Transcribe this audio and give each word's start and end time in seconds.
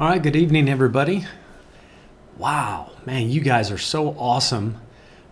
All 0.00 0.08
right, 0.08 0.22
good 0.22 0.36
evening, 0.36 0.68
everybody. 0.68 1.26
Wow, 2.36 2.92
man, 3.04 3.30
you 3.30 3.40
guys 3.40 3.72
are 3.72 3.78
so 3.78 4.10
awesome 4.10 4.80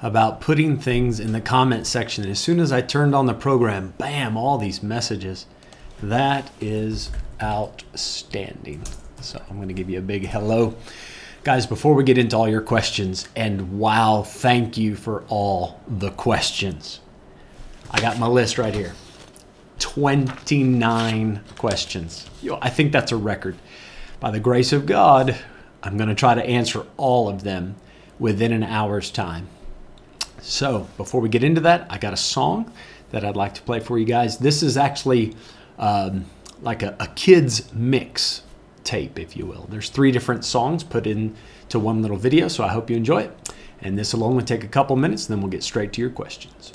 about 0.02 0.40
putting 0.40 0.76
things 0.76 1.20
in 1.20 1.30
the 1.30 1.40
comment 1.40 1.86
section. 1.86 2.28
As 2.28 2.40
soon 2.40 2.58
as 2.58 2.72
I 2.72 2.80
turned 2.80 3.14
on 3.14 3.26
the 3.26 3.32
program, 3.32 3.94
bam, 3.96 4.36
all 4.36 4.58
these 4.58 4.82
messages. 4.82 5.46
That 6.02 6.50
is 6.60 7.12
outstanding. 7.40 8.82
So 9.20 9.40
I'm 9.48 9.54
going 9.54 9.68
to 9.68 9.74
give 9.74 9.88
you 9.88 10.00
a 10.00 10.02
big 10.02 10.26
hello. 10.26 10.74
Guys, 11.44 11.64
before 11.64 11.94
we 11.94 12.02
get 12.02 12.18
into 12.18 12.36
all 12.36 12.48
your 12.48 12.60
questions, 12.60 13.28
and 13.36 13.78
wow, 13.78 14.24
thank 14.24 14.76
you 14.76 14.96
for 14.96 15.22
all 15.28 15.80
the 15.86 16.10
questions. 16.10 16.98
I 17.92 18.00
got 18.00 18.18
my 18.18 18.26
list 18.26 18.58
right 18.58 18.74
here 18.74 18.94
29 19.78 21.40
questions. 21.56 22.28
I 22.60 22.68
think 22.68 22.90
that's 22.90 23.12
a 23.12 23.16
record. 23.16 23.56
By 24.26 24.32
the 24.32 24.40
grace 24.40 24.72
of 24.72 24.86
God, 24.86 25.38
I'm 25.84 25.96
going 25.96 26.08
to 26.08 26.14
try 26.16 26.34
to 26.34 26.44
answer 26.44 26.84
all 26.96 27.28
of 27.28 27.44
them 27.44 27.76
within 28.18 28.52
an 28.52 28.64
hour's 28.64 29.08
time. 29.12 29.46
So, 30.42 30.88
before 30.96 31.20
we 31.20 31.28
get 31.28 31.44
into 31.44 31.60
that, 31.60 31.86
I 31.88 31.98
got 31.98 32.12
a 32.12 32.16
song 32.16 32.72
that 33.12 33.24
I'd 33.24 33.36
like 33.36 33.54
to 33.54 33.62
play 33.62 33.78
for 33.78 34.00
you 34.00 34.04
guys. 34.04 34.38
This 34.38 34.64
is 34.64 34.76
actually 34.76 35.36
um, 35.78 36.24
like 36.60 36.82
a, 36.82 36.96
a 36.98 37.06
kid's 37.06 37.72
mix 37.72 38.42
tape, 38.82 39.16
if 39.16 39.36
you 39.36 39.46
will. 39.46 39.68
There's 39.70 39.90
three 39.90 40.10
different 40.10 40.44
songs 40.44 40.82
put 40.82 41.06
into 41.06 41.78
one 41.78 42.02
little 42.02 42.16
video, 42.16 42.48
so 42.48 42.64
I 42.64 42.72
hope 42.72 42.90
you 42.90 42.96
enjoy 42.96 43.22
it. 43.22 43.54
And 43.80 43.96
this 43.96 44.12
will 44.12 44.24
only 44.24 44.42
take 44.42 44.64
a 44.64 44.68
couple 44.68 44.96
minutes, 44.96 45.26
then 45.26 45.40
we'll 45.40 45.50
get 45.50 45.62
straight 45.62 45.92
to 45.92 46.00
your 46.00 46.10
questions. 46.10 46.72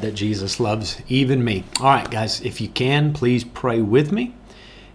Glad 0.00 0.10
that 0.10 0.16
Jesus 0.16 0.58
loves 0.58 1.00
even 1.08 1.44
me. 1.44 1.64
All 1.78 1.86
right, 1.86 2.10
guys, 2.10 2.40
if 2.40 2.60
you 2.60 2.68
can, 2.68 3.12
please 3.12 3.44
pray 3.44 3.82
with 3.82 4.12
me. 4.12 4.34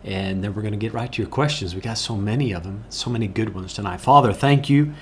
And 0.03 0.43
then 0.43 0.53
we're 0.53 0.61
going 0.61 0.73
to 0.73 0.79
get 0.79 0.93
right 0.93 1.11
to 1.11 1.21
your 1.21 1.29
questions. 1.29 1.75
We 1.75 1.81
got 1.81 1.97
so 1.97 2.15
many 2.15 2.53
of 2.53 2.63
them, 2.63 2.85
so 2.89 3.09
many 3.09 3.27
good 3.27 3.53
ones 3.53 3.73
tonight. 3.73 4.01
Father, 4.01 4.33
thank 4.33 4.69
you. 4.69 4.93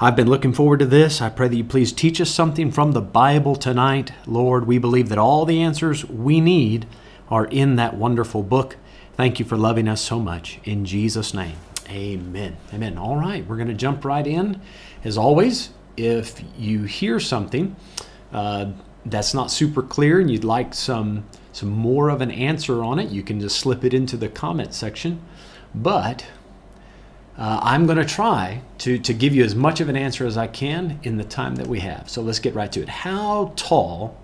I've 0.00 0.16
been 0.16 0.28
looking 0.28 0.52
forward 0.52 0.78
to 0.80 0.86
this. 0.86 1.20
I 1.20 1.28
pray 1.28 1.48
that 1.48 1.56
you 1.56 1.64
please 1.64 1.92
teach 1.92 2.20
us 2.20 2.30
something 2.30 2.70
from 2.70 2.92
the 2.92 3.00
Bible 3.00 3.54
tonight. 3.54 4.12
Lord, 4.26 4.66
we 4.66 4.78
believe 4.78 5.08
that 5.10 5.18
all 5.18 5.44
the 5.44 5.60
answers 5.62 6.04
we 6.06 6.40
need 6.40 6.86
are 7.30 7.44
in 7.46 7.76
that 7.76 7.96
wonderful 7.96 8.42
book. 8.42 8.76
Thank 9.14 9.38
you 9.38 9.44
for 9.44 9.56
loving 9.56 9.86
us 9.88 10.00
so 10.00 10.18
much. 10.18 10.60
In 10.64 10.84
Jesus' 10.84 11.34
name, 11.34 11.56
amen. 11.88 12.56
Amen. 12.72 12.96
All 12.98 13.16
right, 13.16 13.46
we're 13.46 13.56
going 13.56 13.68
to 13.68 13.74
jump 13.74 14.04
right 14.04 14.26
in. 14.26 14.60
As 15.04 15.18
always, 15.18 15.70
if 15.96 16.42
you 16.58 16.84
hear 16.84 17.20
something, 17.20 17.76
uh, 18.32 18.72
that's 19.04 19.34
not 19.34 19.50
super 19.50 19.82
clear 19.82 20.20
and 20.20 20.30
you'd 20.30 20.44
like 20.44 20.74
some 20.74 21.24
some 21.52 21.68
more 21.68 22.08
of 22.08 22.22
an 22.22 22.30
answer 22.30 22.82
on 22.82 22.98
it, 22.98 23.10
you 23.10 23.22
can 23.22 23.38
just 23.38 23.58
slip 23.58 23.84
it 23.84 23.92
into 23.92 24.16
the 24.16 24.28
comment 24.28 24.72
section. 24.72 25.20
But 25.74 26.24
uh, 27.36 27.60
I'm 27.62 27.86
going 27.86 27.98
to 27.98 28.04
try 28.04 28.62
to, 28.78 28.98
to 28.98 29.12
give 29.12 29.34
you 29.34 29.44
as 29.44 29.54
much 29.54 29.80
of 29.80 29.88
an 29.88 29.96
answer 29.96 30.26
as 30.26 30.36
I 30.36 30.46
can 30.46 30.98
in 31.02 31.16
the 31.18 31.24
time 31.24 31.56
that 31.56 31.66
we 31.66 31.80
have. 31.80 32.08
So 32.08 32.22
let's 32.22 32.38
get 32.38 32.54
right 32.54 32.72
to 32.72 32.82
it. 32.82 32.88
How 32.88 33.52
tall 33.56 34.16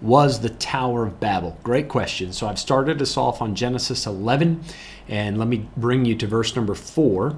was 0.00 0.40
the 0.40 0.50
Tower 0.50 1.06
of 1.06 1.18
Babel? 1.18 1.58
Great 1.64 1.88
question. 1.88 2.32
So 2.32 2.46
I've 2.46 2.58
started 2.58 3.02
us 3.02 3.16
off 3.16 3.42
on 3.42 3.56
Genesis 3.56 4.06
11, 4.06 4.62
and 5.08 5.38
let 5.38 5.48
me 5.48 5.68
bring 5.76 6.04
you 6.04 6.14
to 6.16 6.26
verse 6.26 6.54
number 6.54 6.74
4. 6.74 7.36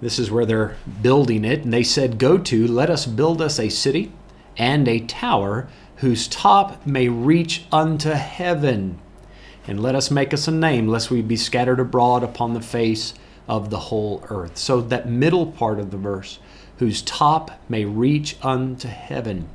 This 0.00 0.18
is 0.18 0.30
where 0.30 0.44
they're 0.44 0.76
building 1.02 1.44
it, 1.44 1.62
and 1.62 1.72
they 1.72 1.84
said, 1.84 2.18
Go 2.18 2.38
to, 2.38 2.66
let 2.66 2.90
us 2.90 3.06
build 3.06 3.40
us 3.40 3.60
a 3.60 3.68
city 3.68 4.12
and 4.56 4.86
a 4.86 5.00
tower 5.00 5.68
whose 6.04 6.28
top 6.28 6.86
may 6.86 7.08
reach 7.08 7.64
unto 7.72 8.10
heaven. 8.10 8.98
And 9.66 9.82
let 9.82 9.94
us 9.94 10.10
make 10.10 10.34
us 10.34 10.46
a 10.46 10.50
name, 10.50 10.86
lest 10.86 11.10
we 11.10 11.22
be 11.22 11.34
scattered 11.34 11.80
abroad 11.80 12.22
upon 12.22 12.52
the 12.52 12.60
face 12.60 13.14
of 13.48 13.70
the 13.70 13.78
whole 13.78 14.22
earth. 14.28 14.58
So, 14.58 14.82
that 14.82 15.08
middle 15.08 15.46
part 15.46 15.80
of 15.80 15.90
the 15.90 15.96
verse, 15.96 16.38
whose 16.76 17.00
top 17.00 17.58
may 17.70 17.86
reach 17.86 18.36
unto 18.42 18.86
heaven. 18.86 19.48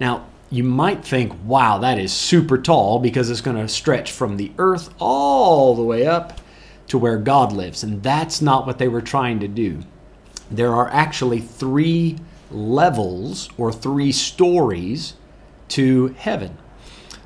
Now, 0.00 0.26
you 0.50 0.64
might 0.64 1.04
think, 1.04 1.32
wow, 1.44 1.78
that 1.78 1.96
is 1.96 2.12
super 2.12 2.58
tall 2.58 2.98
because 2.98 3.30
it's 3.30 3.40
going 3.40 3.56
to 3.56 3.68
stretch 3.68 4.10
from 4.10 4.36
the 4.36 4.50
earth 4.58 4.92
all 4.98 5.76
the 5.76 5.84
way 5.84 6.08
up 6.08 6.40
to 6.88 6.98
where 6.98 7.18
God 7.18 7.52
lives. 7.52 7.84
And 7.84 8.02
that's 8.02 8.42
not 8.42 8.66
what 8.66 8.78
they 8.78 8.88
were 8.88 9.00
trying 9.00 9.38
to 9.38 9.48
do. 9.48 9.82
There 10.50 10.74
are 10.74 10.88
actually 10.88 11.40
three 11.40 12.18
levels 12.50 13.48
or 13.56 13.72
three 13.72 14.10
stories 14.10 15.14
to 15.68 16.08
heaven. 16.18 16.58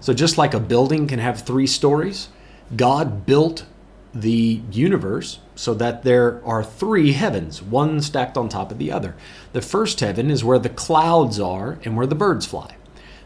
So, 0.00 0.12
just 0.12 0.39
like 0.39 0.55
a 0.55 0.61
building 0.61 1.06
can 1.06 1.19
have 1.19 1.43
three 1.43 1.67
stories, 1.67 2.29
God 2.75 3.25
built 3.25 3.67
the 4.15 4.61
universe 4.71 5.39
so 5.55 5.75
that 5.75 6.03
there 6.03 6.44
are 6.44 6.62
three 6.62 7.12
heavens, 7.12 7.62
one 7.62 8.00
stacked 8.00 8.37
on 8.37 8.49
top 8.49 8.71
of 8.71 8.79
the 8.79 8.93
other. 8.93 9.15
The 9.53 9.62
first 9.62 10.00
heaven 10.00 10.31
is 10.31 10.44
where 10.44 10.59
the 10.59 10.69
clouds 10.69 11.41
are 11.41 11.79
and 11.85 11.97
where 11.97 12.06
the 12.06 12.15
birds 12.15 12.47
fly. 12.47 12.77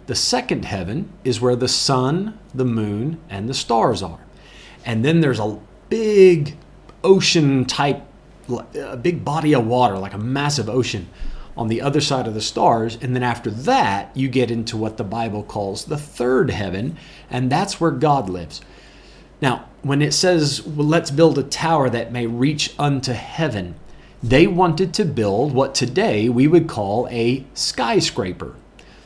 The 0.06 0.14
second 0.14 0.64
heaven 0.64 1.10
is 1.24 1.40
where 1.40 1.56
the 1.56 1.68
sun, 1.68 2.38
the 2.54 2.64
moon, 2.64 3.20
and 3.28 3.48
the 3.48 3.54
stars 3.54 4.02
are. 4.02 4.20
And 4.84 5.04
then 5.04 5.20
there's 5.20 5.40
a 5.40 5.58
big 5.88 6.56
ocean 7.02 7.64
type, 7.64 8.02
a 8.48 8.96
big 8.96 9.24
body 9.24 9.54
of 9.54 9.66
water, 9.66 9.98
like 9.98 10.14
a 10.14 10.18
massive 10.18 10.68
ocean 10.68 11.08
on 11.56 11.68
the 11.68 11.80
other 11.80 12.00
side 12.00 12.26
of 12.26 12.34
the 12.34 12.40
stars. 12.40 12.98
And 13.00 13.14
then 13.14 13.22
after 13.22 13.50
that, 13.50 14.16
you 14.16 14.28
get 14.28 14.50
into 14.50 14.76
what 14.76 14.96
the 14.96 15.04
Bible 15.04 15.42
calls 15.42 15.84
the 15.84 15.96
third 15.96 16.50
heaven, 16.50 16.96
and 17.30 17.50
that's 17.50 17.80
where 17.80 17.90
God 17.90 18.28
lives. 18.28 18.60
Now, 19.40 19.68
when 19.82 20.02
it 20.02 20.12
says, 20.12 20.62
well, 20.62 20.86
let's 20.86 21.10
build 21.10 21.38
a 21.38 21.42
tower 21.42 21.88
that 21.90 22.12
may 22.12 22.26
reach 22.26 22.74
unto 22.78 23.12
heaven, 23.12 23.76
they 24.22 24.46
wanted 24.46 24.94
to 24.94 25.04
build 25.04 25.52
what 25.52 25.74
today 25.74 26.28
we 26.28 26.46
would 26.46 26.68
call 26.68 27.06
a 27.10 27.44
skyscraper. 27.54 28.56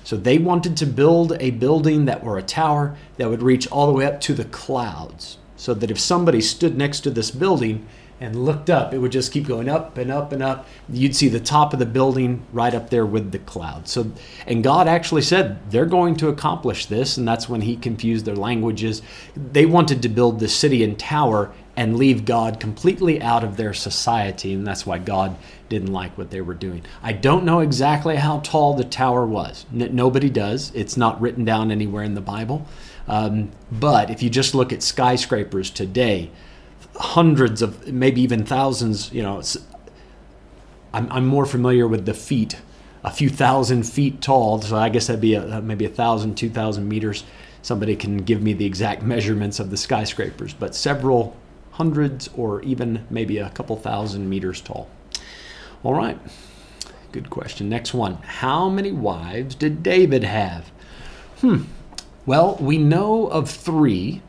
So 0.05 0.17
they 0.17 0.39
wanted 0.39 0.77
to 0.79 0.87
build 0.87 1.37
a 1.41 1.51
building 1.51 2.07
that 2.07 2.25
were 2.25 2.39
a 2.39 2.43
tower 2.43 2.97
that 3.17 3.29
would 3.29 3.43
reach 3.43 3.69
all 3.69 3.87
the 3.87 3.93
way 3.93 4.07
up 4.07 4.21
to 4.23 4.35
the 4.35 4.47
clouds. 4.47 5.37
So 5.57 5.75
that 5.75 5.91
if 5.91 6.01
somebody 6.01 6.41
stood 6.41 6.77
next 6.77 7.01
to 7.01 7.11
this 7.11 7.31
building 7.31 7.87
and 8.21 8.45
looked 8.45 8.69
up, 8.69 8.93
it 8.93 8.99
would 8.99 9.13
just 9.13 9.33
keep 9.33 9.47
going 9.47 9.69
up 9.69 9.97
and 9.97 10.11
up 10.11 10.31
and 10.33 10.43
up. 10.43 10.67
You'd 10.91 11.17
see 11.17 11.29
the 11.29 11.41
top 11.41 11.73
of 11.73 11.79
the 11.79 11.87
building 11.87 12.47
right 12.53 12.75
up 12.75 12.91
there 12.91 13.07
with 13.07 13.33
the 13.33 13.39
clouds. 13.39 13.91
So, 13.91 14.13
and 14.47 14.63
God 14.63 14.87
actually 14.87 15.23
said 15.23 15.59
they're 15.71 15.87
going 15.87 16.17
to 16.17 16.29
accomplish 16.29 16.87
this, 16.87 17.17
and 17.17 17.27
that's 17.27 17.49
when 17.49 17.63
He 17.63 17.77
confused 17.77 18.27
their 18.27 18.37
languages. 18.37 19.01
They 19.35 19.65
wanted 19.65 20.03
to 20.03 20.09
build 20.11 20.39
the 20.39 20.49
city 20.49 20.85
and 20.85 20.99
tower 20.99 21.51
and 21.77 21.97
leave 21.97 22.27
God 22.27 22.61
completely 22.61 23.23
out 23.23 23.43
of 23.43 23.57
their 23.57 23.73
society, 23.73 24.53
and 24.53 24.67
that's 24.67 24.85
why 24.85 24.99
God 24.99 25.37
didn't 25.71 25.93
like 25.93 26.19
what 26.19 26.31
they 26.31 26.43
were 26.43 26.53
doing. 26.53 26.85
I 27.03 27.15
don't 27.15 27.45
know 27.45 27.61
exactly 27.61 28.17
how 28.17 28.41
tall 28.41 28.75
the 28.75 28.85
tower 28.85 29.25
was. 29.25 29.65
N- 29.73 29.97
nobody 29.97 30.29
does. 30.29 30.73
It's 30.75 30.99
not 30.99 31.19
written 31.23 31.47
down 31.47 31.71
anywhere 31.71 32.03
in 32.03 32.15
the 32.15 32.21
Bible. 32.21 32.67
Um, 33.09 33.51
but 33.73 34.11
if 34.11 34.23
you 34.23 34.29
just 34.29 34.55
look 34.55 34.75
at 34.75 34.83
skyscrapers 34.83 35.71
today, 35.71 36.31
hundreds 36.97 37.63
of 37.63 37.87
maybe 37.93 38.21
even 38.21 38.45
thousands 38.45 39.13
you 39.13 39.23
know 39.23 39.43
I'm, 40.93 41.11
I'm 41.13 41.27
more 41.27 41.47
familiar 41.47 41.87
with 41.87 42.05
the 42.05 42.15
feet. 42.15 42.57
A 43.05 43.11
few 43.11 43.29
thousand 43.31 43.85
feet 43.85 44.21
tall 44.21 44.61
so 44.61 44.77
i 44.77 44.89
guess 44.91 45.07
that'd 45.07 45.21
be 45.21 45.35
a, 45.35 45.63
maybe 45.63 45.85
a 45.85 45.91
thousand 45.91 46.37
two 46.37 46.51
thousand 46.51 46.89
meters. 46.89 47.25
Somebody 47.63 47.95
can 47.97 48.19
give 48.19 48.43
me 48.43 48.53
the 48.53 48.65
exact 48.65 49.03
measurements 49.03 49.59
of 49.61 49.71
the 49.71 49.77
skyscrapers 49.77 50.53
but 50.53 50.75
several 50.75 51.37
hundreds 51.73 52.29
or 52.37 52.61
even 52.63 53.07
maybe 53.09 53.39
a 53.39 53.49
couple 53.51 53.77
thousand 53.77 54.29
meters 54.29 54.61
tall. 54.61 54.91
All 55.83 55.95
right. 55.95 56.19
Good 57.13 57.31
question. 57.31 57.69
Next 57.69 57.95
one. 57.95 58.17
How 58.17 58.69
many 58.69 58.93
wives 58.93 59.55
did 59.55 59.83
david 59.83 60.25
have? 60.25 60.71
Hmm. 61.41 61.63
Well 62.27 62.57
we 62.61 62.77
know 62.77 63.29
of 63.29 63.49
three 63.49 64.21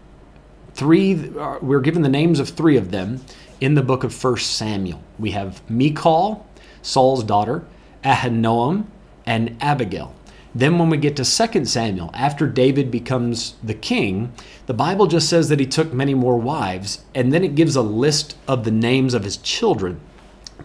three 0.74 1.32
uh, 1.38 1.60
we're 1.62 1.82
given 1.82 2.02
the 2.02 2.10
names 2.10 2.40
of 2.40 2.50
three 2.50 2.78
of 2.78 2.92
them 2.92 3.22
in 3.60 3.76
the 3.76 3.84
book 3.84 4.04
of 4.04 4.14
First 4.14 4.58
Samuel. 4.58 5.02
We 5.20 5.32
have 5.32 5.62
Michal, 5.70 6.48
Saul's 6.82 7.24
daughter, 7.24 7.64
Ahinoam, 8.04 8.86
and 9.26 9.56
Abigail. 9.62 10.16
Then 10.54 10.78
when 10.78 10.90
we 10.90 10.98
get 10.98 11.16
to 11.16 11.24
2 11.24 11.66
Samuel, 11.66 12.12
after 12.14 12.46
David 12.46 12.92
becomes 12.92 13.56
the 13.64 13.74
king, 13.74 14.34
the 14.66 14.74
Bible 14.74 15.08
just 15.08 15.30
says 15.30 15.48
that 15.48 15.62
he 15.62 15.66
took 15.66 15.94
many 15.94 16.14
more 16.14 16.38
wives, 16.38 17.06
and 17.16 17.32
then 17.32 17.44
it 17.44 17.56
gives 17.56 17.76
a 17.76 17.82
list 17.82 18.36
of 18.48 18.66
the 18.66 18.72
names 18.72 19.14
of 19.14 19.24
his 19.24 19.38
children. 19.38 20.02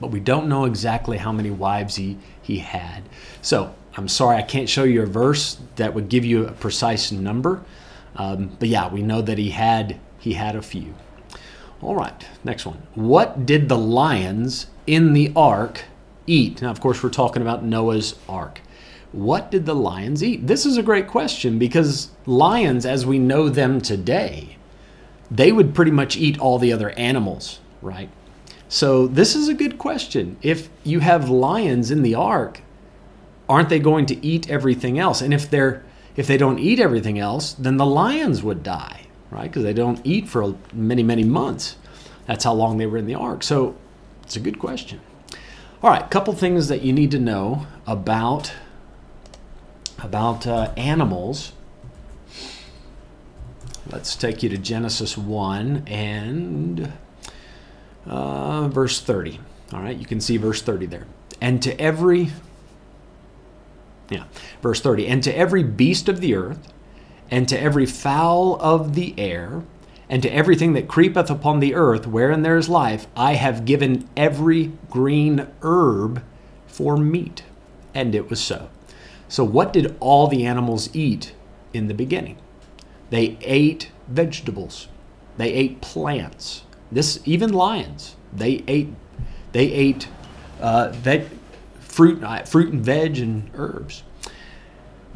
But 0.01 0.11
we 0.11 0.19
don't 0.19 0.49
know 0.49 0.65
exactly 0.65 1.19
how 1.19 1.31
many 1.31 1.51
wives 1.51 1.97
he, 1.97 2.19
he 2.43 2.59
had. 2.59 3.05
So 3.43 3.75
I'm 3.97 4.09
sorry, 4.09 4.37
I 4.37 4.43
can't 4.43 4.69
show 4.69 4.83
you 4.83 5.03
a 5.03 5.07
verse 5.07 5.59
that 5.77 5.95
would 5.95 6.09
give 6.09 6.25
you 6.25 6.47
a 6.47 6.53
precise 6.53 7.13
number. 7.13 7.63
Um, 8.17 8.57
but 8.59 8.69
yeah, 8.69 8.93
we 8.93 9.03
know 9.03 9.23
that 9.23 9.39
he 9.39 9.51
had 9.51 10.01
he 10.19 10.33
had 10.33 10.57
a 10.57 10.63
few. 10.63 10.95
All 11.83 11.95
right, 11.95 12.27
next 12.43 12.67
one. 12.67 12.87
What 12.95 13.45
did 13.45 13.69
the 13.69 13.79
lions 13.79 14.67
in 14.87 15.13
the 15.13 15.33
ark 15.37 15.85
eat? 16.27 16.63
Now, 16.63 16.71
of 16.71 16.81
course, 16.81 17.03
we're 17.03 17.11
talking 17.11 17.43
about 17.43 17.63
Noah's 17.63 18.17
ark. 18.29 18.61
What 19.13 19.51
did 19.51 19.67
the 19.67 19.75
lions 19.75 20.25
eat? 20.25 20.47
This 20.47 20.67
is 20.67 20.77
a 20.77 20.83
great 20.83 21.07
question 21.07 21.59
because 21.59 22.11
lions, 22.25 22.85
as 22.85 23.07
we 23.07 23.19
know 23.19 23.49
them 23.49 23.81
today, 23.81 24.57
they 25.31 25.53
would 25.53 25.75
pretty 25.75 25.91
much 25.91 26.17
eat 26.17 26.39
all 26.39 26.59
the 26.59 26.73
other 26.73 26.91
animals, 26.91 27.61
right? 27.83 28.09
So, 28.69 29.07
this 29.07 29.37
is 29.37 29.49
a 29.49 29.55
good 29.55 29.79
question. 29.79 30.39
If 30.43 30.71
you 30.83 31.01
have 31.01 31.29
lions 31.29 31.91
in 31.91 32.03
the 32.03 32.15
ark, 32.15 32.63
aren't 33.49 33.69
they 33.69 33.79
going 33.79 34.07
to 34.07 34.27
eat 34.27 34.51
everything 34.51 34.99
else? 34.99 35.21
And 35.21 35.33
if 35.33 35.49
they're 35.49 35.85
if 36.17 36.27
they 36.27 36.37
don't 36.37 36.59
eat 36.59 36.81
everything 36.81 37.19
else, 37.19 37.53
then 37.55 37.77
the 37.77 37.87
lions 37.87 38.43
would 38.43 38.63
die, 38.63 39.07
right? 39.31 39.51
Because 39.51 39.63
they 39.63 39.73
don't 39.73 40.01
eat 40.05 40.29
for 40.29 40.55
many, 40.73 41.03
many 41.03 41.25
months. 41.25 41.77
That's 42.27 42.45
how 42.45 42.55
long 42.55 42.79
they 42.79 42.87
were 42.87 42.99
in 42.99 43.07
the 43.07 43.15
ark. 43.15 43.43
So 43.43 43.77
it's 44.23 44.37
a 44.37 44.41
good 44.41 44.59
question. 44.59 45.01
All 45.83 45.91
right, 45.91 46.11
couple 46.11 46.33
things 46.33 46.69
that 46.69 46.83
you 46.83 46.93
need 46.93 47.11
to 47.13 47.19
know 47.19 47.67
about 47.87 48.53
about 50.03 50.47
uh, 50.47 50.73
animals. 50.77 51.53
Let's 53.91 54.17
take 54.17 54.43
you 54.43 54.49
to 54.51 54.59
Genesis 54.59 55.17
1 55.17 55.85
and 55.87 56.93
uh, 58.05 58.69
verse 58.69 59.01
30. 59.01 59.41
All 59.73 59.81
right, 59.81 59.97
you 59.97 60.07
can 60.07 60.21
see 60.21 60.37
verse 60.37 60.61
30 60.61 60.87
there. 60.87 61.07
And 61.41 61.63
to 61.63 61.79
every 61.81 62.31
yeah. 64.11 64.25
Verse 64.63 64.81
30 64.81 65.09
And 65.09 65.23
to 65.23 65.37
every 65.37 65.63
beast 65.63 66.09
of 66.09 66.21
the 66.21 66.35
earth, 66.35 66.73
and 67.31 67.49
to 67.49 67.61
every 67.61 67.87
fowl 67.87 68.57
of 68.61 68.95
the 68.95 69.15
air, 69.19 69.63
and 70.09 70.23
to 70.23 70.33
everything 70.33 70.75
that 70.75 70.89
creepeth 70.89 71.31
upon 71.31 71.61
the 71.61 71.75
earth, 71.75 72.07
wherein 72.07 72.43
there 72.43 72.57
is 72.57 72.69
life, 72.69 73.07
I 73.17 73.35
have 73.35 73.65
given 73.65 74.09
every 74.17 74.73
green 74.91 75.49
herb 75.63 76.23
for 76.67 76.97
meat. 76.97 77.43
And 77.95 78.15
it 78.15 78.31
was 78.31 78.41
so. 78.41 78.69
So, 79.29 79.43
what 79.43 79.73
did 79.73 79.97
all 79.99 80.29
the 80.29 80.47
animals 80.47 80.95
eat 80.95 81.35
in 81.73 81.89
the 81.89 81.95
beginning? 81.95 82.39
They 83.11 83.37
ate 83.41 83.91
vegetables. 84.07 84.89
They 85.37 85.53
ate 85.53 85.81
plants. 85.81 86.63
This 86.93 87.21
even 87.25 87.53
lions. 87.53 88.15
They 88.33 88.63
ate. 88.69 88.93
They 89.53 89.73
ate 89.73 90.09
uh, 90.61 90.93
fruit, 91.97 92.23
uh, 92.23 92.43
fruit 92.43 92.71
and 92.75 92.85
veg 92.85 93.17
and 93.17 93.51
herbs. 93.55 94.03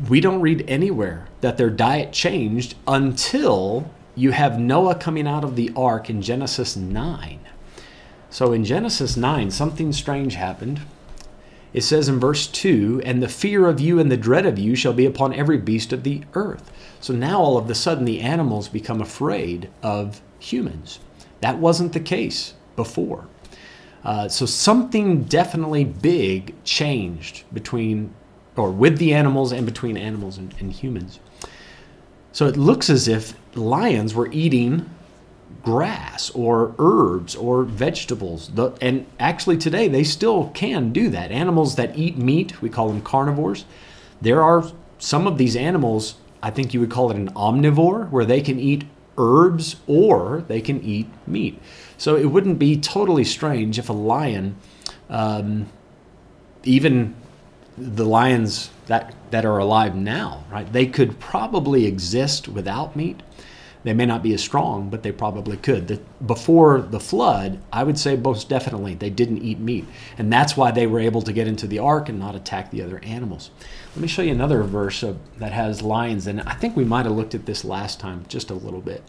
We 0.08 0.22
don't 0.22 0.40
read 0.40 0.64
anywhere 0.66 1.28
that 1.42 1.58
their 1.58 1.68
diet 1.68 2.10
changed 2.10 2.74
until 2.88 3.90
you 4.14 4.30
have 4.30 4.58
Noah 4.58 4.94
coming 4.94 5.28
out 5.28 5.44
of 5.44 5.56
the 5.56 5.70
ark 5.76 6.08
in 6.08 6.22
Genesis 6.22 6.76
9. 6.76 7.40
So 8.30 8.52
in 8.54 8.64
Genesis 8.64 9.14
9, 9.14 9.50
something 9.50 9.92
strange 9.92 10.36
happened. 10.36 10.80
It 11.74 11.82
says 11.82 12.08
in 12.08 12.18
verse 12.18 12.46
2 12.46 13.02
And 13.04 13.22
the 13.22 13.28
fear 13.28 13.66
of 13.66 13.78
you 13.78 13.98
and 13.98 14.10
the 14.10 14.16
dread 14.16 14.46
of 14.46 14.58
you 14.58 14.74
shall 14.74 14.94
be 14.94 15.04
upon 15.04 15.34
every 15.34 15.58
beast 15.58 15.92
of 15.92 16.02
the 16.02 16.22
earth. 16.32 16.72
So 16.98 17.12
now 17.12 17.40
all 17.40 17.58
of 17.58 17.68
a 17.68 17.74
sudden 17.74 18.06
the 18.06 18.20
animals 18.20 18.68
become 18.68 19.02
afraid 19.02 19.68
of 19.82 20.22
humans. 20.38 20.98
That 21.42 21.58
wasn't 21.58 21.92
the 21.92 22.00
case 22.00 22.54
before. 22.74 23.26
Uh, 24.04 24.28
so 24.28 24.46
something 24.46 25.24
definitely 25.24 25.84
big 25.84 26.54
changed 26.64 27.44
between 27.52 28.14
or 28.56 28.70
with 28.70 28.98
the 28.98 29.14
animals 29.14 29.52
and 29.52 29.64
between 29.64 29.96
animals 29.96 30.38
and, 30.38 30.54
and 30.58 30.72
humans. 30.72 31.20
So 32.32 32.46
it 32.46 32.56
looks 32.56 32.90
as 32.90 33.08
if 33.08 33.34
lions 33.54 34.14
were 34.14 34.30
eating 34.32 34.88
grass 35.62 36.30
or 36.30 36.74
herbs 36.78 37.34
or 37.34 37.64
vegetables. 37.64 38.48
The, 38.48 38.72
and 38.80 39.06
actually, 39.18 39.56
today 39.56 39.88
they 39.88 40.04
still 40.04 40.48
can 40.50 40.92
do 40.92 41.10
that. 41.10 41.30
Animals 41.30 41.76
that 41.76 41.96
eat 41.98 42.16
meat, 42.16 42.62
we 42.62 42.68
call 42.68 42.88
them 42.88 43.02
carnivores. 43.02 43.64
There 44.20 44.42
are 44.42 44.64
some 44.98 45.26
of 45.26 45.38
these 45.38 45.56
animals, 45.56 46.14
I 46.42 46.50
think 46.50 46.72
you 46.72 46.80
would 46.80 46.90
call 46.90 47.10
it 47.10 47.16
an 47.16 47.30
omnivore, 47.30 48.10
where 48.10 48.24
they 48.24 48.40
can 48.40 48.58
eat 48.60 48.84
herbs 49.20 49.76
or 49.86 50.44
they 50.48 50.60
can 50.60 50.82
eat 50.82 51.08
meat. 51.26 51.60
So 51.96 52.16
it 52.16 52.26
wouldn't 52.26 52.58
be 52.58 52.76
totally 52.78 53.24
strange 53.24 53.78
if 53.78 53.88
a 53.88 53.92
lion, 53.92 54.56
um, 55.08 55.68
even 56.64 57.14
the 57.76 58.06
lions 58.06 58.70
that, 58.86 59.14
that 59.30 59.44
are 59.44 59.58
alive 59.58 59.94
now, 59.94 60.44
right, 60.50 60.70
they 60.72 60.86
could 60.86 61.20
probably 61.20 61.86
exist 61.86 62.48
without 62.48 62.96
meat. 62.96 63.22
They 63.82 63.94
may 63.94 64.04
not 64.04 64.22
be 64.22 64.34
as 64.34 64.42
strong, 64.42 64.90
but 64.90 65.02
they 65.02 65.12
probably 65.12 65.56
could. 65.56 65.88
The, 65.88 66.00
before 66.24 66.82
the 66.82 67.00
flood, 67.00 67.60
I 67.72 67.82
would 67.82 67.98
say 67.98 68.16
most 68.16 68.48
definitely 68.48 68.94
they 68.94 69.08
didn't 69.08 69.42
eat 69.42 69.58
meat. 69.58 69.86
And 70.18 70.30
that's 70.30 70.56
why 70.56 70.70
they 70.70 70.86
were 70.86 71.00
able 71.00 71.22
to 71.22 71.32
get 71.32 71.48
into 71.48 71.66
the 71.66 71.78
ark 71.78 72.08
and 72.08 72.18
not 72.18 72.34
attack 72.34 72.70
the 72.70 72.82
other 72.82 73.00
animals. 73.02 73.50
Let 73.94 74.02
me 74.02 74.06
show 74.06 74.22
you 74.22 74.30
another 74.30 74.62
verse 74.62 75.02
of, 75.02 75.18
that 75.38 75.50
has 75.50 75.82
lions 75.82 76.28
and. 76.28 76.40
I 76.42 76.54
think 76.54 76.76
we 76.76 76.84
might 76.84 77.06
have 77.06 77.14
looked 77.16 77.34
at 77.34 77.46
this 77.46 77.64
last 77.64 77.98
time 77.98 78.24
just 78.28 78.50
a 78.50 78.54
little 78.54 78.80
bit. 78.80 79.02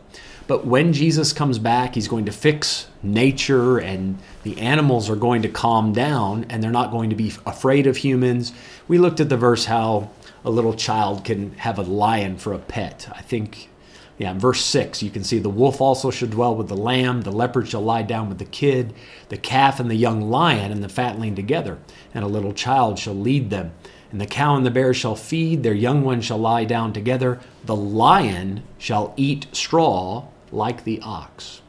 But 0.48 0.66
when 0.66 0.92
Jesus 0.92 1.34
comes 1.34 1.60
back, 1.60 1.94
he's 1.94 2.08
going 2.08 2.26
to 2.26 2.32
fix 2.32 2.88
nature 3.04 3.78
and 3.78 4.18
the 4.42 4.60
animals 4.60 5.08
are 5.08 5.16
going 5.16 5.44
to 5.44 5.50
calm 5.50 5.94
down 5.94 6.48
and 6.50 6.64
they're 6.64 6.72
not 6.72 6.90
going 6.90 7.12
to 7.12 7.16
be 7.16 7.32
afraid 7.46 7.86
of 7.86 7.98
humans. 7.98 8.54
We 8.88 8.98
looked 8.98 9.20
at 9.20 9.30
the 9.30 9.38
verse 9.38 9.66
how 9.66 10.10
a 10.44 10.50
little 10.50 10.74
child 10.74 11.26
can 11.26 11.54
have 11.58 11.78
a 11.78 11.84
lion 11.84 12.38
for 12.38 12.52
a 12.52 12.58
pet. 12.58 13.08
I 13.14 13.22
think, 13.22 13.70
yeah, 14.18 14.34
verse 14.34 14.66
6, 14.66 15.04
you 15.04 15.12
can 15.12 15.24
see 15.24 15.38
the 15.38 15.50
wolf 15.50 15.80
also 15.80 16.10
shall 16.10 16.28
dwell 16.28 16.56
with 16.56 16.70
the 16.70 16.76
lamb, 16.76 17.22
the 17.22 17.32
leopard 17.32 17.68
shall 17.68 17.82
lie 17.82 18.02
down 18.02 18.30
with 18.30 18.40
the 18.40 18.46
kid, 18.46 18.96
the 19.30 19.38
calf 19.38 19.80
and 19.80 19.92
the 19.92 19.96
young 19.96 20.30
lion 20.32 20.72
and 20.72 20.84
the 20.84 20.90
fatling 20.90 21.36
together, 21.36 21.78
and 22.16 22.24
a 22.24 22.28
little 22.28 22.54
child 22.54 22.98
shall 22.98 23.14
lead 23.14 23.52
them. 23.52 23.74
And 24.12 24.20
the 24.20 24.26
cow 24.26 24.56
and 24.56 24.66
the 24.66 24.72
bear 24.72 24.94
shall 24.94 25.16
feed, 25.16 25.64
their 25.64 25.74
young 25.74 26.04
ones 26.04 26.26
shall 26.26 26.38
lie 26.38 26.66
down 26.66 26.92
together. 26.94 27.40
The 27.66 27.76
lion 27.76 28.64
shall 28.78 29.14
eat 29.16 29.48
straw 29.54 30.26
like 30.52 30.84
the 30.84 31.00
ox. 31.02 31.62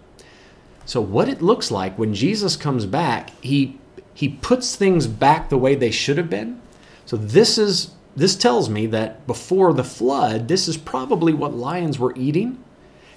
So 0.84 1.00
what 1.00 1.28
it 1.28 1.40
looks 1.40 1.70
like 1.70 1.98
when 1.98 2.14
Jesus 2.14 2.56
comes 2.56 2.86
back, 2.86 3.30
he 3.40 3.78
he 4.14 4.28
puts 4.28 4.76
things 4.76 5.06
back 5.06 5.48
the 5.48 5.56
way 5.56 5.74
they 5.74 5.90
should 5.90 6.18
have 6.18 6.28
been. 6.28 6.60
So 7.06 7.16
this 7.16 7.58
is 7.58 7.92
this 8.14 8.36
tells 8.36 8.68
me 8.68 8.86
that 8.86 9.26
before 9.26 9.72
the 9.72 9.84
flood, 9.84 10.48
this 10.48 10.68
is 10.68 10.76
probably 10.76 11.32
what 11.32 11.54
lions 11.54 11.98
were 11.98 12.14
eating. 12.16 12.62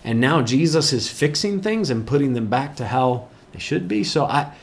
And 0.03 0.21
now 0.21 0.41
Jesus 0.41 0.93
is 0.93 1.09
fixing 1.09 1.61
things 1.61 1.89
and 1.89 2.07
putting 2.07 2.33
them 2.33 2.47
back 2.47 2.75
to 2.77 2.87
how 2.87 3.27
they 3.51 3.59
should 3.59 3.87
be. 3.87 4.03
So 4.03 4.25
I 4.25 4.53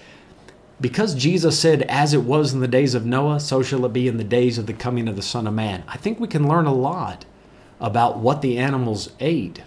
because 0.83 1.15
Jesus 1.15 1.59
said, 1.59 1.83
as 1.83 2.13
it 2.13 2.25
was 2.25 2.53
in 2.53 2.59
the 2.59 2.67
days 2.67 2.95
of 2.97 3.07
Noah, 3.07 3.39
so 3.39 3.63
shall 3.63 3.87
it 3.87 3.93
be 3.93 4.09
in 4.09 4.17
the 4.17 4.25
days 4.25 4.59
of 4.59 4.67
the 4.67 4.73
coming 4.73 5.09
of 5.09 5.15
the 5.15 5.23
Son 5.23 5.47
of 5.47 5.55
Man. 5.55 5.85
I 5.87 5.97
think 5.97 6.19
we 6.19 6.27
can 6.27 6.49
learn 6.49 6.67
a 6.67 6.75
lot 6.75 7.25
about 7.81 8.19
what 8.19 8.43
the 8.43 8.59
animals 8.59 9.11
ate 9.21 9.63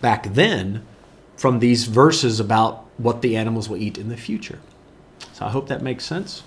back 0.00 0.32
then 0.32 0.86
from 1.36 1.58
these 1.58 1.86
verses 1.86 2.38
about 2.38 2.86
what 2.98 3.20
the 3.20 3.36
animals 3.36 3.68
will 3.68 3.78
eat 3.78 3.98
in 3.98 4.08
the 4.10 4.16
future. 4.16 4.60
So 5.32 5.44
I 5.44 5.50
hope 5.50 5.68
that 5.68 5.82
makes 5.82 6.04
sense. 6.04 6.44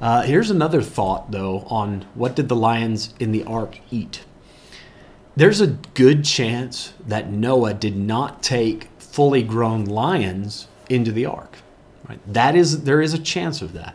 Uh, 0.00 0.22
here's 0.22 0.50
another 0.50 0.80
thought, 0.80 1.32
though, 1.32 1.60
on 1.68 2.06
what 2.14 2.36
did 2.36 2.48
the 2.48 2.56
lions 2.56 3.12
in 3.18 3.32
the 3.32 3.42
ark 3.42 3.80
eat. 3.90 4.24
There's 5.34 5.60
a 5.60 5.78
good 5.94 6.24
chance 6.24 6.94
that 7.04 7.30
Noah 7.30 7.74
did 7.74 7.96
not 7.96 8.42
take 8.42 8.88
fully 9.00 9.42
grown 9.42 9.84
lions 9.84 10.68
into 10.88 11.10
the 11.10 11.26
ark. 11.26 11.58
Right? 12.08 12.20
That 12.32 12.54
is, 12.54 12.84
there 12.84 13.00
is 13.00 13.14
a 13.14 13.18
chance 13.18 13.62
of 13.62 13.72
that. 13.72 13.94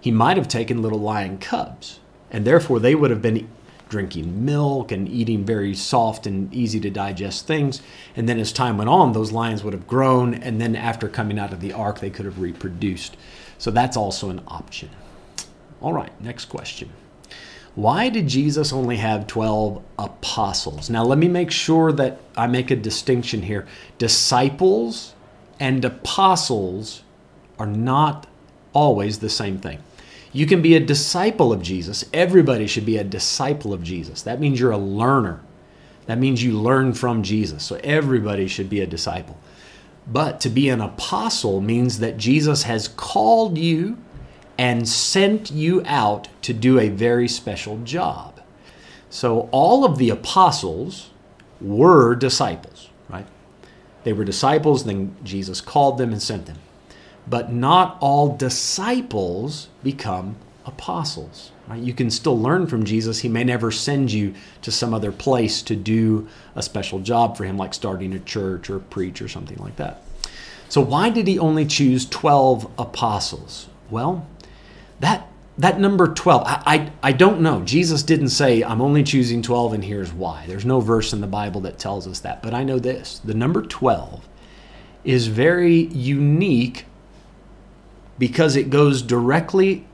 He 0.00 0.10
might 0.10 0.36
have 0.36 0.48
taken 0.48 0.82
little 0.82 0.98
lion 0.98 1.38
cubs, 1.38 2.00
and 2.30 2.44
therefore 2.44 2.80
they 2.80 2.94
would 2.94 3.10
have 3.10 3.22
been 3.22 3.48
drinking 3.88 4.44
milk 4.44 4.90
and 4.90 5.08
eating 5.08 5.44
very 5.44 5.74
soft 5.74 6.26
and 6.26 6.52
easy 6.52 6.80
to 6.80 6.90
digest 6.90 7.46
things. 7.46 7.80
And 8.16 8.28
then 8.28 8.40
as 8.40 8.52
time 8.52 8.76
went 8.76 8.90
on, 8.90 9.12
those 9.12 9.32
lions 9.32 9.62
would 9.62 9.72
have 9.72 9.86
grown, 9.86 10.34
and 10.34 10.60
then 10.60 10.74
after 10.74 11.08
coming 11.08 11.38
out 11.38 11.52
of 11.52 11.60
the 11.60 11.72
ark, 11.72 12.00
they 12.00 12.10
could 12.10 12.24
have 12.24 12.40
reproduced. 12.40 13.16
So 13.56 13.70
that's 13.70 13.96
also 13.96 14.30
an 14.30 14.42
option. 14.48 14.90
All 15.80 15.92
right, 15.92 16.18
next 16.20 16.46
question. 16.46 16.90
Why 17.74 18.08
did 18.08 18.28
Jesus 18.28 18.72
only 18.72 18.96
have 18.96 19.26
12 19.26 19.82
apostles? 19.98 20.88
Now, 20.90 21.04
let 21.04 21.18
me 21.18 21.28
make 21.28 21.50
sure 21.50 21.90
that 21.92 22.20
I 22.36 22.46
make 22.46 22.70
a 22.70 22.76
distinction 22.76 23.42
here. 23.42 23.66
Disciples 23.98 25.14
and 25.58 25.84
apostles 25.84 27.02
are 27.58 27.66
not 27.66 28.26
always 28.72 29.18
the 29.18 29.28
same 29.28 29.58
thing. 29.58 29.78
You 30.32 30.46
can 30.46 30.60
be 30.60 30.74
a 30.74 30.80
disciple 30.80 31.52
of 31.52 31.62
Jesus. 31.62 32.04
Everybody 32.12 32.66
should 32.66 32.84
be 32.84 32.98
a 32.98 33.04
disciple 33.04 33.72
of 33.72 33.82
Jesus. 33.82 34.22
That 34.22 34.40
means 34.40 34.58
you're 34.58 34.72
a 34.72 34.78
learner. 34.78 35.40
That 36.06 36.18
means 36.18 36.42
you 36.42 36.58
learn 36.58 36.92
from 36.92 37.22
Jesus. 37.22 37.62
So 37.62 37.80
everybody 37.84 38.48
should 38.48 38.68
be 38.68 38.80
a 38.80 38.86
disciple. 38.86 39.38
But 40.06 40.40
to 40.40 40.50
be 40.50 40.68
an 40.68 40.80
apostle 40.80 41.60
means 41.60 42.00
that 42.00 42.18
Jesus 42.18 42.64
has 42.64 42.88
called 42.88 43.56
you 43.56 43.96
and 44.58 44.88
sent 44.88 45.50
you 45.50 45.82
out 45.86 46.28
to 46.42 46.52
do 46.52 46.78
a 46.78 46.88
very 46.88 47.28
special 47.28 47.78
job. 47.84 48.40
So 49.08 49.48
all 49.52 49.84
of 49.84 49.98
the 49.98 50.10
apostles 50.10 51.10
were 51.60 52.14
disciples, 52.16 52.90
right? 53.08 53.26
They 54.02 54.12
were 54.12 54.24
disciples, 54.24 54.84
then 54.84 55.16
Jesus 55.22 55.60
called 55.60 55.96
them 55.96 56.12
and 56.12 56.20
sent 56.20 56.46
them 56.46 56.58
but 57.26 57.52
not 57.52 57.96
all 58.00 58.36
disciples 58.36 59.68
become 59.82 60.36
apostles. 60.66 61.52
Right? 61.68 61.82
You 61.82 61.94
can 61.94 62.10
still 62.10 62.38
learn 62.38 62.66
from 62.66 62.84
Jesus. 62.84 63.20
He 63.20 63.28
may 63.28 63.44
never 63.44 63.70
send 63.70 64.12
you 64.12 64.34
to 64.62 64.70
some 64.70 64.92
other 64.92 65.12
place 65.12 65.62
to 65.62 65.76
do 65.76 66.28
a 66.54 66.62
special 66.62 67.00
job 67.00 67.36
for 67.36 67.44
him, 67.44 67.56
like 67.56 67.72
starting 67.72 68.12
a 68.12 68.18
church 68.18 68.68
or 68.68 68.78
preach 68.78 69.22
or 69.22 69.28
something 69.28 69.58
like 69.58 69.76
that. 69.76 70.02
So, 70.68 70.80
why 70.80 71.10
did 71.10 71.26
he 71.26 71.38
only 71.38 71.66
choose 71.66 72.06
12 72.06 72.70
apostles? 72.78 73.68
Well, 73.90 74.26
that 75.00 75.28
that 75.56 75.78
number 75.78 76.08
12 76.08 76.42
I, 76.44 76.62
I, 76.66 76.92
I 77.10 77.12
don't 77.12 77.40
know 77.40 77.62
jesus 77.62 78.02
didn't 78.02 78.30
say 78.30 78.64
i'm 78.64 78.80
only 78.80 79.04
choosing 79.04 79.40
12 79.40 79.74
and 79.74 79.84
here's 79.84 80.12
why 80.12 80.44
there's 80.48 80.64
no 80.64 80.80
verse 80.80 81.12
in 81.12 81.20
the 81.20 81.28
bible 81.28 81.60
that 81.62 81.78
tells 81.78 82.08
us 82.08 82.20
that 82.20 82.42
but 82.42 82.54
i 82.54 82.64
know 82.64 82.78
this 82.78 83.20
the 83.24 83.34
number 83.34 83.62
12 83.62 84.28
is 85.04 85.28
very 85.28 85.84
unique 85.84 86.86
because 88.18 88.56
it 88.56 88.70
goes 88.70 89.02
directly 89.02 89.86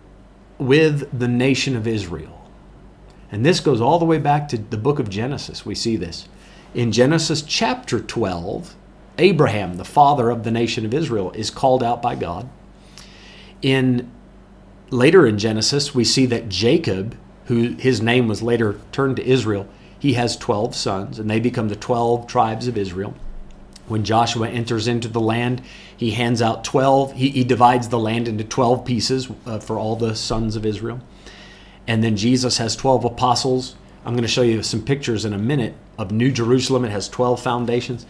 with 0.58 1.18
the 1.18 1.28
nation 1.28 1.76
of 1.76 1.86
Israel. 1.86 2.40
And 3.32 3.46
this 3.46 3.60
goes 3.60 3.80
all 3.80 3.98
the 3.98 4.04
way 4.04 4.18
back 4.18 4.48
to 4.48 4.58
the 4.58 4.76
book 4.76 4.98
of 4.98 5.08
Genesis. 5.08 5.64
We 5.64 5.74
see 5.74 5.96
this. 5.96 6.28
In 6.74 6.92
Genesis 6.92 7.42
chapter 7.42 8.00
12, 8.00 8.74
Abraham, 9.18 9.76
the 9.76 9.84
father 9.84 10.30
of 10.30 10.44
the 10.44 10.50
nation 10.50 10.84
of 10.84 10.94
Israel, 10.94 11.30
is 11.32 11.50
called 11.50 11.82
out 11.82 12.02
by 12.02 12.14
God. 12.14 12.48
In 13.62 14.10
later 14.90 15.26
in 15.26 15.38
Genesis, 15.38 15.94
we 15.94 16.04
see 16.04 16.26
that 16.26 16.48
Jacob, 16.48 17.16
who 17.46 17.74
his 17.74 18.00
name 18.00 18.28
was 18.28 18.42
later 18.42 18.80
turned 18.92 19.16
to 19.16 19.26
Israel, 19.26 19.68
he 19.98 20.14
has 20.14 20.36
12 20.36 20.74
sons 20.74 21.18
and 21.18 21.30
they 21.30 21.40
become 21.40 21.68
the 21.68 21.76
12 21.76 22.26
tribes 22.26 22.66
of 22.66 22.76
Israel. 22.76 23.14
When 23.86 24.04
Joshua 24.04 24.48
enters 24.48 24.88
into 24.88 25.08
the 25.08 25.20
land, 25.20 25.62
he 26.00 26.12
hands 26.12 26.40
out 26.40 26.64
12, 26.64 27.12
he, 27.12 27.28
he 27.28 27.44
divides 27.44 27.90
the 27.90 27.98
land 27.98 28.26
into 28.26 28.42
12 28.42 28.86
pieces 28.86 29.28
uh, 29.44 29.58
for 29.58 29.78
all 29.78 29.96
the 29.96 30.16
sons 30.16 30.56
of 30.56 30.64
Israel. 30.64 30.98
And 31.86 32.02
then 32.02 32.16
Jesus 32.16 32.56
has 32.56 32.74
12 32.74 33.04
apostles. 33.04 33.76
I'm 34.06 34.14
going 34.14 34.22
to 34.22 34.28
show 34.28 34.40
you 34.40 34.62
some 34.62 34.80
pictures 34.82 35.26
in 35.26 35.34
a 35.34 35.38
minute 35.38 35.74
of 35.98 36.10
New 36.10 36.32
Jerusalem. 36.32 36.86
It 36.86 36.90
has 36.90 37.06
12 37.10 37.42
foundations. 37.42 38.06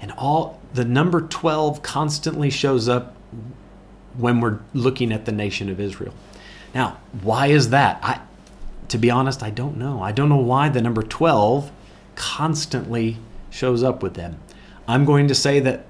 And 0.00 0.10
all 0.12 0.58
the 0.72 0.86
number 0.86 1.20
12 1.20 1.82
constantly 1.82 2.48
shows 2.48 2.88
up 2.88 3.14
when 4.16 4.40
we're 4.40 4.60
looking 4.72 5.12
at 5.12 5.26
the 5.26 5.32
nation 5.32 5.68
of 5.68 5.78
Israel. 5.78 6.14
Now, 6.74 6.96
why 7.20 7.48
is 7.48 7.68
that? 7.68 7.98
I 8.02 8.20
to 8.88 8.96
be 8.96 9.10
honest, 9.10 9.42
I 9.42 9.50
don't 9.50 9.76
know. 9.76 10.02
I 10.02 10.12
don't 10.12 10.30
know 10.30 10.36
why 10.36 10.70
the 10.70 10.80
number 10.80 11.02
12 11.02 11.70
constantly 12.14 13.18
shows 13.50 13.82
up 13.82 14.02
with 14.02 14.14
them. 14.14 14.38
I'm 14.88 15.04
going 15.04 15.28
to 15.28 15.34
say 15.34 15.60
that 15.60 15.84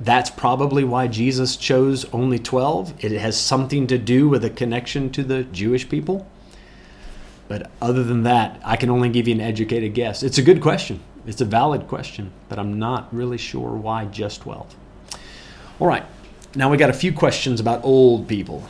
that's 0.00 0.30
probably 0.30 0.84
why 0.84 1.06
Jesus 1.06 1.56
chose 1.56 2.04
only 2.12 2.38
12. 2.38 3.04
It 3.04 3.12
has 3.12 3.40
something 3.40 3.86
to 3.86 3.98
do 3.98 4.28
with 4.28 4.44
a 4.44 4.50
connection 4.50 5.10
to 5.10 5.22
the 5.22 5.44
Jewish 5.44 5.88
people. 5.88 6.26
But 7.48 7.70
other 7.80 8.02
than 8.02 8.22
that, 8.22 8.60
I 8.64 8.76
can 8.76 8.90
only 8.90 9.08
give 9.08 9.28
you 9.28 9.34
an 9.34 9.40
educated 9.40 9.94
guess. 9.94 10.22
It's 10.22 10.38
a 10.38 10.42
good 10.42 10.60
question. 10.60 11.00
It's 11.26 11.40
a 11.40 11.44
valid 11.44 11.86
question, 11.86 12.32
but 12.48 12.58
I'm 12.58 12.78
not 12.78 13.14
really 13.14 13.38
sure 13.38 13.70
why 13.70 14.06
just 14.06 14.40
12. 14.42 14.74
All 15.78 15.86
right, 15.86 16.04
now 16.54 16.70
we 16.70 16.76
got 16.76 16.90
a 16.90 16.94
few 16.94 17.12
questions 17.12 17.60
about 17.60 17.84
old 17.84 18.26
people. 18.26 18.64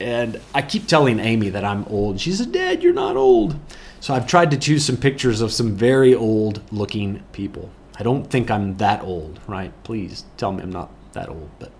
And 0.00 0.40
I 0.54 0.62
keep 0.62 0.86
telling 0.86 1.20
Amy 1.20 1.48
that 1.50 1.64
I'm 1.64 1.84
old. 1.84 2.20
She 2.20 2.32
said, 2.32 2.52
Dad, 2.52 2.82
you're 2.82 2.92
not 2.92 3.16
old. 3.16 3.56
So 4.00 4.12
I've 4.12 4.26
tried 4.26 4.50
to 4.50 4.58
choose 4.58 4.84
some 4.84 4.96
pictures 4.96 5.40
of 5.40 5.52
some 5.52 5.74
very 5.74 6.14
old 6.14 6.60
looking 6.70 7.22
people. 7.32 7.70
I 7.96 8.02
don't 8.02 8.28
think 8.30 8.50
I'm 8.50 8.76
that 8.78 9.02
old, 9.02 9.40
right? 9.46 9.72
Please 9.84 10.24
tell 10.36 10.52
me 10.52 10.62
I'm 10.62 10.72
not 10.72 10.90
that 11.12 11.28
old. 11.28 11.50
But 11.58 11.70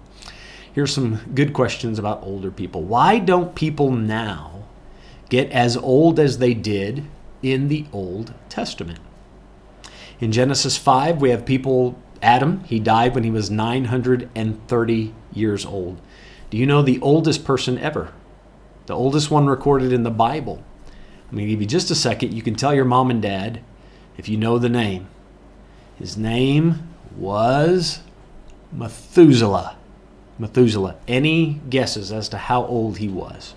here's 0.73 0.95
some 0.95 1.21
good 1.35 1.53
questions 1.53 1.99
about 1.99 2.23
older 2.23 2.51
people. 2.51 2.83
Why 2.83 3.19
don't 3.19 3.55
people 3.55 3.91
now 3.91 4.65
get 5.29 5.51
as 5.51 5.77
old 5.77 6.21
as 6.21 6.39
they 6.39 6.55
did 6.55 7.05
in 7.43 7.69
the 7.69 7.87
Old 7.93 8.33
Testament? 8.49 9.01
In 10.21 10.31
Genesis 10.31 10.77
5, 10.77 11.21
we 11.21 11.31
have 11.31 11.45
people, 11.45 12.01
Adam, 12.23 12.63
he 12.65 12.79
died 12.79 13.15
when 13.15 13.25
he 13.25 13.31
was 13.31 13.51
930 13.51 15.15
years 15.33 15.67
old. 15.67 16.01
Do 16.51 16.57
you 16.57 16.67
know 16.67 16.83
the 16.83 17.01
oldest 17.01 17.45
person 17.45 17.79
ever? 17.79 18.13
The 18.87 18.95
oldest 18.95 19.31
one 19.31 19.47
recorded 19.47 19.93
in 19.93 20.05
the 20.05 20.11
Bible. 20.11 20.63
I'm 21.29 21.37
going 21.37 21.47
to 21.47 21.51
give 21.51 21.61
you 21.61 21.67
just 21.67 21.91
a 21.91 21.97
second. 21.97 22.33
You 22.33 22.43
can 22.43 22.55
tell 22.55 22.73
your 22.73 22.85
mom 22.85 23.11
and 23.11 23.21
dad 23.21 23.61
if 24.17 24.29
you 24.29 24.37
know 24.37 24.59
the 24.59 24.69
name. 24.69 25.09
His 25.99 26.17
name 26.17 26.89
was 27.17 28.01
Methuselah. 28.73 29.77
Methuselah. 30.39 30.97
Any 31.07 31.61
guesses 31.71 32.11
as 32.11 32.29
to 32.31 32.37
how 32.37 32.65
old 32.65 32.99
he 32.99 33.09
was? 33.09 33.55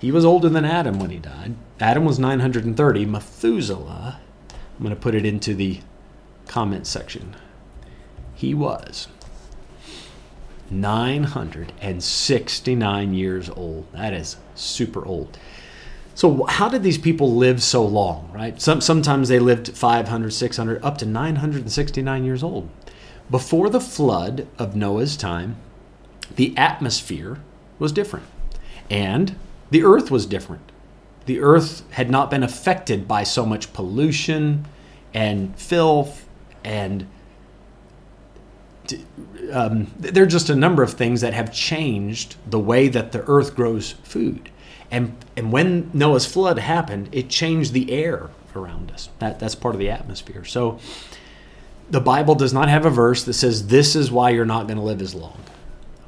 He 0.00 0.10
was 0.10 0.24
older 0.24 0.48
than 0.48 0.64
Adam 0.64 0.98
when 0.98 1.10
he 1.10 1.18
died. 1.18 1.54
Adam 1.80 2.04
was 2.04 2.18
930. 2.18 3.04
Methuselah, 3.04 4.18
I'm 4.50 4.82
going 4.82 4.94
to 4.94 5.00
put 5.00 5.14
it 5.14 5.26
into 5.26 5.54
the 5.54 5.80
comment 6.46 6.86
section. 6.86 7.36
He 8.34 8.54
was 8.54 9.08
969 10.70 13.14
years 13.14 13.50
old. 13.50 13.92
That 13.92 14.14
is 14.14 14.36
super 14.54 15.04
old. 15.04 15.36
So 16.18 16.46
how 16.46 16.68
did 16.68 16.82
these 16.82 16.98
people 16.98 17.36
live 17.36 17.62
so 17.62 17.86
long, 17.86 18.28
right? 18.32 18.60
Some, 18.60 18.80
sometimes 18.80 19.28
they 19.28 19.38
lived 19.38 19.76
500, 19.76 20.32
600, 20.32 20.84
up 20.84 20.98
to 20.98 21.06
969 21.06 22.24
years 22.24 22.42
old. 22.42 22.68
Before 23.30 23.70
the 23.70 23.78
flood 23.78 24.48
of 24.58 24.74
Noah's 24.74 25.16
time, 25.16 25.54
the 26.34 26.56
atmosphere 26.56 27.38
was 27.78 27.92
different 27.92 28.26
and 28.90 29.36
the 29.70 29.84
earth 29.84 30.10
was 30.10 30.26
different. 30.26 30.72
The 31.26 31.38
earth 31.38 31.84
had 31.92 32.10
not 32.10 32.32
been 32.32 32.42
affected 32.42 33.06
by 33.06 33.22
so 33.22 33.46
much 33.46 33.72
pollution 33.72 34.66
and 35.14 35.56
filth 35.56 36.28
and 36.64 37.06
um, 39.52 39.92
there 39.96 40.24
are 40.24 40.26
just 40.26 40.50
a 40.50 40.56
number 40.56 40.82
of 40.82 40.94
things 40.94 41.20
that 41.20 41.34
have 41.34 41.52
changed 41.52 42.34
the 42.44 42.58
way 42.58 42.88
that 42.88 43.12
the 43.12 43.22
earth 43.28 43.54
grows 43.54 43.92
food. 44.02 44.50
And, 44.90 45.16
and 45.36 45.52
when 45.52 45.90
Noah's 45.92 46.26
flood 46.26 46.58
happened, 46.58 47.08
it 47.12 47.28
changed 47.28 47.72
the 47.72 47.92
air 47.92 48.30
around 48.56 48.90
us. 48.90 49.10
That, 49.18 49.38
that's 49.38 49.54
part 49.54 49.74
of 49.74 49.78
the 49.78 49.90
atmosphere. 49.90 50.44
So 50.44 50.78
the 51.90 52.00
Bible 52.00 52.34
does 52.34 52.52
not 52.52 52.68
have 52.68 52.86
a 52.86 52.90
verse 52.90 53.24
that 53.24 53.34
says 53.34 53.68
this 53.68 53.94
is 53.94 54.10
why 54.10 54.30
you're 54.30 54.46
not 54.46 54.66
going 54.66 54.78
to 54.78 54.82
live 54.82 55.02
as 55.02 55.14
long. 55.14 55.38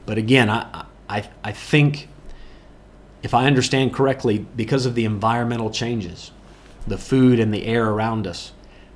But 0.07 0.19
again, 0.19 0.49
I, 0.49 0.85
I, 1.09 1.29
I 1.45 1.53
think 1.53 2.09
if 3.23 3.35
I 3.35 3.47
understand 3.47 3.93
correctly, 3.93 4.39
because 4.57 4.87
of 4.87 4.95
the 4.95 5.05
environmental 5.05 5.71
changes, 5.71 6.31
the 6.87 6.99
food 6.99 7.39
and 7.39 7.53
the 7.53 7.67
air 7.67 7.89
around 7.91 8.27
us, 8.27 8.53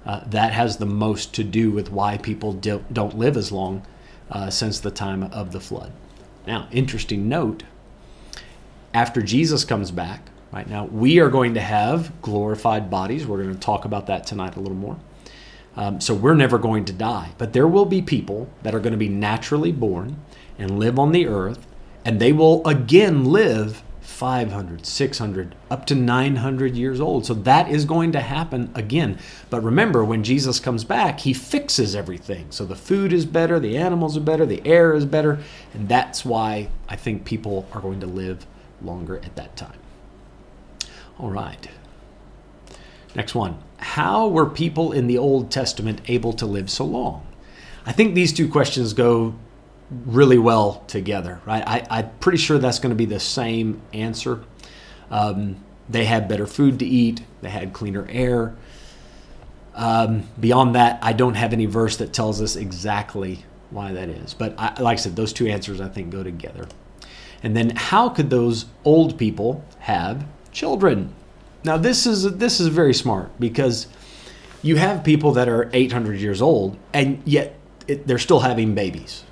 uh, 0.07 0.21
that 0.27 0.53
has 0.53 0.79
the 0.79 0.87
most 0.87 1.35
to 1.35 1.45
do 1.45 1.71
with 1.71 1.91
why 1.91 2.19
people 2.19 2.53
do, 2.53 2.85
don't 2.93 3.17
live 3.17 3.37
as 3.37 3.53
long 3.53 3.87
uh, 4.31 4.51
since 4.51 4.81
the 4.81 4.91
time 4.91 5.23
of 5.25 5.53
the 5.53 5.61
flood. 5.61 5.93
Now, 6.47 6.69
interesting 6.71 7.29
note 7.29 7.65
after 8.95 9.21
Jesus 9.21 9.65
comes 9.65 9.91
back, 9.91 10.31
right 10.53 10.69
now, 10.69 10.85
we 10.85 11.19
are 11.19 11.29
going 11.29 11.55
to 11.55 11.61
have 11.61 12.23
glorified 12.23 12.89
bodies. 12.89 13.27
We're 13.27 13.43
going 13.43 13.55
to 13.55 13.61
talk 13.61 13.85
about 13.85 14.07
that 14.07 14.25
tonight 14.25 14.57
a 14.57 14.61
little 14.61 14.77
more. 14.77 14.97
Um, 15.77 16.01
so 16.01 16.15
we're 16.15 16.35
never 16.35 16.59
going 16.59 16.85
to 16.85 16.93
die. 16.93 17.33
But 17.37 17.53
there 17.53 17.67
will 17.67 17.87
be 17.87 18.01
people 18.01 18.49
that 18.63 18.75
are 18.75 18.81
going 18.81 18.93
to 18.93 18.99
be 18.99 19.09
naturally 19.09 19.73
born 19.73 20.23
and 20.57 20.79
live 20.79 21.01
on 21.01 21.11
the 21.11 21.27
earth, 21.27 21.67
and 22.05 22.21
they 22.21 22.33
will 22.33 22.65
again 22.67 23.25
live 23.25 23.83
500, 24.01 24.87
600, 24.87 25.57
up 25.73 25.87
to 25.87 25.95
900 25.97 26.77
years 26.77 27.01
old. 27.01 27.27
So 27.27 27.35
that 27.35 27.69
is 27.69 27.85
going 27.85 28.13
to 28.13 28.21
happen 28.21 28.71
again. 28.77 29.19
But 29.51 29.65
remember, 29.65 30.05
when 30.05 30.23
Jesus 30.23 30.61
comes 30.61 30.85
back, 30.85 31.21
he 31.21 31.33
fixes 31.33 31.97
everything. 31.97 32.47
So 32.51 32.65
the 32.65 32.77
food 32.77 33.13
is 33.13 33.27
better, 33.27 33.59
the 33.59 33.77
animals 33.77 34.17
are 34.17 34.21
better, 34.21 34.47
the 34.47 34.65
air 34.65 34.95
is 34.95 35.05
better. 35.05 35.41
And 35.73 35.89
that's 35.89 36.25
why 36.25 36.69
I 36.89 36.95
think 36.95 37.25
people 37.25 37.67
are 37.73 37.81
going 37.81 37.99
to 38.01 38.07
live 38.07 38.47
longer 38.83 39.17
at 39.17 39.37
that 39.37 39.57
time. 39.57 39.79
All 41.19 41.31
right. 41.31 41.69
Next 43.15 43.35
one. 43.35 43.59
How 43.79 44.29
were 44.29 44.47
people 44.47 44.93
in 44.93 45.07
the 45.07 45.19
Old 45.19 45.51
Testament 45.51 46.01
able 46.09 46.33
to 46.35 46.47
live 46.47 46.71
so 46.71 46.85
long? 46.85 47.27
I 47.87 47.93
think 47.93 48.15
these 48.15 48.33
two 48.33 48.49
questions 48.49 48.93
go 48.93 49.35
really 50.07 50.39
well 50.39 50.83
together, 50.87 51.41
right? 51.45 51.63
I, 51.67 52.01
am 52.01 52.11
pretty 52.21 52.39
sure 52.39 52.59
that's 52.59 52.79
going 52.79 52.91
to 52.91 52.97
be 52.97 53.05
the 53.05 53.21
same 53.21 53.81
answer. 53.93 54.43
Um, 55.11 55.57
they 55.89 56.07
had 56.07 56.29
better 56.29 56.47
food 56.47 56.79
to 56.79 56.87
eat, 56.87 57.23
they 57.43 57.51
had 57.51 57.73
cleaner 57.73 58.07
air. 58.09 58.57
Um, 59.75 60.29
beyond 60.39 60.75
that, 60.77 60.99
I 61.03 61.13
don't 61.13 61.35
have 61.35 61.53
any 61.53 61.67
verse 61.67 61.97
that 61.99 62.13
tells 62.13 62.41
us 62.41 62.57
exactly 62.57 63.45
why 63.71 63.93
that 63.93 64.09
is. 64.09 64.33
But 64.33 64.55
I, 64.57 64.81
like 64.81 64.99
I 64.99 65.01
said, 65.01 65.17
those 65.17 65.33
two 65.33 65.47
answers 65.47 65.81
I 65.81 65.89
think 65.89 66.11
go 66.11 66.23
together. 66.23 66.67
And 67.45 67.57
then, 67.57 67.71
how 67.77 68.09
could 68.09 68.31
those 68.31 68.67
old 68.85 69.19
people 69.19 69.65
have 69.81 70.25
children? 70.51 71.15
Now, 71.63 71.77
this 71.77 72.07
is 72.07 72.37
this 72.39 72.59
is 72.59 72.69
very 72.69 72.95
smart 72.95 73.31
because 73.39 73.87
you 74.63 74.77
have 74.77 75.05
people 75.05 75.33
that 75.33 75.49
are 75.49 75.71
800 75.73 76.19
years 76.19 76.41
old 76.41 76.77
and 76.93 77.23
yet 77.27 77.55
it, 77.87 78.07
they're 78.07 78.19
still 78.19 78.41
having 78.41 78.75
babies 78.75 79.25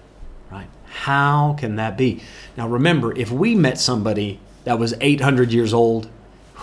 right? 0.50 0.68
how 0.84 1.56
can 1.58 1.76
that 1.76 1.96
be? 1.96 2.22
Now 2.56 2.68
remember, 2.68 3.16
if 3.16 3.30
we 3.32 3.54
met 3.54 3.78
somebody 3.78 4.38
that 4.64 4.78
was 4.78 4.94
800 5.00 5.50
years 5.52 5.72
old, 5.72 6.08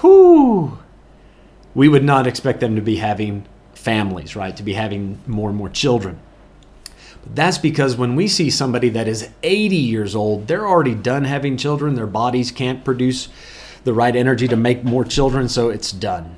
whoo, 0.01 0.77
we 1.73 1.89
would 1.89 2.03
not 2.03 2.27
expect 2.27 2.59
them 2.59 2.75
to 2.75 2.81
be 2.81 2.97
having 2.97 3.45
families, 3.73 4.35
right? 4.35 4.55
To 4.55 4.63
be 4.63 4.73
having 4.73 5.19
more 5.25 5.49
and 5.49 5.57
more 5.57 5.69
children. 5.69 6.19
That's 7.33 7.57
because 7.57 7.95
when 7.95 8.15
we 8.15 8.27
see 8.27 8.49
somebody 8.49 8.89
that 8.89 9.07
is 9.07 9.29
80 9.43 9.75
years 9.75 10.15
old, 10.15 10.47
they're 10.47 10.67
already 10.67 10.95
done 10.95 11.25
having 11.25 11.57
children. 11.57 11.95
Their 11.95 12.07
bodies 12.07 12.51
can't 12.51 12.83
produce 12.83 13.29
the 13.83 13.93
right 13.93 14.15
energy 14.15 14.47
to 14.47 14.55
make 14.55 14.83
more 14.83 15.03
children, 15.05 15.47
so 15.47 15.69
it's 15.69 15.91
done. 15.91 16.35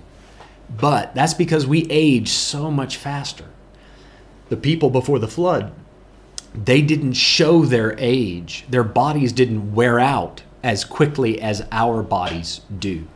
But 0.69 1.15
that's 1.15 1.33
because 1.33 1.65
we 1.65 1.87
age 1.89 2.29
so 2.29 2.69
much 2.69 2.97
faster. 2.97 3.45
The 4.49 4.57
people 4.57 4.89
before 4.89 5.19
the 5.19 5.27
flood 5.27 5.73
they 6.53 6.81
didn't 6.81 7.13
show 7.13 7.63
their 7.63 7.95
age. 7.97 8.65
Their 8.69 8.83
bodies 8.83 9.31
didn't 9.31 9.73
wear 9.73 9.99
out 9.99 10.43
as 10.63 10.83
quickly 10.83 11.41
as 11.41 11.65
our 11.71 12.03
bodies 12.03 12.61
do. 12.77 13.07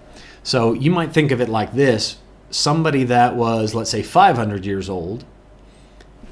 So 0.43 0.73
you 0.73 0.91
might 0.91 1.13
think 1.13 1.31
of 1.31 1.41
it 1.41 1.49
like 1.49 1.73
this 1.73 2.17
somebody 2.49 3.03
that 3.03 3.35
was, 3.35 3.75
let's 3.75 3.89
say, 3.89 4.01
500 4.01 4.65
years 4.65 4.89
old 4.89 5.25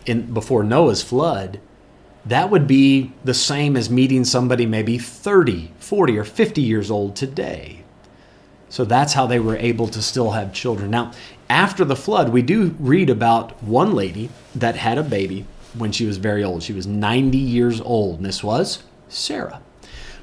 in, 0.06 0.34
before 0.34 0.64
Noah's 0.64 1.02
flood, 1.02 1.60
that 2.26 2.50
would 2.50 2.68
be 2.68 3.12
the 3.24 3.34
same 3.34 3.76
as 3.76 3.90
meeting 3.90 4.24
somebody 4.24 4.66
maybe 4.66 4.98
30, 4.98 5.72
40, 5.80 6.18
or 6.18 6.24
50 6.24 6.62
years 6.62 6.90
old 6.90 7.16
today. 7.16 7.84
So 8.70 8.86
that's 8.86 9.14
how 9.14 9.28
they 9.28 9.40
were 9.40 9.58
able 9.58 9.88
to 9.90 10.02
still 10.02 10.32
have 10.32 10.54
children. 10.54 10.90
Now, 10.90 11.12
after 11.50 11.86
the 11.86 11.96
flood, 11.96 12.30
we 12.30 12.42
do 12.42 12.76
read 12.80 13.10
about 13.10 13.62
one 13.62 13.94
lady 13.94 14.30
that 14.56 14.76
had 14.76 14.98
a 14.98 15.04
baby 15.04 15.46
when 15.78 15.92
she 15.92 16.06
was 16.06 16.18
very 16.18 16.44
old. 16.44 16.64
She 16.64 16.74
was 16.74 16.88
90 16.88 17.38
years 17.38 17.82
old, 17.82 18.18
and 18.18 18.26
this 18.26 18.44
was 18.44 18.84
Sarah. 19.10 19.62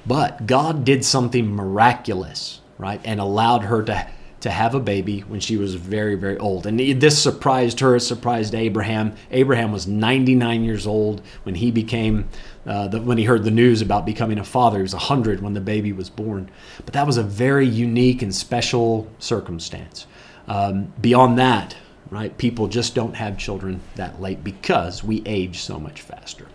But 0.06 0.46
God 0.46 0.84
did 0.84 1.04
something 1.04 1.54
miraculous, 1.54 2.60
right? 2.78 3.00
And 3.04 3.20
allowed 3.20 3.64
her 3.64 3.82
to, 3.84 4.08
to 4.40 4.50
have 4.50 4.74
a 4.74 4.80
baby 4.80 5.20
when 5.20 5.38
she 5.38 5.56
was 5.56 5.74
very, 5.74 6.14
very 6.14 6.38
old. 6.38 6.66
And 6.66 6.80
this 7.00 7.22
surprised 7.22 7.80
her, 7.80 7.96
it 7.96 8.00
surprised 8.00 8.54
Abraham. 8.54 9.14
Abraham 9.30 9.70
was 9.70 9.86
99 9.86 10.64
years 10.64 10.86
old 10.86 11.20
when 11.42 11.54
he 11.54 11.70
became, 11.70 12.28
uh, 12.66 12.88
the, 12.88 13.00
when 13.00 13.18
he 13.18 13.24
heard 13.24 13.44
the 13.44 13.50
news 13.50 13.82
about 13.82 14.06
becoming 14.06 14.38
a 14.38 14.44
father. 14.44 14.78
He 14.78 14.82
was 14.82 14.94
100 14.94 15.40
when 15.40 15.52
the 15.52 15.60
baby 15.60 15.92
was 15.92 16.08
born. 16.08 16.50
But 16.84 16.94
that 16.94 17.06
was 17.06 17.18
a 17.18 17.22
very 17.22 17.66
unique 17.66 18.22
and 18.22 18.34
special 18.34 19.10
circumstance. 19.18 20.06
Um, 20.48 20.92
beyond 21.00 21.38
that, 21.38 21.76
right? 22.10 22.36
People 22.38 22.66
just 22.66 22.94
don't 22.94 23.14
have 23.14 23.36
children 23.36 23.80
that 23.96 24.20
late 24.20 24.42
because 24.42 25.04
we 25.04 25.22
age 25.26 25.58
so 25.58 25.78
much 25.78 26.00
faster. 26.00 26.46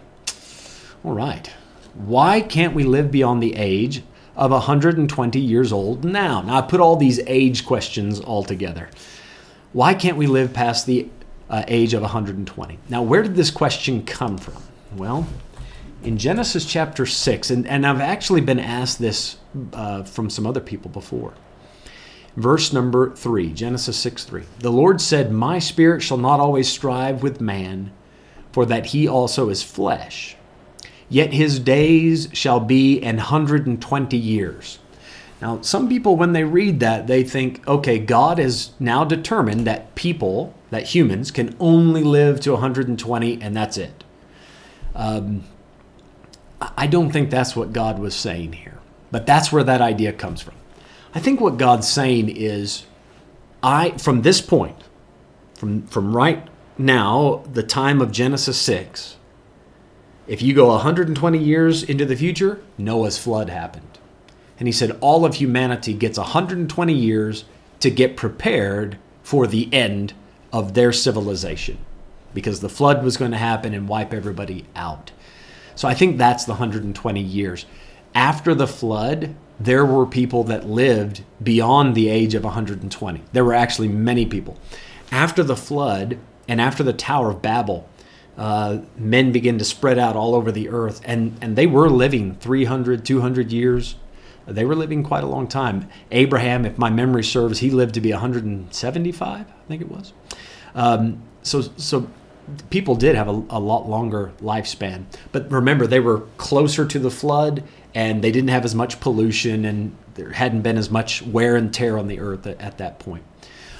All 1.03 1.13
right. 1.13 1.51
Why 1.93 2.41
can't 2.41 2.73
we 2.73 2.83
live 2.83 3.11
beyond 3.11 3.43
the 3.43 3.55
age 3.55 4.01
of 4.35 4.51
120 4.51 5.39
years 5.39 5.71
old 5.71 6.03
now? 6.03 6.41
Now, 6.41 6.57
I 6.57 6.61
put 6.61 6.79
all 6.79 6.95
these 6.95 7.19
age 7.27 7.65
questions 7.65 8.19
all 8.19 8.43
together. 8.43 8.89
Why 9.73 9.93
can't 9.93 10.17
we 10.17 10.27
live 10.27 10.53
past 10.53 10.85
the 10.85 11.09
uh, 11.49 11.63
age 11.67 11.93
of 11.93 12.01
120? 12.01 12.79
Now, 12.89 13.01
where 13.03 13.23
did 13.23 13.35
this 13.35 13.51
question 13.51 14.05
come 14.05 14.37
from? 14.37 14.61
Well, 14.95 15.27
in 16.03 16.17
Genesis 16.17 16.65
chapter 16.65 17.05
6, 17.05 17.49
and, 17.49 17.67
and 17.67 17.85
I've 17.85 17.99
actually 17.99 18.41
been 18.41 18.59
asked 18.59 18.99
this 18.99 19.37
uh, 19.73 20.03
from 20.03 20.29
some 20.29 20.45
other 20.45 20.59
people 20.59 20.91
before. 20.91 21.33
Verse 22.35 22.73
number 22.73 23.15
3, 23.15 23.53
Genesis 23.53 23.97
6 23.97 24.25
3. 24.25 24.43
The 24.59 24.71
Lord 24.71 25.01
said, 25.01 25.31
My 25.31 25.57
spirit 25.59 26.01
shall 26.01 26.17
not 26.17 26.39
always 26.39 26.67
strive 26.67 27.23
with 27.23 27.41
man, 27.41 27.91
for 28.51 28.65
that 28.65 28.87
he 28.87 29.07
also 29.07 29.49
is 29.49 29.63
flesh. 29.63 30.35
Yet 31.09 31.33
his 31.33 31.59
days 31.59 32.29
shall 32.33 32.59
be 32.59 33.01
an 33.01 33.19
hundred 33.19 33.67
and 33.67 33.81
twenty 33.81 34.17
years. 34.17 34.79
Now, 35.41 35.61
some 35.61 35.89
people, 35.89 36.15
when 36.15 36.33
they 36.33 36.43
read 36.43 36.79
that, 36.79 37.07
they 37.07 37.23
think, 37.23 37.67
okay, 37.67 37.99
God 37.99 38.39
has 38.39 38.71
now 38.79 39.03
determined 39.03 39.67
that 39.67 39.93
people, 39.95 40.55
that 40.71 40.83
humans, 40.95 41.29
can 41.29 41.55
only 41.59 42.03
live 42.03 42.39
to 42.41 42.53
120 42.53 43.41
and 43.41 43.55
that's 43.55 43.77
it. 43.77 44.03
Um, 44.95 45.43
I 46.77 46.87
don't 46.87 47.11
think 47.11 47.29
that's 47.29 47.55
what 47.55 47.73
God 47.73 47.99
was 47.99 48.15
saying 48.15 48.53
here, 48.53 48.79
but 49.11 49.25
that's 49.25 49.51
where 49.51 49.63
that 49.63 49.81
idea 49.81 50.13
comes 50.13 50.41
from. 50.41 50.55
I 51.13 51.19
think 51.19 51.39
what 51.41 51.57
God's 51.57 51.87
saying 51.87 52.29
is, 52.29 52.85
I 53.61 53.91
from 53.91 54.21
this 54.21 54.41
point, 54.41 54.77
from 55.53 55.85
from 55.87 56.15
right 56.15 56.47
now, 56.77 57.43
the 57.51 57.63
time 57.63 58.01
of 58.01 58.11
Genesis 58.11 58.57
six. 58.57 59.17
If 60.27 60.41
you 60.41 60.53
go 60.53 60.67
120 60.69 61.37
years 61.37 61.83
into 61.83 62.05
the 62.05 62.15
future, 62.15 62.59
Noah's 62.77 63.17
flood 63.17 63.49
happened. 63.49 63.99
And 64.57 64.67
he 64.67 64.71
said 64.71 64.97
all 65.01 65.23
of 65.25 65.35
humanity 65.35 65.93
gets 65.93 66.17
120 66.17 66.93
years 66.93 67.45
to 67.81 67.91
get 67.91 68.17
prepared 68.17 68.97
for 69.21 69.45
the 69.45 69.71
end 69.71 70.13
of 70.51 70.73
their 70.73 70.91
civilization 70.91 71.77
because 72.33 72.61
the 72.61 72.69
flood 72.69 73.03
was 73.03 73.17
going 73.17 73.31
to 73.31 73.37
happen 73.37 73.73
and 73.73 73.87
wipe 73.87 74.13
everybody 74.13 74.65
out. 74.75 75.11
So 75.75 75.87
I 75.87 75.93
think 75.93 76.17
that's 76.17 76.45
the 76.45 76.53
120 76.53 77.21
years. 77.21 77.65
After 78.15 78.55
the 78.55 78.67
flood, 78.67 79.35
there 79.59 79.85
were 79.85 80.05
people 80.05 80.43
that 80.45 80.67
lived 80.67 81.23
beyond 81.43 81.93
the 81.93 82.09
age 82.09 82.33
of 82.33 82.43
120. 82.43 83.21
There 83.31 83.45
were 83.45 83.53
actually 83.53 83.89
many 83.89 84.25
people. 84.25 84.57
After 85.11 85.43
the 85.43 85.55
flood 85.55 86.17
and 86.47 86.59
after 86.59 86.81
the 86.81 86.93
Tower 86.93 87.31
of 87.31 87.41
Babel, 87.41 87.87
uh, 88.37 88.79
men 88.97 89.31
begin 89.31 89.57
to 89.59 89.65
spread 89.65 89.97
out 89.97 90.15
all 90.15 90.35
over 90.35 90.51
the 90.51 90.69
earth, 90.69 91.01
and, 91.05 91.37
and 91.41 91.55
they 91.55 91.67
were 91.67 91.89
living 91.89 92.35
300, 92.35 93.05
200 93.05 93.51
years. 93.51 93.95
They 94.45 94.65
were 94.65 94.75
living 94.75 95.03
quite 95.03 95.23
a 95.23 95.27
long 95.27 95.47
time. 95.47 95.89
Abraham, 96.11 96.65
if 96.65 96.77
my 96.77 96.89
memory 96.89 97.23
serves, 97.23 97.59
he 97.59 97.71
lived 97.71 97.93
to 97.95 98.01
be 98.01 98.11
175, 98.11 99.39
I 99.39 99.67
think 99.67 99.81
it 99.81 99.89
was. 99.89 100.13
Um, 100.75 101.23
so, 101.41 101.61
so 101.77 102.07
people 102.69 102.95
did 102.95 103.15
have 103.15 103.27
a, 103.27 103.43
a 103.49 103.59
lot 103.59 103.87
longer 103.87 104.33
lifespan. 104.41 105.05
But 105.31 105.51
remember, 105.51 105.87
they 105.87 105.99
were 105.99 106.21
closer 106.37 106.85
to 106.85 106.99
the 106.99 107.09
flood 107.09 107.63
and 107.93 108.23
they 108.23 108.31
didn't 108.31 108.49
have 108.49 108.65
as 108.65 108.75
much 108.75 108.99
pollution 108.99 109.65
and 109.65 109.95
there 110.15 110.31
hadn't 110.31 110.61
been 110.61 110.77
as 110.77 110.89
much 110.89 111.21
wear 111.21 111.55
and 111.55 111.73
tear 111.73 111.97
on 111.97 112.07
the 112.07 112.19
earth 112.19 112.45
at, 112.45 112.59
at 112.61 112.77
that 112.77 112.99
point. 112.99 113.23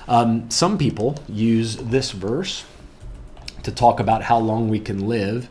Um, 0.08 0.50
some 0.50 0.78
people 0.78 1.15
use 1.28 1.78
this 1.78 2.12
verse 2.12 2.65
to 3.65 3.71
talk 3.71 3.99
about 3.99 4.23
how 4.23 4.38
long 4.38 4.69
we 4.69 4.80
can 4.80 5.08
live. 5.08 5.49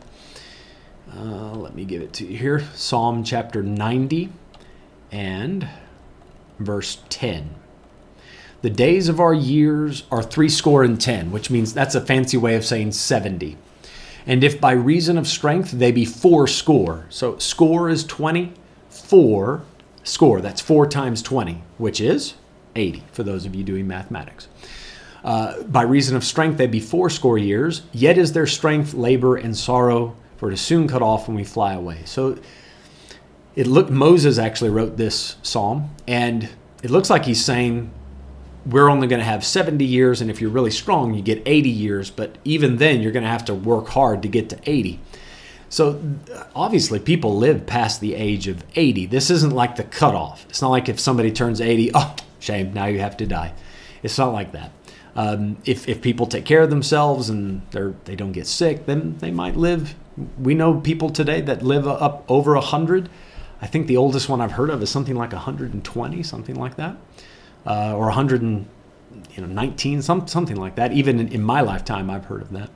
Uh, 1.15 1.53
let 1.53 1.75
me 1.75 1.85
give 1.85 2.01
it 2.01 2.11
to 2.13 2.25
you 2.25 2.37
here 2.37 2.63
Psalm 2.73 3.23
chapter 3.23 3.61
90 3.61 4.29
and 5.11 5.67
verse 6.59 6.99
10. 7.09 7.55
The 8.61 8.69
days 8.69 9.09
of 9.09 9.19
our 9.19 9.33
years 9.33 10.03
are 10.09 10.23
threescore 10.23 10.83
and 10.83 10.99
ten, 10.99 11.31
which 11.31 11.51
means 11.51 11.73
that's 11.73 11.93
a 11.93 12.01
fancy 12.01 12.35
way 12.37 12.55
of 12.55 12.65
saying 12.65 12.93
70. 12.93 13.57
And 14.25 14.43
if 14.43 14.59
by 14.59 14.71
reason 14.71 15.17
of 15.17 15.27
strength 15.27 15.71
they 15.71 15.91
be 15.91 16.05
four 16.05 16.47
score, 16.47 17.05
so 17.09 17.37
score 17.37 17.89
is 17.89 18.03
20, 18.03 18.53
four 18.89 19.63
score, 20.03 20.41
that's 20.41 20.61
four 20.61 20.87
times 20.87 21.21
20, 21.21 21.61
which 21.77 22.01
is 22.01 22.33
80 22.75 23.03
for 23.11 23.21
those 23.23 23.45
of 23.45 23.53
you 23.53 23.63
doing 23.63 23.87
mathematics. 23.87 24.47
Uh, 25.25 25.63
by 25.63 25.81
reason 25.81 26.15
of 26.15 26.23
strength 26.23 26.57
they 26.57 26.67
be 26.67 26.79
four 26.79 27.09
score 27.09 27.39
years, 27.39 27.81
yet 27.91 28.15
is 28.15 28.33
their 28.33 28.45
strength 28.45 28.93
labor 28.93 29.35
and 29.35 29.57
sorrow, 29.57 30.15
for 30.37 30.51
it 30.51 30.53
is 30.53 30.61
soon 30.61 30.87
cut 30.87 31.01
off 31.01 31.27
when 31.27 31.35
we 31.35 31.43
fly 31.43 31.73
away. 31.73 31.97
So 32.05 32.37
it 33.55 33.65
looked 33.65 33.89
Moses 33.89 34.37
actually 34.37 34.69
wrote 34.69 34.97
this 34.97 35.37
psalm, 35.41 35.89
and 36.07 36.47
it 36.83 36.91
looks 36.91 37.09
like 37.09 37.25
he's 37.25 37.43
saying 37.43 37.89
we're 38.67 38.87
only 38.87 39.07
going 39.07 39.19
to 39.19 39.25
have 39.25 39.43
70 39.43 39.83
years, 39.83 40.21
and 40.21 40.29
if 40.29 40.39
you're 40.41 40.51
really 40.51 40.69
strong, 40.69 41.15
you 41.15 41.23
get 41.23 41.41
80 41.47 41.69
years, 41.69 42.11
but 42.11 42.37
even 42.43 42.77
then, 42.77 43.01
you're 43.01 43.11
going 43.11 43.23
to 43.23 43.29
have 43.29 43.45
to 43.45 43.55
work 43.55 43.87
hard 43.87 44.21
to 44.21 44.27
get 44.27 44.49
to 44.49 44.59
80. 44.63 44.99
So 45.69 45.99
obviously, 46.55 46.99
people 46.99 47.35
live 47.35 47.65
past 47.65 47.99
the 47.99 48.13
age 48.13 48.47
of 48.47 48.63
80. 48.75 49.07
This 49.07 49.31
isn't 49.31 49.53
like 49.53 49.75
the 49.75 49.83
cutoff. 49.83 50.45
It's 50.49 50.61
not 50.61 50.69
like 50.69 50.87
if 50.87 50.99
somebody 50.99 51.31
turns 51.31 51.61
80, 51.61 51.91
oh, 51.95 52.15
shame, 52.39 52.73
now 52.73 52.85
you 52.85 52.99
have 52.99 53.17
to 53.17 53.25
die. 53.25 53.53
It's 54.03 54.19
not 54.19 54.31
like 54.33 54.51
that. 54.51 54.71
Um, 55.15 55.57
if, 55.65 55.87
if 55.87 56.01
people 56.01 56.27
take 56.27 56.43
care 56.45 56.61
of 56.61 56.69
themselves 56.69 57.29
and 57.29 57.61
they're, 57.71 57.95
they 58.03 58.15
don't 58.15 58.33
get 58.33 58.47
sick, 58.47 58.85
then 58.85 59.17
they 59.19 59.31
might 59.31 59.55
live. 59.55 59.95
We 60.37 60.55
know 60.55 60.79
people 60.79 61.09
today 61.09 61.41
that 61.41 61.61
live 61.63 61.87
up 61.87 62.25
over 62.27 62.53
100. 62.53 63.09
I 63.61 63.67
think 63.67 63.87
the 63.87 63.97
oldest 63.97 64.27
one 64.27 64.41
I've 64.41 64.53
heard 64.53 64.69
of 64.69 64.83
is 64.83 64.89
something 64.89 65.15
like 65.15 65.31
120, 65.31 66.23
something 66.23 66.55
like 66.55 66.75
that 66.75 66.97
uh, 67.65 67.95
or 67.95 68.05
119, 68.05 70.01
some, 70.01 70.27
something 70.27 70.57
like 70.57 70.75
that. 70.75 70.91
Even 70.91 71.19
in, 71.19 71.27
in, 71.29 71.41
my 71.41 71.61
lifetime, 71.61 72.09
I've 72.09 72.25
heard 72.25 72.41
of 72.41 72.51
that. 72.51 72.69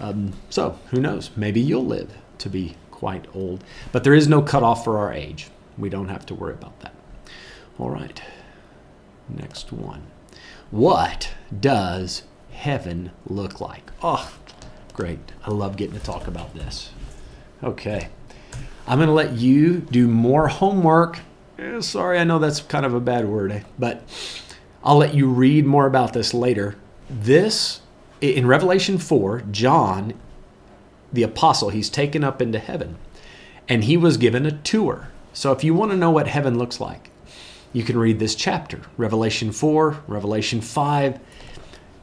Um, 0.00 0.32
so 0.50 0.78
who 0.90 1.00
knows? 1.00 1.30
Maybe 1.36 1.60
you'll 1.60 1.86
live 1.86 2.12
to 2.38 2.48
be 2.48 2.76
quite 2.90 3.26
old. 3.34 3.62
But 3.92 4.04
there 4.04 4.14
is 4.14 4.28
no 4.28 4.42
cutoff 4.42 4.84
for 4.84 4.98
our 4.98 5.12
age. 5.12 5.48
We 5.78 5.88
don't 5.88 6.08
have 6.08 6.26
to 6.26 6.34
worry 6.34 6.54
about 6.54 6.80
that. 6.80 6.94
All 7.78 7.90
right. 7.90 8.20
Next 9.28 9.72
one. 9.72 10.02
What 10.74 11.30
does 11.60 12.24
heaven 12.50 13.12
look 13.26 13.60
like? 13.60 13.92
Oh, 14.02 14.32
great. 14.92 15.20
I 15.44 15.50
love 15.50 15.76
getting 15.76 15.98
to 15.98 16.04
talk 16.04 16.26
about 16.26 16.54
this. 16.54 16.90
Okay. 17.62 18.08
I'm 18.86 18.98
going 18.98 19.06
to 19.06 19.14
let 19.14 19.34
you 19.34 19.78
do 19.78 20.08
more 20.08 20.48
homework 20.48 21.20
Eh, 21.58 21.80
sorry, 21.80 22.18
I 22.18 22.24
know 22.24 22.38
that's 22.38 22.60
kind 22.60 22.84
of 22.84 22.94
a 22.94 23.00
bad 23.00 23.28
word, 23.28 23.52
eh? 23.52 23.60
but 23.78 24.02
I'll 24.82 24.96
let 24.96 25.14
you 25.14 25.28
read 25.28 25.64
more 25.64 25.86
about 25.86 26.12
this 26.12 26.34
later. 26.34 26.76
This, 27.08 27.80
in 28.20 28.46
Revelation 28.46 28.98
4, 28.98 29.42
John, 29.50 30.14
the 31.12 31.22
apostle, 31.22 31.70
he's 31.70 31.88
taken 31.88 32.24
up 32.24 32.42
into 32.42 32.58
heaven 32.58 32.96
and 33.68 33.84
he 33.84 33.96
was 33.96 34.16
given 34.16 34.44
a 34.44 34.50
tour. 34.50 35.10
So 35.32 35.52
if 35.52 35.62
you 35.62 35.74
want 35.74 35.92
to 35.92 35.96
know 35.96 36.10
what 36.10 36.26
heaven 36.26 36.58
looks 36.58 36.80
like, 36.80 37.10
you 37.74 37.82
can 37.82 37.98
read 37.98 38.18
this 38.18 38.34
chapter 38.34 38.80
Revelation 38.96 39.52
4, 39.52 40.04
Revelation 40.06 40.62
5. 40.62 41.20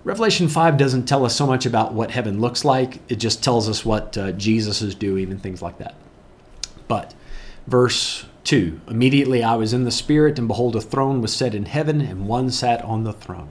Revelation 0.04 0.48
5 0.48 0.78
doesn't 0.78 1.06
tell 1.06 1.26
us 1.26 1.36
so 1.36 1.48
much 1.48 1.66
about 1.66 1.94
what 1.94 2.12
heaven 2.12 2.40
looks 2.40 2.64
like, 2.64 3.00
it 3.10 3.16
just 3.16 3.44
tells 3.44 3.68
us 3.68 3.84
what 3.84 4.16
uh, 4.18 4.32
Jesus 4.34 4.82
is 4.82 4.94
doing 4.94 5.32
and 5.32 5.42
things 5.42 5.62
like 5.62 5.78
that. 5.80 5.96
But 6.88 7.16
verse 7.68 8.26
2 8.44 8.82
Immediately 8.88 9.44
I 9.44 9.56
was 9.56 9.74
in 9.74 9.86
the 9.86 9.92
Spirit, 9.92 10.38
and 10.38 10.48
behold, 10.48 10.76
a 10.76 10.82
throne 10.82 11.22
was 11.22 11.34
set 11.34 11.56
in 11.56 11.66
heaven, 11.66 12.02
and 12.02 12.28
one 12.28 12.52
sat 12.52 12.84
on 12.84 13.04
the 13.04 13.14
throne. 13.14 13.50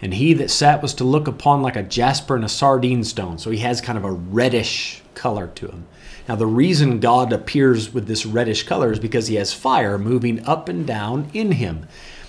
And 0.00 0.14
he 0.14 0.32
that 0.34 0.50
sat 0.50 0.82
was 0.82 0.94
to 0.94 1.04
look 1.04 1.28
upon 1.28 1.62
like 1.62 1.76
a 1.76 1.82
jasper 1.82 2.36
and 2.36 2.44
a 2.44 2.48
sardine 2.48 3.04
stone. 3.04 3.38
So 3.38 3.50
he 3.50 3.58
has 3.58 3.80
kind 3.80 3.98
of 3.98 4.04
a 4.04 4.12
reddish 4.12 5.02
color 5.14 5.46
to 5.48 5.68
him. 5.68 5.86
Now, 6.26 6.36
the 6.36 6.46
reason 6.46 7.00
God 7.00 7.32
appears 7.32 7.92
with 7.92 8.06
this 8.06 8.24
reddish 8.24 8.64
color 8.64 8.92
is 8.92 8.98
because 8.98 9.26
he 9.26 9.34
has 9.34 9.52
fire 9.52 9.98
moving 9.98 10.44
up 10.46 10.68
and 10.68 10.86
down 10.86 11.28
in 11.34 11.52
him. 11.52 11.86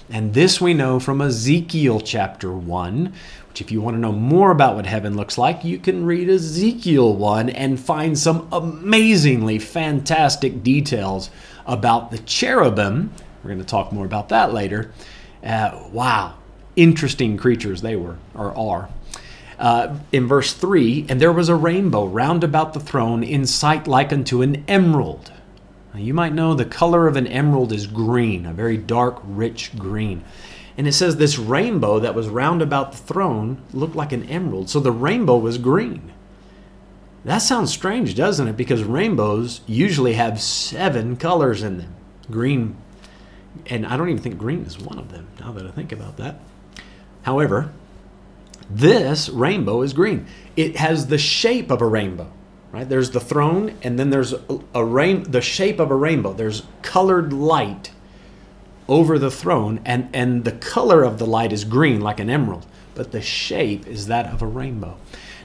And 0.10 0.34
this 0.34 0.60
we 0.60 0.74
know 0.74 1.00
from 1.00 1.22
Ezekiel 1.22 2.02
chapter 2.02 2.52
1, 2.52 3.14
which, 3.50 3.62
if 3.62 3.72
you 3.72 3.82
want 3.82 3.96
to 3.96 4.00
know 4.00 4.12
more 4.12 4.52
about 4.52 4.76
what 4.76 4.86
heaven 4.86 5.16
looks 5.16 5.38
like, 5.38 5.64
you 5.64 5.80
can 5.80 6.06
read 6.06 6.30
Ezekiel 6.30 7.16
1 7.16 7.50
and 7.50 7.80
find 7.80 8.20
some 8.20 8.48
amazingly 8.52 9.60
fantastic 9.60 10.62
details 10.62 11.30
about 11.66 12.12
the 12.12 12.20
cherubim. 12.20 13.12
We're 13.44 13.50
going 13.50 13.60
to 13.60 13.66
talk 13.66 13.92
more 13.92 14.06
about 14.06 14.30
that 14.30 14.54
later. 14.54 14.92
Uh, 15.44 15.88
wow, 15.92 16.36
interesting 16.76 17.38
creatures 17.38 17.82
they 17.82 17.96
were 17.96 18.18
or 18.36 18.56
are. 18.58 18.90
Uh, 19.58 19.98
in 20.12 20.28
verse 20.28 20.54
3, 20.54 21.06
and 21.08 21.22
there 21.22 21.32
was 21.32 21.48
a 21.48 21.56
rainbow 21.56 22.06
round 22.06 22.44
about 22.44 22.74
the 22.74 22.80
throne 22.80 23.24
in 23.24 23.46
sight 23.46 23.88
like 23.88 24.12
unto 24.12 24.42
an 24.42 24.64
emerald. 24.68 25.32
Now, 25.94 26.02
you 26.02 26.14
might 26.14 26.34
know 26.34 26.54
the 26.54 26.66
color 26.66 27.08
of 27.08 27.16
an 27.16 27.26
emerald 27.28 27.72
is 27.72 27.88
green, 27.88 28.46
a 28.46 28.52
very 28.52 28.76
dark, 28.76 29.22
rich 29.24 29.78
green. 29.78 30.26
And 30.78 30.88
it 30.88 30.92
says 30.92 31.16
this 31.16 31.38
rainbow 31.38 32.00
that 32.00 32.16
was 32.16 32.28
round 32.28 32.62
about 32.62 32.92
the 32.92 32.98
throne 32.98 33.62
looked 33.74 33.96
like 33.96 34.12
an 34.12 34.28
emerald. 34.28 34.70
So 34.70 34.82
the 34.82 34.92
rainbow 34.92 35.38
was 35.38 35.58
green. 35.58 36.12
That 37.24 37.38
sounds 37.40 37.72
strange, 37.72 38.14
doesn't 38.14 38.48
it? 38.48 38.58
Because 38.58 38.84
rainbows 38.84 39.62
usually 39.66 40.14
have 40.14 40.42
seven 40.42 41.16
colors 41.16 41.64
in 41.64 41.78
them. 41.78 41.96
Green, 42.30 42.76
and 43.68 43.86
I 43.86 43.96
don't 43.98 44.10
even 44.10 44.22
think 44.22 44.38
green 44.38 44.66
is 44.66 44.78
one 44.78 45.00
of 45.00 45.12
them, 45.12 45.28
now 45.40 45.52
that 45.54 45.66
I 45.66 45.72
think 45.72 45.92
about 45.92 46.18
that. 46.18 46.40
However, 47.24 47.72
this 48.70 49.30
rainbow 49.30 49.82
is 49.82 49.94
green. 49.94 50.26
It 50.56 50.78
has 50.78 51.08
the 51.08 51.18
shape 51.18 51.72
of 51.72 51.82
a 51.82 51.88
rainbow, 51.88 52.32
right? 52.72 52.88
There's 52.88 53.12
the 53.12 53.20
throne, 53.20 53.78
and 53.82 54.00
then 54.00 54.10
there's 54.10 54.34
a, 54.34 54.60
a 54.74 54.84
rain, 54.84 55.24
the 55.24 55.42
shape 55.42 55.80
of 55.80 55.92
a 55.92 55.96
rainbow. 55.96 56.34
There's 56.34 56.64
colored 56.82 57.34
light 57.34 57.92
over 58.88 59.18
the 59.18 59.32
throne, 59.32 59.82
and, 59.86 60.10
and 60.14 60.44
the 60.44 60.52
color 60.52 61.04
of 61.04 61.18
the 61.18 61.26
light 61.26 61.52
is 61.52 61.64
green, 61.64 62.02
like 62.02 62.20
an 62.20 62.30
emerald, 62.30 62.66
but 62.94 63.12
the 63.12 63.22
shape 63.22 63.88
is 63.88 64.08
that 64.08 64.28
of 64.28 64.42
a 64.42 64.48
rainbow. 64.48 64.98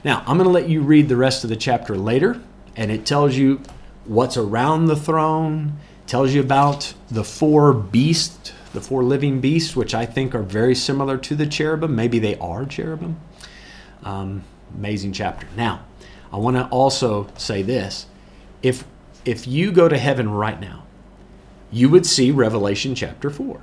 Now, 0.03 0.23
I'm 0.25 0.37
going 0.37 0.47
to 0.47 0.53
let 0.53 0.69
you 0.69 0.81
read 0.81 1.09
the 1.09 1.17
rest 1.17 1.43
of 1.43 1.49
the 1.49 1.55
chapter 1.55 1.95
later, 1.95 2.41
and 2.75 2.91
it 2.91 3.05
tells 3.05 3.35
you 3.35 3.61
what's 4.05 4.37
around 4.37 4.85
the 4.85 4.95
throne, 4.95 5.77
tells 6.07 6.33
you 6.33 6.41
about 6.41 6.93
the 7.09 7.23
four 7.23 7.73
beasts, 7.73 8.53
the 8.73 8.81
four 8.81 9.03
living 9.03 9.41
beasts, 9.41 9.75
which 9.75 9.93
I 9.93 10.05
think 10.05 10.33
are 10.33 10.41
very 10.41 10.75
similar 10.75 11.17
to 11.17 11.35
the 11.35 11.45
cherubim. 11.45 11.95
Maybe 11.95 12.19
they 12.19 12.37
are 12.37 12.65
cherubim. 12.65 13.19
Um, 14.03 14.43
amazing 14.75 15.13
chapter. 15.13 15.47
Now, 15.55 15.85
I 16.31 16.37
want 16.37 16.57
to 16.57 16.67
also 16.67 17.27
say 17.37 17.61
this. 17.61 18.05
If 18.63 18.85
if 19.25 19.47
you 19.47 19.71
go 19.71 19.87
to 19.87 19.97
heaven 19.97 20.31
right 20.31 20.59
now, 20.59 20.83
you 21.71 21.89
would 21.89 22.05
see 22.05 22.31
Revelation 22.31 22.95
chapter 22.95 23.29
4. 23.29 23.61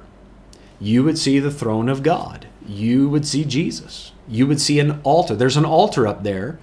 You 0.80 1.02
would 1.02 1.18
see 1.18 1.40
the 1.40 1.50
throne 1.50 1.88
of 1.88 2.02
God. 2.02 2.46
You 2.64 3.08
would 3.08 3.26
see 3.26 3.44
Jesus 3.44 4.12
you 4.28 4.46
would 4.46 4.60
see 4.60 4.78
an 4.78 5.00
altar. 5.02 5.34
There's 5.34 5.56
an 5.56 5.64
altar 5.64 6.06
up 6.06 6.22
there, 6.22 6.58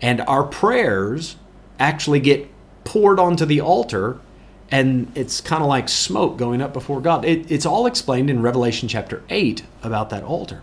and 0.00 0.20
our 0.22 0.44
prayers 0.44 1.36
actually 1.78 2.20
get 2.20 2.48
poured 2.84 3.18
onto 3.18 3.44
the 3.44 3.60
altar, 3.60 4.20
and 4.70 5.10
it's 5.14 5.40
kind 5.40 5.62
of 5.62 5.68
like 5.68 5.88
smoke 5.88 6.36
going 6.36 6.60
up 6.60 6.72
before 6.72 7.00
God. 7.00 7.24
It, 7.24 7.50
it's 7.50 7.66
all 7.66 7.86
explained 7.86 8.30
in 8.30 8.42
Revelation 8.42 8.88
chapter 8.88 9.22
8 9.30 9.62
about 9.82 10.10
that 10.10 10.24
altar. 10.24 10.62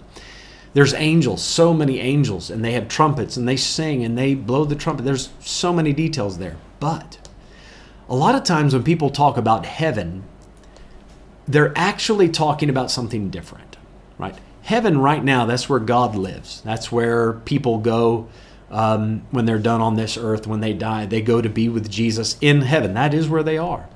There's 0.74 0.94
angels, 0.94 1.44
so 1.44 1.74
many 1.74 2.00
angels, 2.00 2.50
and 2.50 2.66
they 2.66 2.72
have 2.72 2.88
trumpets, 2.88 3.38
and 3.38 3.48
they 3.48 3.58
sing, 3.58 4.04
and 4.04 4.18
they 4.18 4.34
blow 4.34 4.66
the 4.66 4.76
trumpet. 4.76 5.04
There's 5.04 5.30
so 5.40 5.72
many 5.72 5.94
details 5.94 6.40
there. 6.40 6.58
But 6.80 7.30
a 8.10 8.16
lot 8.16 8.36
of 8.36 8.44
times 8.44 8.74
when 8.74 8.84
people 8.84 9.10
talk 9.10 9.38
about 9.38 9.66
heaven, 9.66 10.24
they're 11.48 11.74
actually 11.76 12.30
talking 12.30 12.70
about 12.70 12.90
something 12.90 13.30
different, 13.30 13.78
right? 14.18 14.36
Heaven, 14.64 14.98
right 14.98 15.24
now, 15.24 15.46
that's 15.46 15.70
where 15.70 15.80
God 15.80 16.16
lives. 16.16 16.62
That's 16.62 16.92
where 16.92 17.34
people 17.34 17.78
go 17.78 18.30
um, 18.72 19.26
when 19.30 19.46
they're 19.46 19.60
done 19.60 19.82
on 19.82 19.96
this 19.96 20.18
earth, 20.18 20.48
when 20.48 20.62
they 20.62 20.74
die. 20.74 21.06
They 21.06 21.22
go 21.22 21.42
to 21.42 21.50
be 21.50 21.70
with 21.70 21.90
Jesus 21.90 22.38
in 22.42 22.62
heaven. 22.62 22.96
That 22.96 23.14
is 23.14 23.30
where 23.30 23.44
they 23.44 23.58
are. 23.58 23.88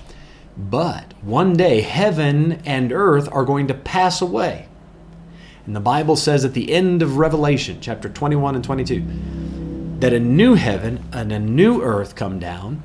But 0.57 1.13
one 1.21 1.53
day, 1.53 1.81
heaven 1.81 2.61
and 2.65 2.91
earth 2.91 3.29
are 3.31 3.45
going 3.45 3.67
to 3.67 3.73
pass 3.75 4.21
away. 4.21 4.67
And 5.65 5.75
the 5.75 5.81
Bible 5.81 6.15
says 6.15 6.43
at 6.45 6.53
the 6.53 6.71
end 6.71 7.01
of 7.01 7.17
Revelation, 7.17 7.77
chapter 7.79 8.09
21 8.09 8.55
and 8.55 8.63
22, 8.63 9.03
that 9.99 10.13
a 10.13 10.19
new 10.19 10.55
heaven 10.55 11.03
and 11.11 11.31
a 11.31 11.39
new 11.39 11.81
earth 11.81 12.15
come 12.15 12.39
down, 12.39 12.83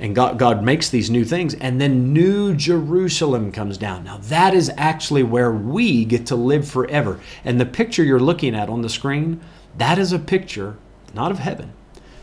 and 0.00 0.14
God, 0.14 0.38
God 0.38 0.62
makes 0.62 0.90
these 0.90 1.08
new 1.08 1.24
things, 1.24 1.54
and 1.54 1.80
then 1.80 2.12
New 2.12 2.54
Jerusalem 2.54 3.52
comes 3.52 3.78
down. 3.78 4.04
Now, 4.04 4.18
that 4.18 4.52
is 4.52 4.70
actually 4.76 5.22
where 5.22 5.52
we 5.52 6.04
get 6.04 6.26
to 6.26 6.36
live 6.36 6.68
forever. 6.68 7.20
And 7.44 7.60
the 7.60 7.66
picture 7.66 8.02
you're 8.02 8.18
looking 8.18 8.54
at 8.54 8.68
on 8.68 8.82
the 8.82 8.88
screen, 8.88 9.40
that 9.78 9.98
is 9.98 10.12
a 10.12 10.18
picture, 10.18 10.76
not 11.14 11.30
of 11.30 11.38
heaven, 11.38 11.72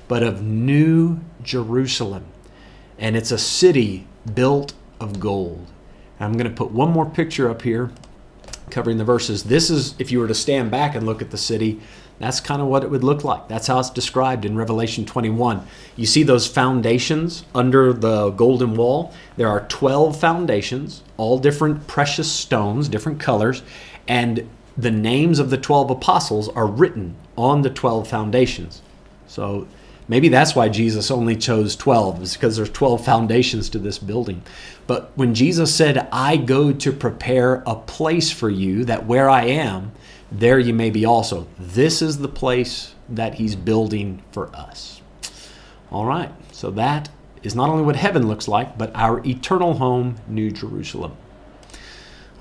but 0.08 0.22
of 0.22 0.44
New 0.44 1.22
Jerusalem. 1.42 2.26
And 3.00 3.16
it's 3.16 3.32
a 3.32 3.38
city 3.38 4.06
built 4.36 4.74
of 5.02 5.20
gold. 5.20 5.68
I'm 6.20 6.34
going 6.34 6.50
to 6.50 6.56
put 6.56 6.72
one 6.72 6.92
more 6.92 7.06
picture 7.06 7.50
up 7.50 7.64
here 7.64 7.92
covering 8.70 8.98
the 8.98 9.04
verses. 9.04 9.44
This 9.44 9.70
is, 9.70 9.96
if 10.00 10.12
you 10.12 10.20
were 10.20 10.28
to 10.28 10.36
stand 10.36 10.72
back 10.72 10.96
and 10.96 11.06
look 11.06 11.22
at 11.22 11.32
the 11.32 11.38
city, 11.38 11.82
that's 12.20 12.40
kind 12.40 12.62
of 12.62 12.68
what 12.68 12.84
it 12.84 12.92
would 12.92 13.04
look 13.04 13.24
like. 13.24 13.48
That's 13.48 13.68
how 13.68 13.80
it's 13.80 13.90
described 13.90 14.46
in 14.46 14.56
Revelation 14.56 15.06
21. 15.06 15.66
You 15.96 16.06
see 16.06 16.22
those 16.22 16.48
foundations 16.48 17.44
under 17.56 17.92
the 17.94 18.30
golden 18.30 18.76
wall? 18.76 19.12
There 19.38 19.48
are 19.48 19.66
12 19.68 20.20
foundations, 20.20 21.02
all 21.18 21.40
different 21.40 21.88
precious 21.88 22.32
stones, 22.32 22.88
different 22.88 23.20
colors, 23.20 23.64
and 24.08 24.48
the 24.78 24.92
names 24.92 25.40
of 25.40 25.50
the 25.50 25.58
12 25.58 25.90
apostles 25.90 26.48
are 26.50 26.68
written 26.68 27.16
on 27.38 27.64
the 27.64 27.70
12 27.70 28.08
foundations. 28.08 28.82
So 29.28 29.68
maybe 30.12 30.28
that's 30.28 30.54
why 30.54 30.68
Jesus 30.68 31.10
only 31.10 31.38
chose 31.38 31.74
12, 31.78 32.22
is 32.22 32.34
because 32.34 32.58
there's 32.58 32.70
12 32.70 33.06
foundations 33.06 33.70
to 33.70 33.80
this 33.80 33.98
building. 33.98 34.44
But 34.86 35.14
when 35.16 35.34
Jesus 35.34 35.74
said, 35.74 36.10
I 36.12 36.36
go 36.36 36.74
to 36.74 36.92
prepare 36.92 37.64
a 37.66 37.76
place 37.76 38.30
for 38.30 38.50
you, 38.50 38.84
that 38.86 39.06
where 39.06 39.30
I 39.30 39.46
am, 39.46 39.94
there 40.30 40.60
you 40.60 40.74
may 40.74 40.90
be 40.90 41.06
also. 41.06 41.48
This 41.58 42.02
is 42.02 42.18
the 42.18 42.28
place 42.28 42.94
that 43.08 43.36
he's 43.36 43.56
building 43.56 44.22
for 44.34 44.54
us. 44.54 45.02
All 45.94 46.06
right, 46.06 46.32
so 46.52 46.72
that 46.72 47.10
is 47.42 47.56
not 47.56 47.70
only 47.70 47.84
what 47.84 47.96
heaven 47.96 48.28
looks 48.28 48.50
like, 48.50 48.78
but 48.78 48.94
our 48.94 49.26
eternal 49.26 49.76
home, 49.76 50.18
New 50.28 50.52
Jerusalem. 50.52 51.16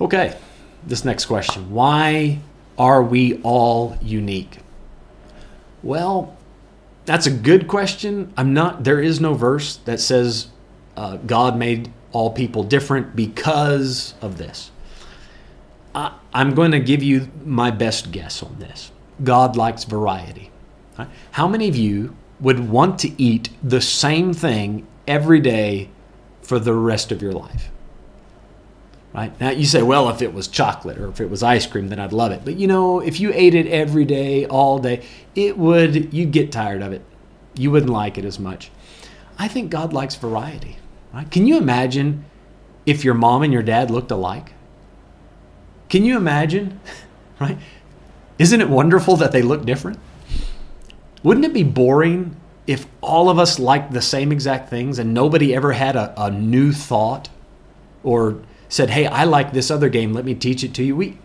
Okay, 0.01 0.37
this 0.85 1.05
next 1.05 1.25
question 1.25 1.71
Why 1.71 2.39
are 2.77 3.01
we 3.01 3.39
all 3.43 3.97
unique? 4.01 4.57
Well, 5.83 6.35
that's 7.05 7.25
a 7.25 7.31
good 7.31 7.67
question. 7.67 8.33
I'm 8.37 8.53
not, 8.53 8.83
there 8.83 8.99
is 8.99 9.19
no 9.19 9.33
verse 9.33 9.77
that 9.77 9.99
says 9.99 10.47
uh, 10.95 11.17
God 11.17 11.57
made 11.57 11.91
all 12.11 12.31
people 12.31 12.63
different 12.63 13.15
because 13.15 14.13
of 14.21 14.37
this. 14.37 14.71
I, 15.95 16.13
I'm 16.33 16.53
going 16.53 16.71
to 16.71 16.79
give 16.79 17.03
you 17.03 17.29
my 17.43 17.71
best 17.71 18.11
guess 18.11 18.43
on 18.43 18.59
this. 18.59 18.91
God 19.23 19.55
likes 19.55 19.83
variety. 19.83 20.51
Right? 20.97 21.09
How 21.31 21.47
many 21.47 21.67
of 21.67 21.75
you 21.75 22.15
would 22.39 22.69
want 22.69 22.99
to 22.99 23.21
eat 23.21 23.49
the 23.63 23.81
same 23.81 24.33
thing 24.33 24.87
every 25.07 25.39
day 25.39 25.89
for 26.41 26.59
the 26.59 26.73
rest 26.73 27.11
of 27.11 27.21
your 27.21 27.33
life? 27.33 27.69
Right? 29.13 29.37
Now 29.41 29.49
you 29.49 29.65
say, 29.65 29.81
well, 29.81 30.09
if 30.09 30.21
it 30.21 30.33
was 30.33 30.47
chocolate 30.47 30.97
or 30.97 31.09
if 31.09 31.19
it 31.19 31.29
was 31.29 31.43
ice 31.43 31.65
cream, 31.65 31.89
then 31.89 31.99
I'd 31.99 32.13
love 32.13 32.31
it. 32.31 32.45
But 32.45 32.55
you 32.55 32.67
know, 32.67 32.99
if 32.99 33.19
you 33.19 33.31
ate 33.33 33.55
it 33.55 33.67
every 33.67 34.05
day, 34.05 34.45
all 34.45 34.79
day, 34.79 35.03
it 35.35 35.57
would, 35.57 36.13
you'd 36.13 36.31
get 36.31 36.51
tired 36.51 36.81
of 36.81 36.93
it. 36.93 37.01
You 37.55 37.71
wouldn't 37.71 37.91
like 37.91 38.17
it 38.17 38.23
as 38.23 38.39
much. 38.39 38.71
I 39.37 39.47
think 39.49 39.69
God 39.69 39.91
likes 39.91 40.15
variety. 40.15 40.77
Right? 41.13 41.29
Can 41.29 41.45
you 41.45 41.57
imagine 41.57 42.23
if 42.85 43.03
your 43.03 43.13
mom 43.13 43.43
and 43.43 43.51
your 43.51 43.63
dad 43.63 43.91
looked 43.91 44.11
alike? 44.11 44.53
Can 45.89 46.05
you 46.05 46.17
imagine? 46.17 46.79
Right? 47.39 47.57
Isn't 48.37 48.61
it 48.61 48.69
wonderful 48.69 49.15
that 49.15 49.31
they 49.31 49.41
look 49.41 49.65
different? 49.65 49.97
Wouldn't 51.23 51.43
it 51.43 51.53
be 51.53 51.63
boring 51.63 52.35
if 52.67 52.85
all 53.01 53.31
of 53.31 53.39
us 53.39 53.57
liked 53.57 53.93
the 53.93 54.01
same 54.01 54.31
exact 54.31 54.69
things 54.69 54.99
and 54.99 55.11
nobody 55.11 55.55
ever 55.55 55.71
had 55.71 55.95
a, 55.95 56.13
a 56.23 56.29
new 56.29 56.71
thought 56.71 57.29
or 58.03 58.43
said, 58.71 58.89
"Hey, 58.89 59.05
I 59.05 59.25
like 59.25 59.53
this 59.53 59.69
other 59.69 59.89
game. 59.89 60.13
Let 60.13 60.25
me 60.25 60.33
teach 60.33 60.63
it 60.63 60.73
to 60.75 60.83
you." 60.83 60.95
We 60.95 61.17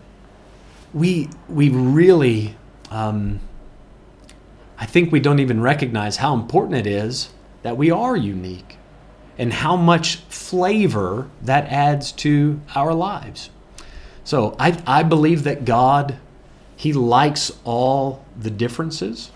we 0.93 1.29
we 1.49 1.69
really 1.69 2.55
um, 2.91 3.39
I 4.77 4.85
think 4.85 5.11
we 5.11 5.19
don't 5.19 5.39
even 5.39 5.61
recognize 5.61 6.17
how 6.17 6.35
important 6.35 6.75
it 6.75 6.87
is 6.87 7.29
that 7.63 7.77
we 7.77 7.89
are 7.89 8.15
unique 8.15 8.77
and 9.37 9.51
how 9.53 9.75
much 9.75 10.17
flavor 10.29 11.29
that 11.41 11.65
adds 11.65 12.11
to 12.11 12.61
our 12.75 12.93
lives. 12.93 13.49
So 14.23 14.55
I, 14.59 14.81
I 14.85 15.03
believe 15.03 15.43
that 15.43 15.65
God, 15.65 16.17
He 16.75 16.93
likes 16.93 17.51
all 17.63 18.25
the 18.39 18.51
differences 18.51 19.31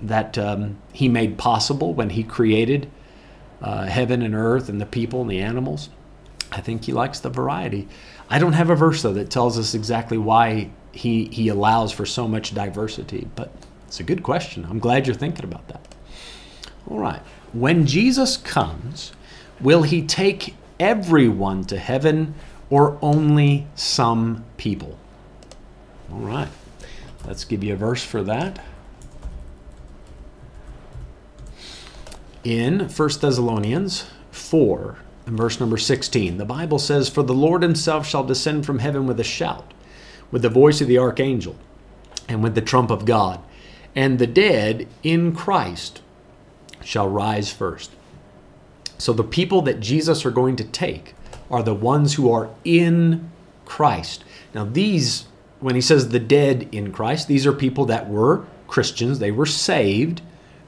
that 0.00 0.36
um, 0.36 0.78
He 0.92 1.08
made 1.08 1.38
possible 1.38 1.94
when 1.94 2.10
He 2.10 2.22
created 2.22 2.90
uh, 3.60 3.86
heaven 3.86 4.20
and 4.22 4.34
earth 4.34 4.68
and 4.68 4.80
the 4.80 4.86
people 4.86 5.22
and 5.22 5.30
the 5.30 5.40
animals. 5.40 5.88
I 6.52 6.60
think 6.60 6.84
He 6.84 6.92
likes 6.92 7.20
the 7.20 7.30
variety. 7.30 7.88
I 8.30 8.38
don't 8.38 8.52
have 8.52 8.70
a 8.70 8.76
verse 8.76 9.02
though 9.02 9.14
that 9.14 9.30
tells 9.30 9.58
us 9.58 9.74
exactly 9.74 10.18
why 10.18 10.70
He 10.92 11.26
He 11.26 11.48
allows 11.48 11.92
for 11.92 12.06
so 12.06 12.28
much 12.28 12.54
diversity, 12.54 13.28
but 13.34 13.52
it's 13.88 14.00
a 14.00 14.04
good 14.04 14.22
question. 14.22 14.64
I'm 14.68 14.78
glad 14.78 15.06
you're 15.06 15.16
thinking 15.16 15.44
about 15.44 15.66
that. 15.68 15.94
All 16.88 16.98
right. 16.98 17.20
When 17.52 17.86
Jesus 17.86 18.36
comes, 18.36 19.12
will 19.60 19.82
He 19.82 20.02
take 20.02 20.54
everyone 20.78 21.64
to 21.64 21.78
heaven? 21.78 22.34
or 22.72 22.96
only 23.02 23.66
some 23.74 24.42
people? 24.56 24.98
All 26.10 26.20
right, 26.20 26.48
let's 27.26 27.44
give 27.44 27.62
you 27.62 27.74
a 27.74 27.76
verse 27.76 28.02
for 28.02 28.22
that. 28.22 28.64
In 32.44 32.88
1 32.88 32.88
Thessalonians 33.20 34.06
4, 34.30 34.96
and 35.26 35.36
verse 35.36 35.60
number 35.60 35.78
16, 35.78 36.38
the 36.38 36.44
Bible 36.44 36.78
says, 36.78 37.08
For 37.08 37.22
the 37.22 37.34
Lord 37.34 37.62
himself 37.62 38.06
shall 38.06 38.24
descend 38.24 38.66
from 38.66 38.80
heaven 38.80 39.06
with 39.06 39.20
a 39.20 39.24
shout, 39.24 39.72
with 40.30 40.42
the 40.42 40.48
voice 40.48 40.80
of 40.80 40.88
the 40.88 40.98
archangel, 40.98 41.56
and 42.28 42.42
with 42.42 42.54
the 42.54 42.60
trump 42.60 42.90
of 42.90 43.04
God, 43.04 43.40
and 43.94 44.18
the 44.18 44.26
dead 44.26 44.88
in 45.02 45.34
Christ 45.34 46.02
shall 46.82 47.08
rise 47.08 47.52
first. 47.52 47.92
So 48.98 49.12
the 49.12 49.24
people 49.24 49.62
that 49.62 49.80
Jesus 49.80 50.24
are 50.24 50.30
going 50.30 50.56
to 50.56 50.64
take 50.64 51.14
are 51.50 51.62
the 51.62 51.74
ones 51.74 52.14
who 52.14 52.32
are 52.32 52.50
in 52.64 53.30
Christ. 53.64 54.24
Now, 54.54 54.64
these, 54.64 55.26
when 55.60 55.74
he 55.74 55.80
says 55.80 56.08
the 56.08 56.18
dead 56.18 56.68
in 56.72 56.92
Christ, 56.92 57.28
these 57.28 57.46
are 57.46 57.52
people 57.52 57.84
that 57.86 58.08
were 58.08 58.44
Christians, 58.66 59.18
they 59.18 59.30
were 59.30 59.46
saved, 59.46 60.22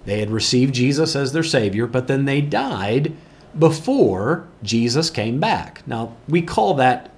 they 0.05 0.21
had 0.21 0.31
received 0.31 0.75
Jesus 0.75 1.17
as 1.17 1.33
their 1.33 1.43
Savior, 1.43 1.87
but 1.87 2.07
then 2.07 2.25
they 2.25 2.41
died 2.41 3.17
before 3.59 4.47
Jesus 4.63 5.11
came 5.11 5.41
back. 5.41 5.87
Now, 5.87 6.17
we 6.29 6.43
call 6.43 6.75
that 6.75 7.11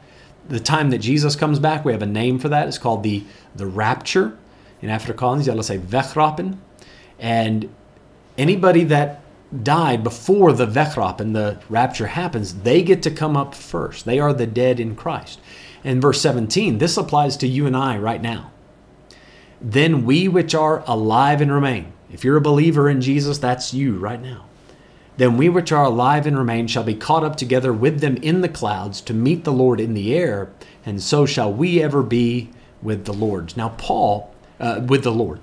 the 0.49 0.61
time 0.61 0.91
that 0.91 0.99
Jesus 0.99 1.35
comes 1.35 1.59
back, 1.59 1.85
we 1.85 1.93
have 1.93 2.03
a 2.03 2.07
name 2.07 2.39
for 2.39 2.49
that. 2.49 2.69
It's 2.69 2.79
called 2.79 3.03
the, 3.03 3.25
the 3.55 3.67
rapture. 3.67 4.37
In 4.83 4.91
Afrikaans, 4.91 5.47
you'll 5.47 5.63
say 5.63 5.79
wegraping. 5.79 6.59
And 7.19 7.73
anybody 8.39 8.85
that 8.85 9.23
died 9.63 10.03
before 10.03 10.53
the 10.53 10.67
Wegraping, 10.67 11.33
the 11.33 11.61
rapture 11.69 12.09
happens, 12.09 12.55
they 12.63 12.83
get 12.83 13.03
to 13.05 13.11
come 13.11 13.37
up 13.37 13.55
first. 13.55 14.05
They 14.05 14.19
are 14.19 14.33
the 14.33 14.47
dead 14.47 14.81
in 14.81 14.97
Christ. 14.97 15.41
In 15.85 16.01
verse 16.01 16.21
17, 16.21 16.79
this 16.79 16.97
applies 16.97 17.37
to 17.39 17.47
you 17.47 17.67
and 17.67 17.77
I 17.77 17.97
right 17.97 18.21
now. 18.21 18.51
Then 19.61 20.05
we 20.05 20.29
which 20.29 20.55
are 20.55 20.83
alive 20.87 21.41
and 21.41 21.53
remain. 21.53 21.93
If 22.13 22.25
you're 22.25 22.37
a 22.37 22.43
believer 22.43 22.89
in 22.89 23.01
Jesus, 23.01 23.39
that's 23.39 23.73
you 23.73 23.97
right 23.97 24.21
now. 24.21 24.47
Then 25.17 25.37
we 25.37 25.49
which 25.49 25.73
are 25.73 25.85
alive 25.85 26.27
and 26.27 26.37
remain 26.37 26.67
shall 26.67 26.85
be 26.85 26.95
caught 26.95 27.25
up 27.25 27.37
together 27.37 27.73
with 27.73 28.01
them 28.01 28.17
in 28.19 28.43
the 28.43 28.49
clouds 28.49 29.01
to 29.03 29.15
meet 29.15 29.45
the 29.45 29.53
Lord 29.53 29.81
in 29.81 29.95
the 29.95 30.15
air, 30.15 30.51
and 30.85 31.03
so 31.03 31.25
shall 31.25 31.53
we 31.53 31.83
ever 31.83 32.03
be 32.03 32.51
with 32.83 33.07
the 33.07 33.15
Lord. 33.15 33.57
Now, 33.57 33.71
Paul, 33.71 34.35
uh, 34.61 34.83
with 34.87 35.05
the 35.05 35.13
Lord. 35.13 35.41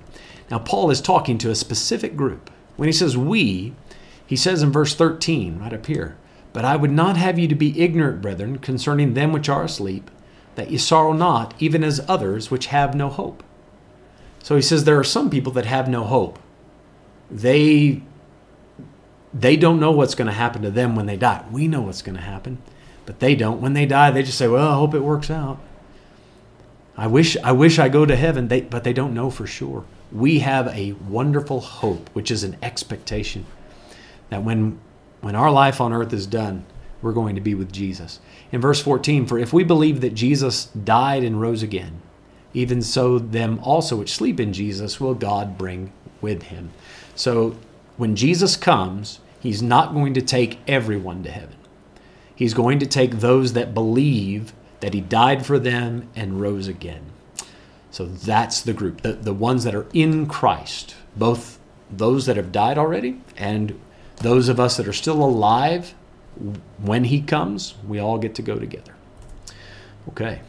Now, 0.50 0.58
Paul 0.58 0.90
is 0.90 1.00
talking 1.00 1.38
to 1.38 1.50
a 1.50 1.56
specific 1.56 2.16
group. 2.16 2.50
When 2.76 2.88
he 2.88 2.92
says 2.92 3.16
we, 3.16 3.74
he 4.26 4.36
says 4.36 4.62
in 4.62 4.70
verse 4.70 4.94
13, 4.94 5.58
right 5.58 5.72
up 5.72 5.86
here, 5.86 6.16
But 6.52 6.64
I 6.64 6.76
would 6.76 6.92
not 6.92 7.16
have 7.16 7.38
you 7.38 7.48
to 7.48 7.54
be 7.54 7.80
ignorant, 7.80 8.22
brethren, 8.22 8.58
concerning 8.58 9.14
them 9.14 9.32
which 9.32 9.48
are 9.48 9.64
asleep, 9.64 10.10
that 10.54 10.70
ye 10.70 10.78
sorrow 10.78 11.12
not, 11.12 11.54
even 11.58 11.82
as 11.82 12.04
others 12.06 12.50
which 12.50 12.66
have 12.66 12.94
no 12.94 13.08
hope. 13.08 13.42
So 14.42 14.54
he 14.54 14.62
says 14.62 14.84
there 14.84 14.98
are 14.98 15.04
some 15.04 15.30
people 15.30 15.52
that 15.52 15.66
have 15.66 15.88
no 15.88 16.04
hope. 16.04 16.38
They 17.30 18.02
they 19.34 19.56
don't 19.56 19.80
know 19.80 19.90
what's 19.90 20.14
going 20.14 20.26
to 20.26 20.32
happen 20.32 20.62
to 20.62 20.70
them 20.70 20.94
when 20.94 21.06
they 21.06 21.16
die. 21.16 21.44
We 21.50 21.66
know 21.66 21.82
what's 21.82 22.02
going 22.02 22.16
to 22.16 22.22
happen. 22.22 22.58
But 23.04 23.20
they 23.20 23.34
don't. 23.34 23.60
When 23.60 23.74
they 23.74 23.84
die, 23.84 24.10
they 24.10 24.22
just 24.22 24.38
say, 24.38 24.48
"Well, 24.48 24.70
I 24.70 24.76
hope 24.76 24.94
it 24.94 25.00
works 25.00 25.30
out." 25.30 25.58
I 26.96 27.06
wish 27.06 27.36
I 27.42 27.52
wish 27.52 27.78
I 27.78 27.88
go 27.88 28.06
to 28.06 28.16
heaven, 28.16 28.48
they, 28.48 28.62
but 28.62 28.84
they 28.84 28.92
don't 28.92 29.14
know 29.14 29.28
for 29.30 29.46
sure. 29.46 29.84
We 30.12 30.38
have 30.38 30.68
a 30.68 30.92
wonderful 30.92 31.60
hope, 31.60 32.08
which 32.12 32.30
is 32.30 32.44
an 32.44 32.56
expectation 32.62 33.46
that 34.30 34.44
when 34.44 34.78
when 35.20 35.34
our 35.34 35.50
life 35.50 35.80
on 35.80 35.92
earth 35.92 36.12
is 36.12 36.26
done, 36.26 36.64
we're 37.02 37.12
going 37.12 37.34
to 37.34 37.40
be 37.40 37.54
with 37.54 37.72
Jesus. 37.72 38.20
In 38.52 38.60
verse 38.60 38.80
14, 38.80 39.26
for 39.26 39.38
if 39.38 39.52
we 39.52 39.64
believe 39.64 40.00
that 40.00 40.14
Jesus 40.14 40.66
died 40.66 41.24
and 41.24 41.40
rose 41.40 41.62
again, 41.62 42.00
even 42.52 42.80
so 42.82 43.18
them 43.18 43.58
also 43.62 43.96
which 43.96 44.14
sleep 44.14 44.38
in 44.38 44.52
Jesus 44.52 45.00
will 45.00 45.14
God 45.14 45.58
bring 45.58 45.92
with 46.20 46.44
him. 46.44 46.70
So 47.14 47.56
when 47.96 48.16
Jesus 48.16 48.56
comes, 48.56 49.20
he's 49.44 49.62
not 49.62 49.92
going 49.92 50.14
to 50.14 50.22
take 50.22 50.58
everyone 50.66 51.22
to 51.22 51.30
heaven. 51.30 51.54
He's 52.34 52.54
going 52.54 52.78
to 52.80 52.86
take 52.86 53.20
those 53.20 53.52
that 53.52 53.74
believe 53.74 54.54
that 54.80 54.94
he 54.94 55.02
died 55.02 55.44
for 55.44 55.58
them 55.58 56.08
and 56.16 56.40
rose 56.40 56.66
again. 56.66 57.04
So 57.90 58.06
that's 58.06 58.62
the 58.62 58.72
group, 58.72 59.02
the, 59.02 59.12
the 59.12 59.34
ones 59.34 59.62
that 59.64 59.74
are 59.74 59.86
in 59.92 60.26
Christ, 60.26 60.96
both 61.14 61.60
those 61.90 62.24
that 62.26 62.36
have 62.36 62.50
died 62.52 62.78
already 62.78 63.20
and 63.36 63.78
those 64.16 64.48
of 64.48 64.58
us 64.58 64.78
that 64.78 64.88
are 64.88 64.94
still 64.94 65.22
alive 65.22 65.94
when 66.78 67.04
he 67.04 67.20
comes, 67.20 67.74
we 67.86 67.98
all 68.00 68.18
get 68.18 68.34
to 68.36 68.42
go 68.42 68.58
together. 68.58 68.94
Okay. 70.08 70.40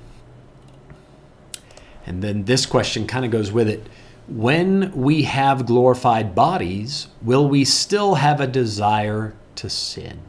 And 2.05 2.23
then 2.23 2.45
this 2.45 2.65
question 2.65 3.07
kind 3.07 3.25
of 3.25 3.31
goes 3.31 3.51
with 3.51 3.67
it. 3.67 3.85
When 4.27 4.91
we 4.93 5.23
have 5.23 5.65
glorified 5.65 6.33
bodies, 6.33 7.07
will 7.21 7.47
we 7.47 7.63
still 7.63 8.15
have 8.15 8.41
a 8.41 8.47
desire 8.47 9.35
to 9.55 9.69
sin? 9.69 10.19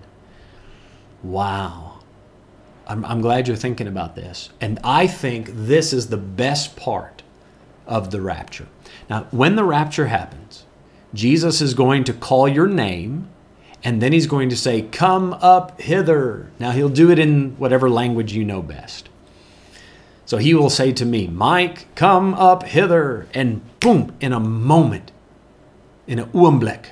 Wow. 1.23 2.01
I'm, 2.87 3.05
I'm 3.05 3.21
glad 3.21 3.49
you're 3.49 3.57
thinking 3.57 3.89
about 3.89 4.15
this. 4.15 4.51
And 4.61 4.79
I 4.85 5.07
think 5.07 5.51
this 5.53 5.93
is 5.93 6.09
the 6.09 6.17
best 6.17 6.77
part 6.77 7.23
of 7.87 8.11
the 8.11 8.21
rapture. 8.21 8.69
Now, 9.09 9.27
when 9.31 9.57
the 9.57 9.65
rapture 9.65 10.07
happens, 10.07 10.65
Jesus 11.15 11.61
is 11.61 11.75
going 11.75 12.05
to 12.05 12.13
call 12.13 12.47
your 12.47 12.67
name 12.67 13.29
and 13.83 14.03
then 14.03 14.13
he's 14.13 14.27
going 14.27 14.49
to 14.49 14.57
say, 14.57 14.83
Come 14.83 15.33
up 15.35 15.81
hither. 15.81 16.51
Now 16.59 16.73
he'll 16.73 16.89
do 16.89 17.11
it 17.11 17.19
in 17.19 17.57
whatever 17.57 17.89
language 17.89 18.33
you 18.33 18.45
know 18.45 18.63
best. 18.63 19.09
So 20.27 20.39
he 20.39 20.55
will 20.55 20.71
say 20.71 20.93
to 20.93 21.05
me, 21.07 21.29
Mike, 21.29 21.87
come 21.95 22.35
up 22.35 22.65
hither. 22.65 23.29
And 23.33 23.63
boom, 23.81 24.15
in 24.21 24.33
a 24.33 24.41
moment, 24.41 25.13
in 26.07 26.19
a 26.19 26.27
uamblek, 26.27 26.87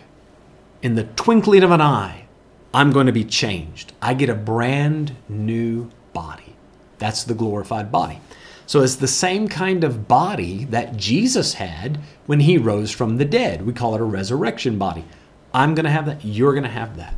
in 0.82 0.94
the 0.94 1.04
twinkling 1.04 1.64
of 1.64 1.72
an 1.72 1.80
eye, 1.80 2.26
I'm 2.72 2.92
going 2.92 3.06
to 3.06 3.12
be 3.12 3.24
changed. 3.24 3.92
I 4.00 4.14
get 4.14 4.28
a 4.28 4.34
brand 4.34 5.16
new 5.28 5.90
body. 6.12 6.54
That's 6.98 7.24
the 7.24 7.34
glorified 7.34 7.92
body. 7.92 8.20
So 8.66 8.80
it's 8.82 8.96
the 8.96 9.08
same 9.08 9.48
kind 9.48 9.84
of 9.84 10.08
body 10.08 10.64
that 10.66 10.96
Jesus 10.96 11.54
had 11.54 11.98
when 12.26 12.40
he 12.40 12.56
rose 12.56 12.90
from 12.90 13.18
the 13.18 13.24
dead. 13.24 13.66
We 13.66 13.72
call 13.72 13.94
it 13.94 14.00
a 14.00 14.04
resurrection 14.04 14.78
body. 14.78 15.04
I'm 15.52 15.74
going 15.74 15.84
to 15.84 15.90
have 15.90 16.06
that. 16.06 16.24
You're 16.24 16.52
going 16.52 16.64
to 16.64 16.70
have 16.70 16.96
that. 16.96 17.14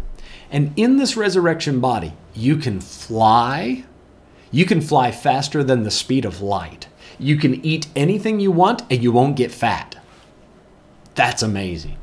And 0.51 0.73
in 0.77 0.97
this 0.97 1.17
resurrection 1.17 1.81
body, 1.81 2.15
you 2.35 2.57
can 2.57 2.81
fly. 2.81 3.85
You 4.57 4.65
can 4.65 4.81
fly 4.81 5.13
faster 5.13 5.63
than 5.63 5.83
the 5.83 5.91
speed 5.91 6.25
of 6.25 6.41
light. 6.41 6.89
You 7.19 7.37
can 7.37 7.63
eat 7.63 7.89
anything 7.95 8.41
you 8.41 8.51
want 8.51 8.85
and 8.91 9.03
you 9.03 9.13
won't 9.13 9.37
get 9.37 9.53
fat. 9.53 9.99
That's 11.15 11.43
amazing. 11.43 11.99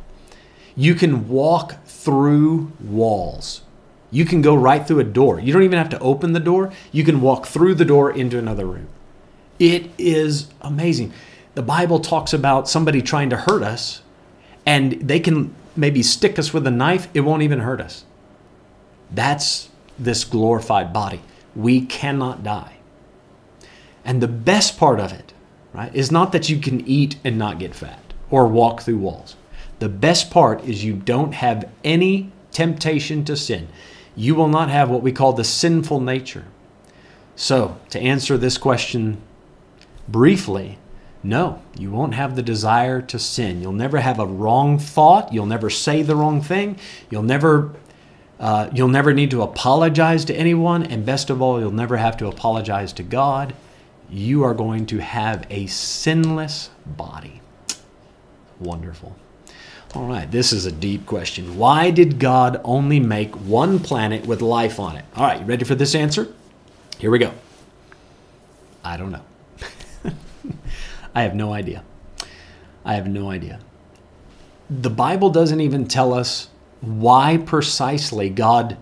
You 0.75 0.93
can 0.93 1.27
walk 1.27 1.83
through 1.87 2.71
walls. 2.79 3.63
You 4.11 4.23
can 4.23 4.43
go 4.43 4.53
right 4.53 4.87
through 4.87 4.99
a 4.99 5.03
door. 5.03 5.39
You 5.39 5.51
don't 5.51 5.63
even 5.63 5.79
have 5.79 5.89
to 5.89 5.99
open 5.99 6.33
the 6.33 6.39
door. 6.39 6.71
You 6.91 7.03
can 7.03 7.21
walk 7.21 7.47
through 7.47 7.73
the 7.73 7.85
door 7.85 8.11
into 8.11 8.37
another 8.37 8.67
room. 8.67 8.87
It 9.57 9.89
is 9.97 10.45
amazing. 10.61 11.11
The 11.55 11.63
Bible 11.63 12.01
talks 12.01 12.33
about 12.33 12.69
somebody 12.69 13.01
trying 13.01 13.31
to 13.31 13.37
hurt 13.37 13.63
us 13.63 14.03
and 14.63 14.91
they 15.01 15.19
can 15.19 15.55
maybe 15.75 16.03
stick 16.03 16.37
us 16.37 16.53
with 16.53 16.67
a 16.67 16.71
knife, 16.71 17.07
it 17.15 17.21
won't 17.21 17.41
even 17.41 17.61
hurt 17.61 17.81
us. 17.81 18.05
That's 19.09 19.69
this 19.97 20.23
glorified 20.23 20.93
body. 20.93 21.23
We 21.55 21.81
cannot 21.81 22.43
die. 22.43 22.77
And 24.05 24.21
the 24.21 24.27
best 24.27 24.77
part 24.77 24.99
of 24.99 25.11
it, 25.13 25.33
right, 25.73 25.93
is 25.95 26.11
not 26.11 26.31
that 26.31 26.49
you 26.49 26.59
can 26.59 26.85
eat 26.87 27.17
and 27.23 27.37
not 27.37 27.59
get 27.59 27.75
fat 27.75 28.13
or 28.29 28.47
walk 28.47 28.81
through 28.81 28.97
walls. 28.97 29.35
The 29.79 29.89
best 29.89 30.31
part 30.31 30.63
is 30.63 30.83
you 30.83 30.93
don't 30.93 31.33
have 31.33 31.69
any 31.83 32.31
temptation 32.51 33.25
to 33.25 33.35
sin. 33.35 33.67
You 34.15 34.35
will 34.35 34.47
not 34.47 34.69
have 34.69 34.89
what 34.89 35.01
we 35.01 35.11
call 35.11 35.33
the 35.33 35.43
sinful 35.43 35.99
nature. 35.99 36.45
So, 37.35 37.79
to 37.89 37.99
answer 37.99 38.37
this 38.37 38.57
question 38.57 39.19
briefly, 40.07 40.77
no, 41.23 41.61
you 41.77 41.89
won't 41.89 42.13
have 42.13 42.35
the 42.35 42.43
desire 42.43 43.01
to 43.01 43.17
sin. 43.17 43.61
You'll 43.61 43.71
never 43.71 43.99
have 43.99 44.19
a 44.19 44.25
wrong 44.25 44.77
thought. 44.77 45.33
You'll 45.33 45.45
never 45.45 45.69
say 45.69 46.01
the 46.01 46.15
wrong 46.15 46.41
thing. 46.41 46.77
You'll 47.09 47.23
never, 47.23 47.73
uh, 48.43 48.69
you'll 48.73 48.89
never 48.89 49.13
need 49.13 49.31
to 49.31 49.41
apologize 49.41 50.25
to 50.25 50.35
anyone, 50.35 50.83
and 50.83 51.05
best 51.05 51.29
of 51.29 51.41
all, 51.41 51.61
you'll 51.61 51.71
never 51.71 51.95
have 51.95 52.17
to 52.17 52.27
apologize 52.27 52.91
to 52.91 53.01
God. 53.01 53.55
You 54.09 54.43
are 54.43 54.53
going 54.53 54.85
to 54.87 54.97
have 54.97 55.47
a 55.49 55.67
sinless 55.67 56.69
body. 56.85 57.39
Wonderful. 58.59 59.15
All 59.95 60.07
right, 60.07 60.29
this 60.29 60.51
is 60.51 60.65
a 60.65 60.73
deep 60.73 61.05
question. 61.05 61.57
Why 61.57 61.89
did 61.89 62.19
God 62.19 62.59
only 62.65 62.99
make 62.99 63.33
one 63.33 63.79
planet 63.79 64.25
with 64.25 64.41
life 64.41 64.77
on 64.77 64.97
it? 64.97 65.05
All 65.15 65.23
right, 65.23 65.39
you 65.39 65.45
ready 65.45 65.63
for 65.63 65.75
this 65.75 65.95
answer? 65.95 66.27
Here 66.99 67.11
we 67.11 67.19
go. 67.19 67.31
I 68.83 68.97
don't 68.97 69.13
know. 69.13 69.23
I 71.15 71.21
have 71.21 71.33
no 71.33 71.53
idea. 71.53 71.81
I 72.83 72.95
have 72.95 73.07
no 73.07 73.29
idea. 73.31 73.61
The 74.69 74.89
Bible 74.89 75.29
doesn't 75.29 75.61
even 75.61 75.87
tell 75.87 76.13
us 76.13 76.49
why 76.83 77.37
precisely 77.37 78.29
God 78.29 78.77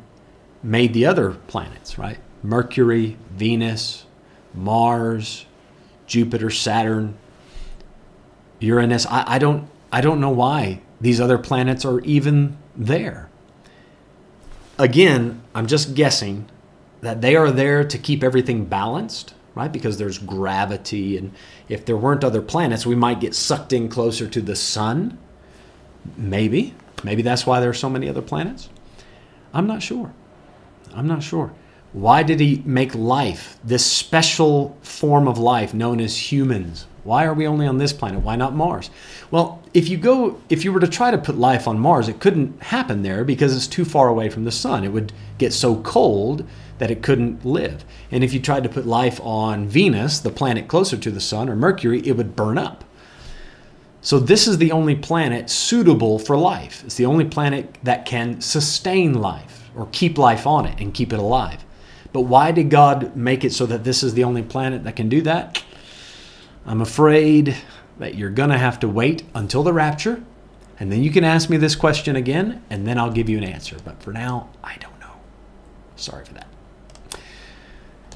made 0.63 0.93
the 0.93 1.05
other 1.05 1.31
planets, 1.47 1.97
right? 1.97 2.19
Mercury, 2.43 3.17
Venus, 3.31 4.05
Mars, 4.53 5.45
Jupiter, 6.07 6.49
Saturn, 6.49 7.17
Uranus. 8.59 9.05
I, 9.05 9.23
I, 9.27 9.39
don't 9.39 9.69
I 9.91 10.01
don't 10.01 10.19
know 10.19 10.29
why 10.29 10.81
these 10.99 11.21
other 11.21 11.37
planets 11.37 11.85
are 11.85 11.99
even 12.01 12.57
there. 12.75 13.29
Again, 14.77 15.41
I'm 15.53 15.67
just 15.67 15.93
guessing 15.93 16.49
that 17.01 17.21
they 17.21 17.35
are 17.35 17.51
there 17.51 17.83
to 17.83 17.97
keep 17.97 18.23
everything 18.23 18.65
balanced 18.65 19.33
right? 19.55 19.71
Because 19.71 19.97
there's 19.97 20.17
gravity, 20.17 21.17
and 21.17 21.33
if 21.67 21.85
there 21.85 21.97
weren't 21.97 22.23
other 22.23 22.41
planets, 22.41 22.85
we 22.85 22.95
might 22.95 23.19
get 23.19 23.35
sucked 23.35 23.73
in 23.73 23.89
closer 23.89 24.27
to 24.27 24.41
the 24.41 24.55
sun. 24.55 25.17
Maybe. 26.17 26.73
Maybe 27.03 27.21
that's 27.21 27.45
why 27.45 27.59
there 27.59 27.69
are 27.69 27.73
so 27.73 27.89
many 27.89 28.07
other 28.07 28.21
planets. 28.21 28.69
I'm 29.53 29.67
not 29.67 29.81
sure. 29.81 30.13
I'm 30.93 31.07
not 31.07 31.23
sure. 31.23 31.53
Why 31.93 32.23
did 32.23 32.39
he 32.39 32.63
make 32.65 32.95
life, 32.95 33.57
this 33.63 33.85
special 33.85 34.77
form 34.81 35.27
of 35.27 35.37
life 35.37 35.73
known 35.73 35.99
as 35.99 36.31
humans? 36.31 36.87
Why 37.03 37.25
are 37.25 37.33
we 37.33 37.47
only 37.47 37.67
on 37.67 37.79
this 37.79 37.91
planet? 37.91 38.21
Why 38.21 38.35
not 38.35 38.55
Mars? 38.55 38.89
Well, 39.29 39.61
if 39.73 39.89
you 39.89 39.97
go 39.97 40.39
if 40.49 40.63
you 40.63 40.71
were 40.71 40.79
to 40.79 40.87
try 40.87 41.11
to 41.11 41.17
put 41.17 41.37
life 41.37 41.67
on 41.67 41.79
Mars, 41.79 42.07
it 42.07 42.19
couldn't 42.19 42.61
happen 42.61 43.01
there 43.01 43.23
because 43.23 43.55
it's 43.55 43.67
too 43.67 43.83
far 43.83 44.07
away 44.07 44.29
from 44.29 44.45
the 44.45 44.51
sun. 44.51 44.83
It 44.83 44.93
would 44.93 45.11
get 45.37 45.51
so 45.51 45.81
cold 45.81 46.47
that 46.77 46.91
it 46.91 47.01
couldn't 47.01 47.43
live. 47.43 47.83
And 48.11 48.23
if 48.23 48.33
you 48.33 48.39
tried 48.39 48.63
to 48.63 48.69
put 48.69 48.85
life 48.85 49.19
on 49.21 49.67
Venus, 49.67 50.19
the 50.19 50.29
planet 50.29 50.67
closer 50.67 50.97
to 50.97 51.11
the 51.11 51.19
sun, 51.19 51.49
or 51.49 51.55
Mercury, 51.55 52.01
it 52.07 52.15
would 52.15 52.35
burn 52.35 52.57
up. 52.57 52.83
So, 54.03 54.19
this 54.19 54.47
is 54.47 54.57
the 54.57 54.71
only 54.71 54.95
planet 54.95 55.49
suitable 55.49 56.17
for 56.17 56.35
life. 56.35 56.83
It's 56.83 56.95
the 56.95 57.05
only 57.05 57.25
planet 57.25 57.77
that 57.83 58.05
can 58.05 58.41
sustain 58.41 59.13
life 59.13 59.69
or 59.75 59.87
keep 59.91 60.17
life 60.17 60.47
on 60.47 60.65
it 60.65 60.79
and 60.81 60.93
keep 60.93 61.13
it 61.13 61.19
alive. 61.19 61.63
But 62.11 62.21
why 62.21 62.51
did 62.51 62.69
God 62.69 63.15
make 63.15 63.43
it 63.43 63.53
so 63.53 63.65
that 63.67 63.83
this 63.83 64.03
is 64.03 64.15
the 64.15 64.23
only 64.23 64.41
planet 64.41 64.83
that 64.83 64.95
can 64.95 65.07
do 65.07 65.21
that? 65.21 65.63
I'm 66.65 66.81
afraid 66.81 67.55
that 67.99 68.15
you're 68.15 68.31
going 68.31 68.49
to 68.49 68.57
have 68.57 68.79
to 68.79 68.87
wait 68.87 69.23
until 69.35 69.63
the 69.63 69.73
rapture, 69.73 70.23
and 70.79 70.91
then 70.91 71.03
you 71.03 71.11
can 71.11 71.23
ask 71.23 71.49
me 71.49 71.57
this 71.57 71.75
question 71.75 72.15
again, 72.15 72.63
and 72.69 72.87
then 72.87 72.97
I'll 72.97 73.11
give 73.11 73.29
you 73.29 73.37
an 73.37 73.43
answer. 73.43 73.77
But 73.85 74.01
for 74.01 74.11
now, 74.11 74.49
I 74.63 74.77
don't 74.79 74.99
know. 74.99 75.13
Sorry 75.95 76.25
for 76.25 76.33
that. 76.33 76.47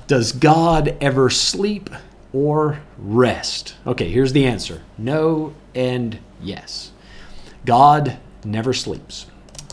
Does 0.08 0.32
God 0.32 0.98
ever 1.00 1.30
sleep 1.30 1.90
or 2.36 2.82
rest? 2.98 3.76
Okay, 3.88 4.10
here's 4.10 4.34
the 4.34 4.46
answer 4.46 4.82
no 4.98 5.56
and 5.74 6.20
yes. 6.42 6.92
God 7.66 8.18
never 8.44 8.74
sleeps. 8.74 9.28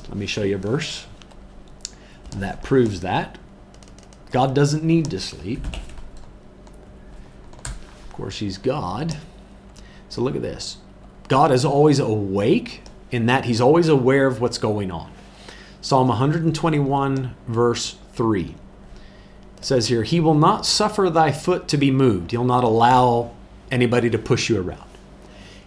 Let 0.08 0.16
me 0.16 0.26
show 0.26 0.44
you 0.44 0.54
a 0.54 0.58
verse 0.58 1.06
that 2.36 2.62
proves 2.62 3.00
that. 3.00 3.36
God 4.30 4.54
doesn't 4.54 4.84
need 4.84 5.10
to 5.10 5.20
sleep. 5.20 5.64
Of 7.64 8.12
course, 8.12 8.38
He's 8.38 8.58
God. 8.58 9.16
So 10.08 10.22
look 10.22 10.36
at 10.36 10.42
this 10.42 10.78
God 11.26 11.50
is 11.50 11.64
always 11.64 11.98
awake 11.98 12.82
in 13.10 13.26
that 13.26 13.44
He's 13.44 13.60
always 13.60 13.88
aware 13.88 14.26
of 14.28 14.40
what's 14.40 14.58
going 14.58 14.92
on. 14.92 15.10
Psalm 15.80 16.06
121, 16.06 17.34
verse 17.48 17.96
3. 18.12 18.54
Says 19.64 19.88
here, 19.88 20.02
He 20.02 20.20
will 20.20 20.34
not 20.34 20.66
suffer 20.66 21.10
thy 21.10 21.32
foot 21.32 21.68
to 21.68 21.76
be 21.76 21.90
moved. 21.90 22.30
He'll 22.30 22.44
not 22.44 22.64
allow 22.64 23.32
anybody 23.70 24.10
to 24.10 24.18
push 24.18 24.48
you 24.48 24.60
around. 24.60 24.88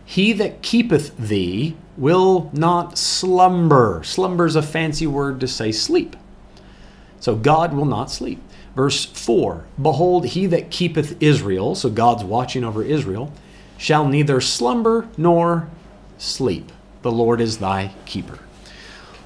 He 0.05 0.33
that 0.33 0.61
keepeth 0.61 1.17
thee 1.17 1.75
will 1.97 2.49
not 2.53 2.97
slumber. 2.97 4.01
Slumber 4.03 4.45
is 4.45 4.55
a 4.55 4.61
fancy 4.61 5.07
word 5.07 5.39
to 5.39 5.47
say 5.47 5.71
sleep. 5.71 6.15
So 7.19 7.35
God 7.35 7.73
will 7.73 7.85
not 7.85 8.11
sleep. 8.11 8.39
Verse 8.75 9.05
4 9.05 9.65
Behold, 9.81 10.27
he 10.27 10.45
that 10.47 10.69
keepeth 10.69 11.21
Israel, 11.21 11.73
so 11.75 11.89
God's 11.89 12.23
watching 12.23 12.63
over 12.63 12.83
Israel, 12.83 13.31
shall 13.77 14.07
neither 14.07 14.39
slumber 14.41 15.07
nor 15.17 15.67
sleep. 16.17 16.71
The 17.01 17.11
Lord 17.11 17.41
is 17.41 17.57
thy 17.57 17.93
keeper. 18.05 18.39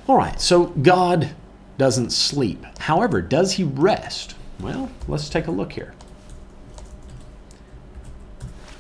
All 0.07 0.17
right, 0.17 0.39
so 0.39 0.67
God 0.67 1.32
doesn't 1.78 2.11
sleep. 2.11 2.65
However, 2.80 3.22
does 3.22 3.53
he 3.53 3.63
rest? 3.63 4.36
Well, 4.60 4.89
let's 5.07 5.30
take 5.30 5.47
a 5.47 5.51
look 5.51 5.74
here. 5.74 5.93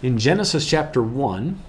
In 0.01 0.17
Genesis 0.17 0.65
chapter 0.65 1.01
1, 1.01 1.61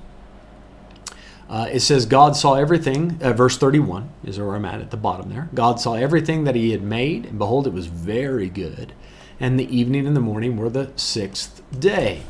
uh, 1.49 1.69
it 1.73 1.81
says, 1.81 2.07
God 2.07 2.37
saw 2.37 2.55
everything, 2.55 3.19
uh, 3.21 3.33
verse 3.33 3.59
31 3.59 4.09
is 4.25 4.39
where 4.39 4.55
I'm 4.55 4.65
at 4.65 4.81
at 4.81 4.93
the 4.93 4.97
bottom 4.97 5.31
there. 5.31 5.49
God 5.53 5.81
saw 5.81 5.95
everything 5.95 6.45
that 6.45 6.55
he 6.55 6.71
had 6.71 6.83
made, 6.83 7.27
and 7.27 7.39
behold, 7.39 7.67
it 7.67 7.73
was 7.73 7.87
very 7.87 8.49
good. 8.49 8.93
And 9.41 9.59
the 9.59 9.77
evening 9.77 10.07
and 10.07 10.15
the 10.15 10.21
morning 10.21 10.57
were 10.57 10.71
the 10.71 10.93
sixth 10.95 11.63
day. 11.77 12.23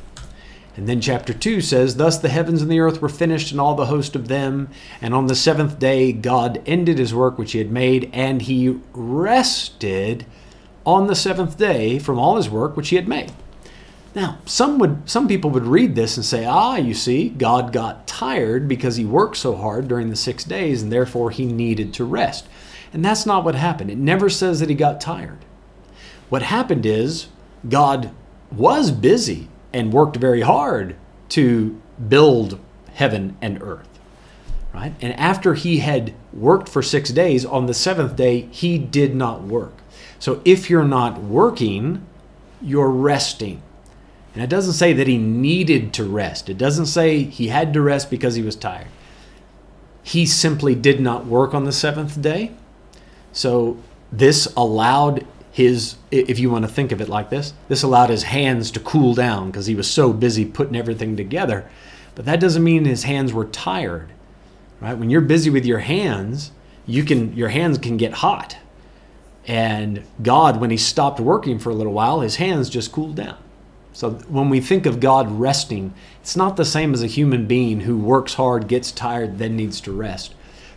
And 0.76 0.89
then 0.89 1.03
chapter 1.03 1.35
2 1.35 1.61
says, 1.61 1.97
Thus 1.97 2.16
the 2.16 2.31
heavens 2.31 2.62
and 2.62 2.70
the 2.70 2.81
earth 2.81 3.03
were 3.03 3.11
finished, 3.11 3.53
and 3.53 3.61
all 3.61 3.74
the 3.74 3.87
host 3.87 4.16
of 4.16 4.28
them. 4.28 4.70
And 5.03 5.12
on 5.12 5.26
the 5.26 5.35
seventh 5.35 5.78
day, 5.78 6.12
God 6.12 6.62
ended 6.64 6.97
his 6.97 7.12
work 7.12 7.37
which 7.37 7.53
he 7.53 7.59
had 7.59 7.70
made, 7.70 8.09
and 8.14 8.41
he 8.41 8.78
rested 8.95 10.24
on 10.91 11.07
the 11.07 11.14
seventh 11.14 11.57
day 11.57 11.99
from 11.99 12.18
all 12.18 12.36
his 12.36 12.51
work 12.51 12.76
which 12.76 12.88
he 12.88 12.97
had 12.97 13.09
made. 13.09 13.32
Now, 14.12 14.38
some 14.45 14.78
would 14.80 15.03
some 15.05 15.28
people 15.28 15.51
would 15.51 15.66
read 15.66 15.95
this 15.95 16.16
and 16.16 16.26
say, 16.26 16.45
"Ah, 16.45 16.76
you 16.76 16.95
see, 16.95 17.28
God 17.28 17.72
got 17.72 18.09
tired 18.09 18.66
because 18.66 18.97
he 18.97 19.05
worked 19.05 19.36
so 19.36 19.55
hard 19.55 19.86
during 19.86 20.11
the 20.11 20.16
6 20.16 20.43
days 20.45 20.82
and 20.82 20.91
therefore 20.91 21.30
he 21.30 21.47
needed 21.47 21.95
to 21.95 22.05
rest." 22.05 22.47
And 22.93 23.05
that's 23.05 23.24
not 23.24 23.45
what 23.45 23.55
happened. 23.55 23.88
It 23.88 23.99
never 23.99 24.28
says 24.28 24.59
that 24.59 24.68
he 24.68 24.74
got 24.74 25.01
tired. 25.01 25.38
What 26.28 26.43
happened 26.43 26.84
is 26.84 27.28
God 27.68 28.11
was 28.51 28.91
busy 28.91 29.49
and 29.72 29.93
worked 29.93 30.16
very 30.16 30.41
hard 30.41 30.97
to 31.30 31.76
build 32.09 32.59
heaven 32.95 33.36
and 33.41 33.62
earth. 33.62 33.86
Right? 34.74 34.95
And 35.01 35.12
after 35.18 35.55
he 35.55 35.78
had 35.78 36.14
worked 36.32 36.68
for 36.68 36.82
6 36.82 37.11
days, 37.11 37.45
on 37.45 37.66
the 37.66 37.74
7th 37.74 38.16
day 38.16 38.49
he 38.51 38.76
did 38.78 39.14
not 39.14 39.45
work. 39.45 39.80
So 40.21 40.41
if 40.45 40.71
you're 40.71 40.85
not 40.85 41.21
working, 41.21 42.07
you're 42.62 42.91
resting. 42.91 43.62
And 44.35 44.45
it 44.45 44.51
doesn't 44.51 44.75
say 44.75 44.93
that 44.93 45.09
he 45.09 45.18
needed 45.18 45.93
to 45.95 46.05
rest. 46.05 46.49
It 46.49 46.59
doesn't 46.59 46.87
say 46.87 47.25
he 47.25 47.49
had 47.49 47.73
to 47.75 47.81
rest 47.81 48.11
because 48.11 48.37
he 48.37 48.43
was 48.43 48.55
tired. 48.55 48.87
He 50.05 50.25
simply 50.25 50.77
did 50.77 51.01
not 51.01 51.27
work 51.27 51.53
on 51.53 51.64
the 51.64 51.73
seventh 51.73 52.23
day. 52.23 52.53
So 53.33 53.79
this 54.12 54.47
allowed 54.57 55.27
his, 55.51 55.97
if 56.11 56.39
you 56.39 56.51
want 56.51 56.64
to 56.64 56.71
think 56.71 56.93
of 56.93 57.01
it 57.01 57.09
like 57.09 57.31
this, 57.31 57.55
this 57.68 57.83
allowed 57.83 58.11
his 58.11 58.25
hands 58.25 58.71
to 58.73 58.81
cool 58.81 59.14
down 59.14 59.51
because 59.51 59.66
he 59.66 59.75
was 59.75 59.91
so 59.91 60.12
busy 60.12 60.45
putting 60.45 60.77
everything 60.77 61.16
together. 61.16 61.68
But 62.14 62.25
that 62.27 62.41
doesn't 62.41 62.62
mean 62.62 62.85
his 62.85 63.05
hands 63.05 63.33
were 63.33 63.47
tired, 63.47 64.12
right? 64.81 64.97
When 64.97 65.11
you're 65.11 65.21
busy 65.21 65.51
with 65.51 65.64
your 65.64 65.79
hands, 65.81 66.53
you 66.87 67.05
can 67.05 67.37
your 67.37 67.49
hands 67.49 67.79
can 67.79 67.97
get 67.97 68.14
hot. 68.14 68.57
And 69.47 70.05
God, 70.22 70.61
when 70.61 70.70
he 70.70 70.76
stopped 70.76 71.18
working 71.18 71.59
for 71.59 71.70
a 71.70 71.74
little 71.74 71.93
while, 71.93 72.20
his 72.20 72.36
hands 72.36 72.68
just 72.68 72.93
cooled 72.93 73.16
down. 73.16 73.36
So 73.93 74.11
when 74.28 74.49
we 74.51 74.61
think 74.61 74.86
of 74.86 75.01
God 75.01 75.30
resting, 75.30 75.93
it's 76.20 76.36
not 76.36 76.57
the 76.57 76.64
same 76.64 76.95
as 76.95 77.03
a 77.03 77.09
human 77.09 77.47
being 77.47 77.80
who 77.80 77.99
works 77.99 78.34
hard, 78.34 78.68
gets 78.68 78.93
tired, 78.93 79.38
then 79.38 79.57
needs 79.57 79.80
to 79.82 79.93
rest. 79.93 80.34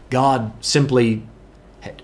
God 0.09 0.51
simply, 0.63 1.23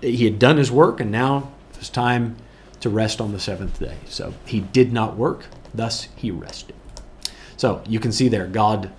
he 0.00 0.24
had 0.24 0.38
done 0.38 0.56
his 0.56 0.70
work 0.70 1.00
and 1.00 1.10
now 1.10 1.50
it 1.72 1.78
was 1.78 1.88
time 1.88 2.36
to 2.80 2.88
rest 2.88 3.20
on 3.20 3.32
the 3.32 3.40
seventh 3.40 3.78
day. 3.78 3.96
So 4.06 4.34
he 4.46 4.60
did 4.60 4.92
not 4.92 5.16
work, 5.16 5.46
thus 5.74 6.08
he 6.16 6.30
rested. 6.30 6.74
So 7.56 7.82
you 7.86 8.00
can 8.00 8.12
see 8.12 8.28
there, 8.28 8.46
God, 8.46 8.90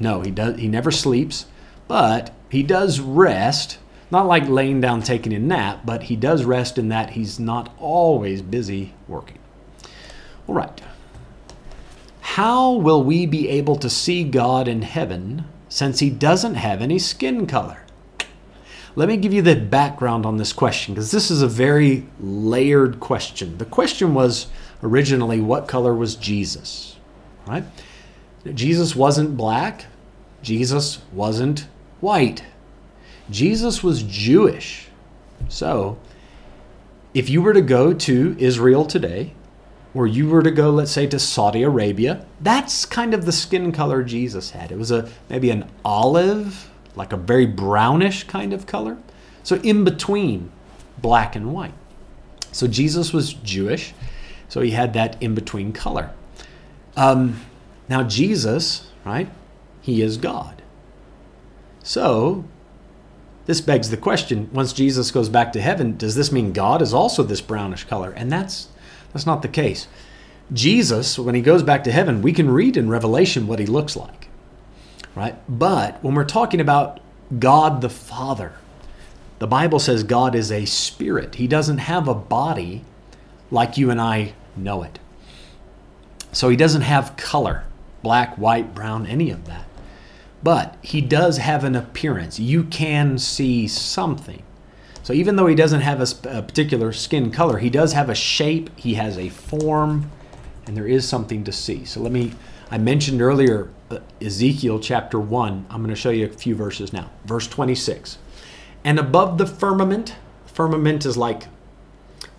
no, 0.00 0.22
he 0.22 0.30
does, 0.30 0.58
he 0.58 0.68
never 0.68 0.90
sleeps, 0.90 1.46
but 1.88 2.32
he 2.48 2.62
does 2.62 3.00
rest. 3.00 3.78
Not 4.10 4.26
like 4.26 4.48
laying 4.48 4.80
down 4.80 5.02
taking 5.02 5.32
a 5.32 5.38
nap, 5.38 5.80
but 5.84 6.04
he 6.04 6.16
does 6.16 6.44
rest 6.44 6.78
in 6.78 6.88
that 6.90 7.10
he's 7.10 7.40
not 7.40 7.74
always 7.78 8.40
busy 8.42 8.94
working. 9.08 9.38
All 10.46 10.54
right. 10.54 10.80
How 12.20 12.72
will 12.72 13.02
we 13.02 13.26
be 13.26 13.48
able 13.48 13.76
to 13.76 13.90
see 13.90 14.22
God 14.22 14.68
in 14.68 14.82
heaven 14.82 15.44
since 15.68 15.98
he 15.98 16.10
doesn't 16.10 16.54
have 16.54 16.82
any 16.82 16.98
skin 16.98 17.46
color? 17.46 17.82
Let 18.94 19.08
me 19.08 19.16
give 19.16 19.32
you 19.32 19.42
the 19.42 19.56
background 19.56 20.24
on 20.24 20.36
this 20.36 20.52
question 20.52 20.94
because 20.94 21.10
this 21.10 21.30
is 21.30 21.42
a 21.42 21.48
very 21.48 22.06
layered 22.20 22.98
question. 23.00 23.58
The 23.58 23.66
question 23.66 24.14
was 24.14 24.46
originally 24.82 25.40
what 25.40 25.68
color 25.68 25.94
was 25.94 26.16
Jesus? 26.16 26.96
Right? 27.46 27.64
Jesus 28.54 28.96
wasn't 28.96 29.36
black. 29.36 29.86
Jesus 30.42 31.00
wasn't 31.12 31.66
white. 32.00 32.42
Jesus 33.30 33.82
was 33.82 34.02
Jewish. 34.02 34.88
So, 35.48 35.98
if 37.14 37.28
you 37.28 37.42
were 37.42 37.52
to 37.52 37.62
go 37.62 37.92
to 37.92 38.36
Israel 38.38 38.84
today 38.84 39.32
or 39.94 40.06
you 40.06 40.28
were 40.28 40.42
to 40.42 40.50
go, 40.50 40.70
let's 40.70 40.90
say, 40.90 41.06
to 41.06 41.18
Saudi 41.18 41.62
Arabia, 41.62 42.26
that's 42.40 42.84
kind 42.84 43.14
of 43.14 43.24
the 43.24 43.32
skin 43.32 43.72
color 43.72 44.02
Jesus 44.02 44.50
had. 44.50 44.70
It 44.70 44.78
was 44.78 44.90
a 44.90 45.08
maybe 45.28 45.50
an 45.50 45.68
olive, 45.84 46.70
like 46.94 47.12
a 47.12 47.16
very 47.16 47.46
brownish 47.46 48.24
kind 48.24 48.52
of 48.52 48.66
color. 48.66 48.98
So 49.42 49.56
in 49.56 49.84
between 49.84 50.52
black 50.98 51.36
and 51.36 51.52
white. 51.52 51.74
So 52.52 52.66
Jesus 52.66 53.12
was 53.12 53.32
Jewish, 53.32 53.94
so 54.48 54.60
he 54.60 54.70
had 54.70 54.92
that 54.94 55.22
in 55.22 55.34
between 55.34 55.72
color. 55.72 56.10
Um, 56.96 57.40
now 57.88 58.02
Jesus, 58.02 58.90
right? 59.04 59.28
He 59.82 60.02
is 60.02 60.16
God. 60.16 60.62
So 61.82 62.44
this 63.46 63.60
begs 63.60 63.90
the 63.90 63.96
question: 63.96 64.50
Once 64.52 64.72
Jesus 64.72 65.10
goes 65.10 65.28
back 65.28 65.52
to 65.52 65.60
heaven, 65.60 65.96
does 65.96 66.14
this 66.14 66.30
mean 66.30 66.52
God 66.52 66.82
is 66.82 66.92
also 66.92 67.22
this 67.22 67.40
brownish 67.40 67.84
color? 67.84 68.10
And 68.10 68.30
that's 68.30 68.68
that's 69.12 69.26
not 69.26 69.42
the 69.42 69.48
case. 69.48 69.88
Jesus, 70.52 71.18
when 71.18 71.34
he 71.34 71.40
goes 71.40 71.62
back 71.62 71.82
to 71.84 71.92
heaven, 71.92 72.22
we 72.22 72.32
can 72.32 72.50
read 72.50 72.76
in 72.76 72.88
Revelation 72.88 73.46
what 73.46 73.58
he 73.58 73.66
looks 73.66 73.96
like. 73.96 74.28
Right? 75.14 75.34
But 75.48 76.02
when 76.04 76.14
we're 76.14 76.24
talking 76.24 76.60
about 76.60 77.00
God 77.38 77.80
the 77.80 77.88
Father, 77.88 78.52
the 79.38 79.46
Bible 79.46 79.78
says 79.78 80.02
God 80.02 80.34
is 80.34 80.52
a 80.52 80.64
spirit. 80.66 81.36
He 81.36 81.46
doesn't 81.46 81.78
have 81.78 82.06
a 82.06 82.14
body 82.14 82.84
like 83.50 83.76
you 83.76 83.90
and 83.90 84.00
I 84.00 84.34
know 84.56 84.82
it. 84.82 84.98
So 86.32 86.48
he 86.48 86.56
doesn't 86.56 86.82
have 86.82 87.16
color 87.16 87.64
black, 88.02 88.36
white, 88.36 88.74
brown, 88.74 89.06
any 89.06 89.30
of 89.30 89.46
that. 89.46 89.64
But 90.46 90.76
he 90.80 91.00
does 91.00 91.38
have 91.38 91.64
an 91.64 91.74
appearance. 91.74 92.38
You 92.38 92.62
can 92.62 93.18
see 93.18 93.66
something. 93.66 94.44
So 95.02 95.12
even 95.12 95.34
though 95.34 95.48
he 95.48 95.56
doesn't 95.56 95.80
have 95.80 96.00
a, 96.00 96.38
a, 96.38 96.40
particular 96.40 96.92
skin 96.92 97.32
color, 97.32 97.58
he 97.58 97.68
does 97.68 97.94
have 97.94 98.08
a 98.08 98.14
shape, 98.14 98.70
he 98.78 98.94
has 98.94 99.18
a 99.18 99.28
form, 99.28 100.08
and 100.64 100.76
there 100.76 100.86
is 100.86 101.04
something 101.08 101.42
to 101.42 101.50
see. 101.50 101.84
So 101.84 102.00
let 102.00 102.12
me, 102.12 102.32
I 102.70 102.78
mentioned 102.78 103.22
earlier 103.22 103.70
uh, 103.90 103.98
Ezekiel 104.22 104.78
chapter 104.78 105.18
1. 105.18 105.66
I'm 105.68 105.82
going 105.82 105.92
to 105.92 106.00
show 106.00 106.10
you 106.10 106.26
a 106.26 106.28
few 106.28 106.54
verses 106.54 106.92
now. 106.92 107.10
Verse 107.24 107.48
26. 107.48 108.18
And 108.84 109.00
above 109.00 109.38
the 109.38 109.46
firmament, 109.48 110.14
firmament 110.46 111.04
is 111.04 111.16
like 111.16 111.48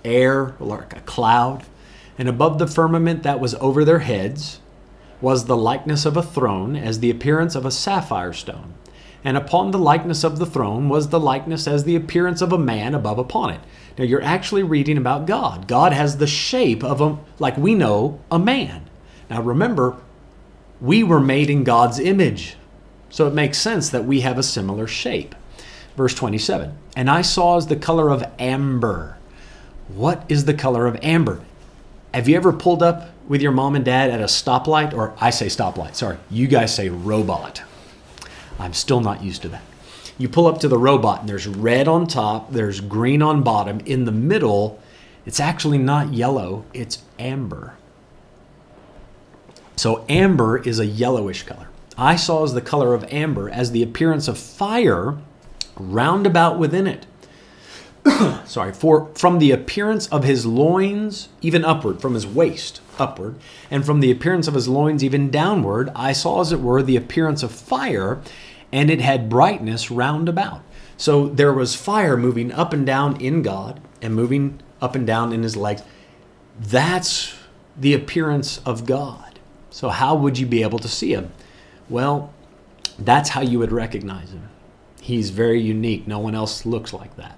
air, 0.05 0.55
like 0.62 0.95
a 0.95 1.01
cloud. 1.01 1.66
And 2.18 2.30
above 2.30 2.58
the 2.58 2.68
firmament 2.68 3.24
that 3.24 3.41
was 3.41 3.53
over 3.55 3.84
their 3.84 3.99
heads 3.99 4.62
was 5.22 5.45
the 5.45 5.57
likeness 5.57 6.05
of 6.05 6.15
a 6.15 6.24
throne, 6.24 6.76
as 6.76 6.99
the 6.99 7.09
appearance 7.09 7.55
of 7.55 7.65
a 7.65 7.72
sapphire 7.72 8.34
stone 8.34 8.74
and 9.28 9.36
upon 9.36 9.72
the 9.72 9.78
likeness 9.78 10.24
of 10.24 10.39
the 10.39 10.45
throne 10.45 10.88
was 10.88 11.09
the 11.09 11.20
likeness 11.20 11.68
as 11.68 11.84
the 11.84 11.97
appearance 11.97 12.41
of 12.41 12.53
a 12.53 12.57
man 12.57 12.95
above 12.95 13.18
upon 13.20 13.49
it. 13.49 13.59
Now 13.97 14.05
you're 14.05 14.22
actually 14.22 14.63
reading 14.63 14.97
about 14.97 15.26
God. 15.26 15.68
God 15.68 15.91
has 15.91 16.15
the 16.15 16.28
shape 16.28 16.82
of 16.82 17.01
a, 17.01 17.18
like 17.38 17.57
we 17.57 17.76
know, 17.76 18.22
a 18.32 18.39
man. 18.39 18.89
Now 19.30 19.41
remember, 19.41 19.97
we 20.80 21.03
were 21.03 21.20
made 21.20 21.49
in 21.49 21.65
God's 21.65 21.99
image. 21.99 22.55
So 23.09 23.28
it 23.28 23.34
makes 23.34 23.57
sense 23.57 23.89
that 23.89 24.05
we 24.05 24.22
have 24.22 24.38
a 24.38 24.43
similar 24.43 24.88
shape. 24.88 25.36
Verse 25.97 26.13
27 26.13 26.78
And 26.95 27.09
I 27.09 27.22
saw 27.22 27.57
as 27.57 27.68
the 27.68 27.76
color 27.76 28.09
of 28.09 28.24
amber. 28.39 29.18
What 29.89 30.24
is 30.30 30.45
the 30.45 30.53
color 30.53 30.86
of 30.88 30.97
amber? 31.01 31.41
Have 32.13 32.30
you 32.30 32.38
ever 32.38 32.53
pulled 32.53 32.82
up 32.82 33.09
with 33.28 33.41
your 33.41 33.51
mom 33.51 33.75
and 33.75 33.86
dad 33.86 34.09
at 34.09 34.21
a 34.21 34.25
stoplight? 34.25 34.93
Or 34.93 35.13
I 35.19 35.30
say 35.30 35.47
stoplight, 35.47 35.95
sorry. 35.95 36.17
You 36.30 36.47
guys 36.47 36.73
say 36.73 36.89
robot. 36.89 37.61
I'm 38.59 38.73
still 38.73 39.01
not 39.01 39.23
used 39.23 39.41
to 39.43 39.49
that. 39.49 39.61
You 40.17 40.28
pull 40.28 40.47
up 40.47 40.59
to 40.61 40.67
the 40.67 40.78
robot 40.78 41.21
and 41.21 41.30
there's 41.30 41.47
red 41.47 41.88
on 41.88 42.07
top, 42.07 42.51
there's 42.51 42.80
green 42.80 43.21
on 43.21 43.43
bottom. 43.43 43.80
In 43.82 44.05
the 44.05 44.11
middle 44.11 44.80
It's 45.25 45.41
actually 45.41 45.78
not 45.78 46.13
yellow, 46.13 46.63
it's 46.73 46.99
amber. 47.19 47.75
So 49.75 50.05
amber 50.07 50.57
is 50.57 50.80
a 50.80 50.86
yellowish 50.86 51.43
color. 51.43 51.67
I 51.97 52.15
saw 52.15 52.45
as 52.45 52.53
the 52.53 52.61
color 52.61 52.93
of 52.93 53.03
amber 53.11 53.49
as 53.49 53.71
the 53.71 53.84
appearance 53.84 54.30
of 54.30 54.38
fire 54.38 55.17
round 55.75 56.25
about 56.25 56.57
within 56.57 56.88
it. 56.88 57.05
Sorry, 58.45 58.71
for 58.71 59.09
from 59.15 59.39
the 59.39 59.51
appearance 59.51 60.07
of 60.07 60.23
his 60.23 60.45
loins 60.45 61.28
even 61.41 61.65
upward, 61.65 62.01
from 62.01 62.13
his 62.13 62.25
waist 62.25 62.80
upward, 63.00 63.36
and 63.72 63.86
from 63.86 64.00
the 64.00 64.12
appearance 64.12 64.48
of 64.48 64.54
his 64.54 64.68
loins 64.68 65.04
even 65.04 65.30
downward, 65.30 65.89
I 65.95 66.14
saw 66.14 66.41
as 66.41 66.52
it 66.52 66.62
were 66.62 66.82
the 66.82 66.98
appearance 66.98 67.43
of 67.43 67.52
fire, 67.52 68.22
and 68.72 68.89
it 68.89 69.02
had 69.02 69.30
brightness 69.30 69.89
round 69.91 70.28
about. 70.28 70.62
So 70.98 71.28
there 71.28 71.54
was 71.54 71.76
fire 71.76 72.18
moving 72.18 72.52
up 72.52 72.74
and 72.74 72.86
down 72.86 73.22
in 73.22 73.41
God 73.41 73.80
and 74.02 74.16
moving 74.16 74.62
up 74.82 74.95
and 74.95 75.06
down 75.06 75.32
in 75.32 75.43
his 75.43 75.56
legs. 75.56 75.84
That's 76.60 77.36
the 77.76 77.93
appearance 77.93 78.60
of 78.66 78.86
God. 78.86 79.39
So, 79.70 79.89
how 79.89 80.16
would 80.16 80.39
you 80.39 80.48
be 80.48 80.64
able 80.64 80.80
to 80.80 80.88
see 80.88 81.14
him? 81.14 81.32
Well, 81.88 82.34
that's 82.98 83.30
how 83.30 83.41
you 83.41 83.60
would 83.60 83.72
recognize 83.72 84.32
him. 84.32 84.50
He's 85.00 85.30
very 85.30 85.62
unique. 85.62 86.08
No 86.08 86.18
one 86.18 86.34
else 86.34 86.66
looks 86.66 86.93
like 86.93 87.16
that. 87.18 87.38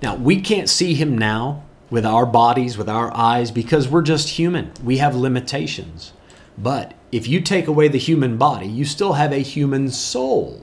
Now, 0.00 0.14
we 0.14 0.40
can't 0.40 0.68
see 0.68 0.94
him 0.94 1.18
now 1.18 1.65
with 1.90 2.04
our 2.04 2.26
bodies, 2.26 2.76
with 2.76 2.88
our 2.88 3.14
eyes, 3.16 3.50
because 3.50 3.88
we're 3.88 4.02
just 4.02 4.30
human. 4.30 4.72
We 4.82 4.98
have 4.98 5.14
limitations. 5.14 6.12
But 6.58 6.94
if 7.12 7.28
you 7.28 7.40
take 7.40 7.66
away 7.66 7.88
the 7.88 7.98
human 7.98 8.36
body, 8.38 8.66
you 8.66 8.84
still 8.84 9.14
have 9.14 9.32
a 9.32 9.38
human 9.38 9.90
soul. 9.90 10.62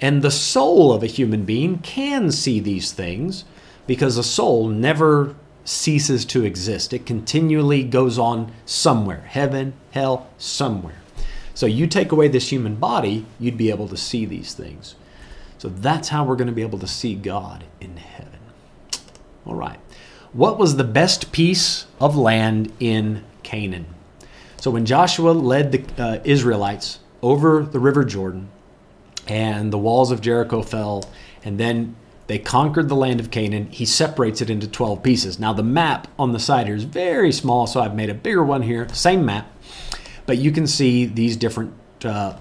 And 0.00 0.22
the 0.22 0.30
soul 0.30 0.92
of 0.92 1.02
a 1.02 1.06
human 1.06 1.44
being 1.44 1.78
can 1.78 2.30
see 2.30 2.60
these 2.60 2.92
things 2.92 3.44
because 3.86 4.16
a 4.16 4.24
soul 4.24 4.68
never 4.68 5.34
ceases 5.64 6.24
to 6.26 6.44
exist. 6.44 6.92
It 6.92 7.06
continually 7.06 7.84
goes 7.84 8.18
on 8.18 8.52
somewhere 8.66 9.22
heaven, 9.28 9.74
hell, 9.92 10.28
somewhere. 10.36 11.00
So 11.54 11.66
you 11.66 11.86
take 11.86 12.12
away 12.12 12.28
this 12.28 12.50
human 12.50 12.74
body, 12.74 13.24
you'd 13.38 13.56
be 13.56 13.70
able 13.70 13.88
to 13.88 13.96
see 13.96 14.26
these 14.26 14.54
things. 14.54 14.96
So 15.58 15.68
that's 15.68 16.08
how 16.08 16.24
we're 16.24 16.36
going 16.36 16.48
to 16.48 16.52
be 16.52 16.62
able 16.62 16.80
to 16.80 16.86
see 16.86 17.14
God 17.14 17.64
in 17.80 17.96
heaven. 17.96 18.40
All 19.46 19.54
right. 19.54 19.78
What 20.34 20.58
was 20.58 20.76
the 20.76 20.84
best 20.84 21.32
piece 21.32 21.86
of 22.00 22.16
land 22.16 22.72
in 22.78 23.24
Canaan? 23.42 23.86
So 24.56 24.70
when 24.70 24.84
Joshua 24.84 25.30
led 25.30 25.72
the 25.72 26.02
uh, 26.02 26.18
Israelites 26.24 26.98
over 27.22 27.62
the 27.62 27.78
River 27.78 28.04
Jordan, 28.04 28.50
and 29.26 29.72
the 29.72 29.78
walls 29.78 30.10
of 30.10 30.20
Jericho 30.20 30.62
fell, 30.62 31.04
and 31.44 31.58
then 31.58 31.96
they 32.26 32.38
conquered 32.38 32.88
the 32.88 32.96
land 32.96 33.20
of 33.20 33.30
Canaan. 33.30 33.68
He 33.70 33.84
separates 33.84 34.40
it 34.40 34.50
into 34.50 34.66
12 34.66 35.02
pieces. 35.02 35.38
Now, 35.38 35.52
the 35.52 35.62
map 35.62 36.08
on 36.18 36.32
the 36.32 36.38
side 36.38 36.66
here 36.66 36.76
is 36.76 36.84
very 36.84 37.32
small, 37.32 37.66
so 37.66 37.80
I've 37.80 37.94
made 37.94 38.10
a 38.10 38.14
bigger 38.14 38.42
one 38.42 38.62
here, 38.62 38.88
same 38.92 39.24
map, 39.24 39.50
but 40.26 40.38
you 40.38 40.50
can 40.50 40.66
see 40.66 41.04
these 41.04 41.36
different 41.36 41.74
uh, 42.04 42.36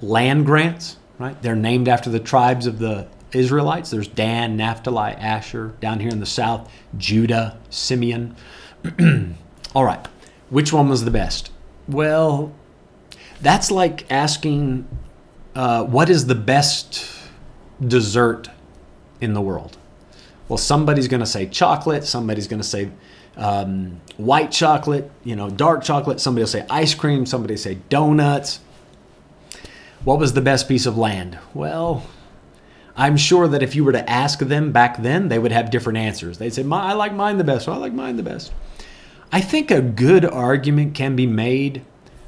land 0.00 0.46
grants, 0.46 0.96
right? 1.18 1.40
They're 1.42 1.56
named 1.56 1.88
after 1.88 2.10
the 2.10 2.20
tribes 2.20 2.66
of 2.66 2.78
the 2.78 3.08
Israelites. 3.32 3.90
There's 3.90 4.08
Dan, 4.08 4.56
Naphtali, 4.56 5.12
Asher. 5.12 5.74
Down 5.80 6.00
here 6.00 6.10
in 6.10 6.20
the 6.20 6.26
south, 6.26 6.70
Judah, 6.96 7.58
Simeon. 7.70 8.36
All 9.74 9.84
right, 9.84 10.06
which 10.48 10.72
one 10.72 10.88
was 10.88 11.04
the 11.04 11.10
best? 11.10 11.52
Well, 11.88 12.52
that's 13.40 13.70
like 13.70 14.10
asking 14.10 14.86
uh, 15.54 15.84
what 15.84 16.10
is 16.10 16.26
the 16.26 16.34
best 16.34 17.10
dessert 17.80 18.48
in 19.20 19.34
the 19.34 19.40
world? 19.40 19.76
Well, 20.48 20.58
somebody's 20.58 21.08
going 21.08 21.20
to 21.20 21.26
say 21.26 21.46
chocolate. 21.46 22.04
Somebody's 22.04 22.48
going 22.48 22.60
to 22.60 22.66
say 22.66 22.90
um, 23.36 24.00
white 24.16 24.50
chocolate, 24.50 25.10
you 25.24 25.36
know, 25.36 25.48
dark 25.48 25.84
chocolate. 25.84 26.20
Somebody 26.20 26.42
will 26.42 26.48
say 26.48 26.66
ice 26.68 26.94
cream. 26.94 27.24
Somebody 27.26 27.54
will 27.54 27.60
say 27.60 27.78
donuts. 27.88 28.60
What 30.04 30.18
was 30.18 30.32
the 30.32 30.40
best 30.40 30.66
piece 30.66 30.86
of 30.86 30.96
land? 30.96 31.38
Well, 31.54 32.04
I'm 33.00 33.16
sure 33.16 33.48
that 33.48 33.62
if 33.62 33.74
you 33.74 33.82
were 33.82 33.92
to 33.92 34.10
ask 34.10 34.40
them 34.40 34.72
back 34.72 35.02
then, 35.02 35.28
they 35.28 35.38
would 35.38 35.52
have 35.52 35.70
different 35.70 35.96
answers. 35.96 36.36
They'd 36.36 36.52
say, 36.52 36.66
I 36.70 36.92
like 36.92 37.14
mine 37.14 37.38
the 37.38 37.44
best. 37.44 37.66
I 37.66 37.76
like 37.78 37.94
mine 37.94 38.16
the 38.16 38.22
best. 38.22 38.52
I 39.32 39.40
think 39.40 39.70
a 39.70 39.80
good 39.80 40.26
argument 40.26 40.92
can 40.92 41.16
be 41.16 41.26
made 41.26 41.82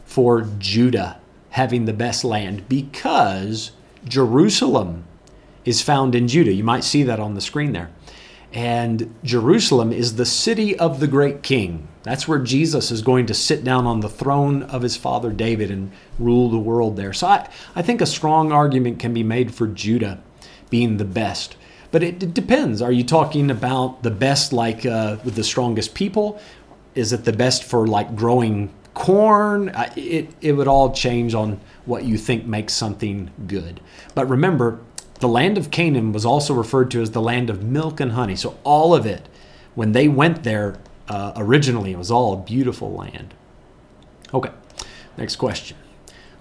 for 0.07 0.49
Judah 0.59 1.21
having 1.51 1.85
the 1.85 1.93
best 1.93 2.25
land 2.25 2.71
because 2.71 3.73
Jerusalem 4.07 5.05
is 5.67 5.83
found 5.83 6.15
in 6.15 6.27
Judah. 6.27 6.55
You 6.55 6.65
might 6.65 6.85
see 6.85 7.03
that 7.03 7.21
on 7.21 7.35
the 7.35 7.43
screen 7.43 7.73
there. 7.73 7.91
And 8.55 9.15
Jerusalem 9.23 9.93
is 9.93 10.17
the 10.17 10.25
city 10.25 10.79
of 10.79 11.01
the 11.01 11.07
great 11.07 11.43
king. 11.43 11.87
That's 12.03 12.27
where 12.27 12.39
Jesus 12.39 12.91
is 12.91 13.03
going 13.03 13.27
to 13.27 13.35
sit 13.35 13.63
down 13.63 13.85
on 13.85 14.01
the 14.01 14.09
throne 14.09 14.63
of 14.63 14.81
his 14.81 14.97
father 14.97 15.33
David 15.33 15.71
and 15.71 15.93
rule 16.19 16.49
the 16.49 16.59
world 16.59 16.97
there. 16.97 17.13
So 17.13 17.27
I, 17.27 17.51
I 17.77 17.83
think 17.83 18.01
a 18.01 18.07
strong 18.07 18.53
argument 18.53 19.01
can 19.01 19.13
be 19.13 19.23
made 19.23 19.55
for 19.55 19.67
Judah 19.67 20.23
being 20.73 20.97
the 20.97 21.05
best. 21.05 21.57
But 21.93 22.03
it, 22.03 22.23
it 22.23 22.33
depends. 22.35 22.81
Are 22.81 22.91
you 22.91 23.05
talking 23.05 23.51
about 23.51 24.03
the 24.03 24.11
best, 24.11 24.53
like 24.53 24.87
uh, 24.87 25.19
with 25.23 25.37
the 25.37 25.45
strongest 25.45 25.95
people? 25.95 26.41
Is 26.95 27.13
it 27.13 27.25
the 27.25 27.33
best 27.33 27.63
for 27.63 27.87
like 27.87 28.17
growing 28.17 28.73
corn? 28.95 29.71
It, 29.95 30.31
it 30.41 30.53
would 30.55 30.67
all 30.67 30.93
change 30.93 31.35
on 31.35 31.61
what 31.85 32.05
you 32.05 32.17
think 32.17 32.47
makes 32.47 32.73
something 32.73 33.31
good. 33.47 33.81
But 34.15 34.29
remember, 34.31 34.81
the 35.21 35.29
land 35.29 35.59
of 35.59 35.71
Canaan 35.71 36.13
was 36.13 36.25
also 36.25 36.55
referred 36.55 36.91
to 36.93 37.03
as 37.03 37.11
the 37.11 37.21
land 37.21 37.51
of 37.51 37.63
milk 37.63 38.01
and 38.01 38.13
honey. 38.13 38.37
So 38.37 38.59
all 38.65 38.95
of 38.95 39.05
it, 39.05 39.29
when 39.75 39.93
they 39.93 40.09
went 40.09 40.43
there 40.43 40.79
uh, 41.09 41.33
originally, 41.37 41.93
it 41.93 41.99
was 41.99 42.11
all 42.11 42.33
a 42.33 42.39
beautiful 42.39 42.91
land. 42.93 43.35
Okay, 44.33 44.51
next 45.19 45.37
question. 45.37 45.77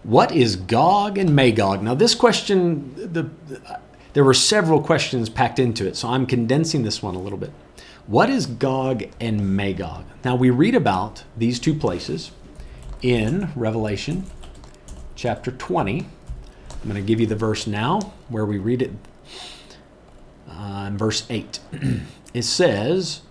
What 0.03 0.31
is 0.31 0.55
Gog 0.55 1.17
and 1.17 1.35
Magog? 1.35 1.83
Now, 1.83 1.93
this 1.93 2.15
question, 2.15 2.95
the, 2.95 3.29
the, 3.47 3.79
there 4.13 4.23
were 4.23 4.33
several 4.33 4.81
questions 4.81 5.29
packed 5.29 5.59
into 5.59 5.87
it, 5.87 5.95
so 5.95 6.09
I'm 6.09 6.25
condensing 6.25 6.83
this 6.83 7.01
one 7.01 7.15
a 7.15 7.19
little 7.19 7.37
bit. 7.37 7.51
What 8.07 8.29
is 8.29 8.45
Gog 8.45 9.03
and 9.19 9.55
Magog? 9.55 10.05
Now, 10.25 10.35
we 10.35 10.49
read 10.49 10.75
about 10.75 11.23
these 11.37 11.59
two 11.59 11.73
places 11.73 12.31
in 13.01 13.49
Revelation 13.55 14.25
chapter 15.15 15.51
20. 15.51 15.99
I'm 15.99 16.89
going 16.89 16.95
to 16.95 17.07
give 17.07 17.19
you 17.19 17.27
the 17.27 17.35
verse 17.35 17.67
now 17.67 18.13
where 18.27 18.45
we 18.45 18.57
read 18.57 18.81
it 18.81 18.91
uh, 20.49 20.85
in 20.87 20.97
verse 20.97 21.25
8. 21.29 21.59
it 22.33 22.43
says, 22.43 23.21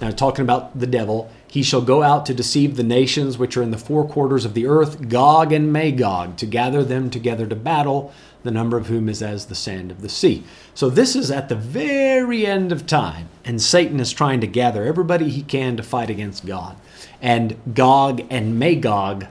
now 0.00 0.10
talking 0.10 0.42
about 0.42 0.78
the 0.78 0.86
devil, 0.86 1.30
he 1.46 1.62
shall 1.62 1.82
go 1.82 2.02
out 2.02 2.26
to 2.26 2.34
deceive 2.34 2.76
the 2.76 2.82
nations 2.82 3.38
which 3.38 3.56
are 3.56 3.62
in 3.62 3.70
the 3.70 3.78
four 3.78 4.08
quarters 4.08 4.44
of 4.44 4.54
the 4.54 4.66
earth, 4.66 5.08
Gog 5.08 5.52
and 5.52 5.72
Magog, 5.72 6.36
to 6.38 6.46
gather 6.46 6.82
them 6.82 7.10
together 7.10 7.46
to 7.46 7.54
battle, 7.54 8.12
the 8.44 8.50
number 8.50 8.76
of 8.76 8.86
whom 8.86 9.08
is 9.08 9.22
as 9.22 9.46
the 9.46 9.54
sand 9.54 9.90
of 9.90 10.02
the 10.02 10.08
sea. 10.08 10.44
So 10.74 10.88
this 10.88 11.16
is 11.16 11.30
at 11.30 11.48
the 11.48 11.56
very 11.56 12.46
end 12.46 12.70
of 12.70 12.86
time, 12.86 13.28
and 13.44 13.60
Satan 13.60 13.98
is 13.98 14.12
trying 14.12 14.40
to 14.42 14.46
gather 14.46 14.84
everybody 14.84 15.30
he 15.30 15.42
can 15.42 15.76
to 15.76 15.82
fight 15.82 16.10
against 16.10 16.46
God. 16.46 16.76
And 17.20 17.56
Gog 17.74 18.22
and 18.30 18.58
Magog 18.58 19.26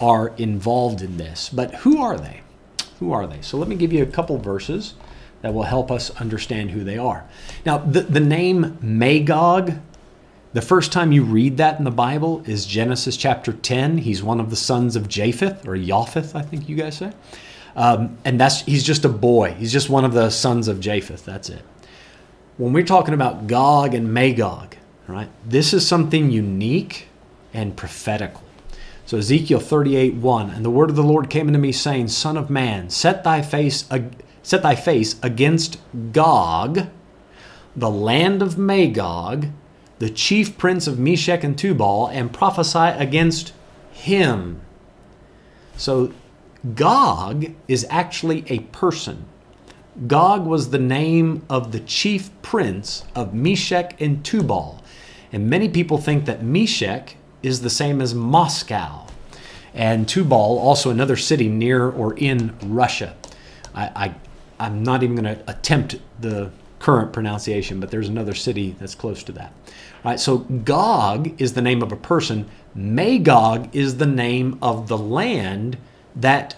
are 0.00 0.28
involved 0.36 1.02
in 1.02 1.16
this. 1.16 1.48
But 1.48 1.74
who 1.76 2.00
are 2.00 2.16
they? 2.16 2.42
Who 3.00 3.12
are 3.12 3.26
they? 3.26 3.40
So 3.40 3.56
let 3.56 3.68
me 3.68 3.74
give 3.74 3.92
you 3.92 4.02
a 4.02 4.06
couple 4.06 4.38
verses 4.38 4.94
that 5.40 5.54
will 5.54 5.64
help 5.64 5.90
us 5.90 6.10
understand 6.20 6.70
who 6.70 6.84
they 6.84 6.98
are. 6.98 7.24
Now, 7.64 7.78
the, 7.78 8.02
the 8.02 8.20
name 8.20 8.76
Magog, 8.82 9.74
the 10.52 10.62
first 10.62 10.92
time 10.92 11.12
you 11.12 11.22
read 11.22 11.56
that 11.56 11.78
in 11.78 11.84
the 11.84 11.90
Bible 11.90 12.42
is 12.46 12.66
Genesis 12.66 13.16
chapter 13.16 13.52
10. 13.52 13.98
He's 13.98 14.22
one 14.22 14.40
of 14.40 14.50
the 14.50 14.56
sons 14.56 14.96
of 14.96 15.08
Japheth, 15.08 15.66
or 15.66 15.76
Japheth, 15.76 16.34
I 16.34 16.42
think 16.42 16.68
you 16.68 16.76
guys 16.76 16.98
say. 16.98 17.12
Um, 17.78 18.18
and 18.24 18.40
that's 18.40 18.62
he's 18.62 18.82
just 18.82 19.04
a 19.04 19.08
boy. 19.08 19.52
He's 19.52 19.72
just 19.72 19.88
one 19.88 20.04
of 20.04 20.12
the 20.12 20.30
sons 20.30 20.66
of 20.66 20.80
Japheth. 20.80 21.24
That's 21.24 21.48
it. 21.48 21.62
When 22.56 22.72
we're 22.72 22.84
talking 22.84 23.14
about 23.14 23.46
Gog 23.46 23.94
and 23.94 24.12
Magog, 24.12 24.74
right, 25.06 25.30
this 25.46 25.72
is 25.72 25.86
something 25.86 26.32
unique 26.32 27.06
and 27.54 27.76
prophetical. 27.76 28.42
So 29.06 29.18
Ezekiel 29.18 29.60
38, 29.60 30.14
1, 30.14 30.50
and 30.50 30.64
the 30.64 30.70
word 30.70 30.90
of 30.90 30.96
the 30.96 31.04
Lord 31.04 31.30
came 31.30 31.46
unto 31.46 31.60
me, 31.60 31.70
saying, 31.70 32.08
Son 32.08 32.36
of 32.36 32.50
man, 32.50 32.90
set 32.90 33.22
thy 33.22 33.42
face 33.42 33.88
set 34.42 34.62
thy 34.62 34.74
face 34.74 35.14
against 35.22 35.78
Gog, 36.12 36.88
the 37.76 37.90
land 37.90 38.42
of 38.42 38.58
Magog, 38.58 39.46
the 40.00 40.10
chief 40.10 40.58
prince 40.58 40.88
of 40.88 40.98
Meshech 40.98 41.44
and 41.44 41.56
Tubal, 41.56 42.08
and 42.08 42.32
prophesy 42.32 42.98
against 42.98 43.52
him. 43.92 44.62
So 45.76 46.12
Gog 46.74 47.46
is 47.68 47.86
actually 47.88 48.44
a 48.48 48.60
person. 48.60 49.26
Gog 50.06 50.44
was 50.44 50.70
the 50.70 50.78
name 50.78 51.44
of 51.48 51.72
the 51.72 51.80
chief 51.80 52.30
prince 52.42 53.04
of 53.14 53.34
Meshech 53.34 54.00
and 54.00 54.24
Tubal. 54.24 54.82
And 55.32 55.48
many 55.48 55.68
people 55.68 55.98
think 55.98 56.24
that 56.24 56.42
Meshech 56.42 57.16
is 57.42 57.60
the 57.60 57.70
same 57.70 58.00
as 58.00 58.14
Moscow. 58.14 59.06
And 59.74 60.08
Tubal, 60.08 60.58
also 60.58 60.90
another 60.90 61.16
city 61.16 61.48
near 61.48 61.88
or 61.88 62.14
in 62.16 62.56
Russia. 62.62 63.14
I, 63.74 64.14
I, 64.58 64.66
am 64.66 64.82
not 64.82 65.02
even 65.02 65.14
going 65.14 65.36
to 65.36 65.50
attempt 65.50 65.96
the 66.20 66.50
current 66.80 67.12
pronunciation, 67.12 67.78
but 67.78 67.90
there's 67.90 68.08
another 68.08 68.34
city 68.34 68.74
that's 68.78 68.94
close 68.94 69.22
to 69.24 69.32
that. 69.32 69.52
All 70.04 70.12
right, 70.12 70.20
so 70.20 70.38
Gog 70.38 71.40
is 71.40 71.52
the 71.52 71.62
name 71.62 71.82
of 71.82 71.92
a 71.92 71.96
person. 71.96 72.48
Magog 72.74 73.74
is 73.74 73.98
the 73.98 74.06
name 74.06 74.58
of 74.62 74.88
the 74.88 74.98
land 74.98 75.76
that 76.16 76.56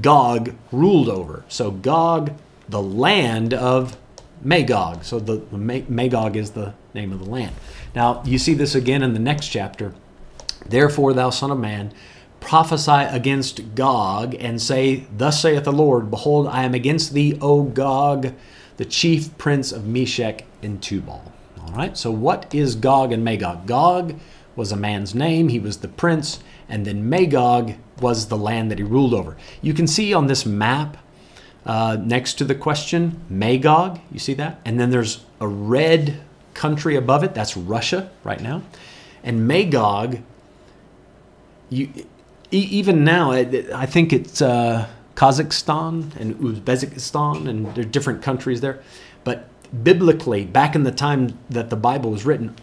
Gog 0.00 0.54
ruled 0.72 1.08
over. 1.08 1.44
So 1.48 1.70
Gog, 1.70 2.32
the 2.68 2.82
land 2.82 3.54
of 3.54 3.96
Magog. 4.42 5.04
So 5.04 5.18
the, 5.18 5.36
the 5.36 5.58
Magog 5.58 6.36
is 6.36 6.52
the 6.52 6.74
name 6.94 7.12
of 7.12 7.24
the 7.24 7.30
land. 7.30 7.54
Now 7.94 8.22
you 8.24 8.38
see 8.38 8.54
this 8.54 8.74
again 8.74 9.02
in 9.02 9.14
the 9.14 9.20
next 9.20 9.48
chapter. 9.48 9.94
Therefore, 10.66 11.12
thou 11.12 11.30
son 11.30 11.50
of 11.50 11.58
man, 11.58 11.92
prophesy 12.40 12.92
against 12.92 13.74
Gog 13.74 14.34
and 14.38 14.60
say, 14.60 15.06
Thus 15.16 15.40
saith 15.40 15.64
the 15.64 15.72
Lord, 15.72 16.10
Behold, 16.10 16.46
I 16.46 16.64
am 16.64 16.74
against 16.74 17.12
thee, 17.12 17.38
O 17.40 17.62
Gog, 17.62 18.32
the 18.76 18.84
chief 18.84 19.36
prince 19.38 19.72
of 19.72 19.86
Meshech 19.86 20.44
and 20.62 20.82
Tubal. 20.82 21.32
All 21.60 21.72
right, 21.72 21.96
so 21.96 22.10
what 22.10 22.54
is 22.54 22.74
Gog 22.74 23.12
and 23.12 23.24
Magog? 23.24 23.66
Gog 23.66 24.18
was 24.56 24.72
a 24.72 24.76
man's 24.76 25.14
name, 25.14 25.48
he 25.48 25.58
was 25.58 25.78
the 25.78 25.88
prince, 25.88 26.40
and 26.68 26.84
then 26.84 27.08
Magog 27.08 27.74
was 28.00 28.28
the 28.28 28.36
land 28.36 28.70
that 28.70 28.78
he 28.78 28.84
ruled 28.84 29.14
over. 29.14 29.36
You 29.62 29.74
can 29.74 29.86
see 29.86 30.12
on 30.12 30.26
this 30.26 30.44
map 30.44 30.96
uh, 31.66 31.96
next 32.00 32.34
to 32.34 32.44
the 32.44 32.54
question, 32.54 33.20
Magog, 33.28 34.00
you 34.12 34.18
see 34.18 34.34
that? 34.34 34.60
And 34.64 34.78
then 34.78 34.90
there's 34.90 35.24
a 35.40 35.48
red 35.48 36.20
country 36.52 36.96
above 36.96 37.24
it, 37.24 37.34
that's 37.34 37.56
Russia 37.56 38.10
right 38.22 38.40
now. 38.40 38.62
And 39.22 39.48
Magog, 39.48 40.18
you, 41.70 41.88
even 42.50 43.04
now, 43.04 43.32
I 43.32 43.86
think 43.86 44.12
it's 44.12 44.42
uh, 44.42 44.86
Kazakhstan 45.16 46.14
and 46.16 46.34
Uzbekistan, 46.36 47.48
and 47.48 47.74
there 47.74 47.84
are 47.84 47.88
different 47.88 48.22
countries 48.22 48.60
there. 48.60 48.80
But 49.24 49.48
biblically, 49.82 50.44
back 50.44 50.74
in 50.74 50.84
the 50.84 50.92
time 50.92 51.38
that 51.50 51.70
the 51.70 51.76
Bible 51.76 52.10
was 52.10 52.24
written, 52.24 52.54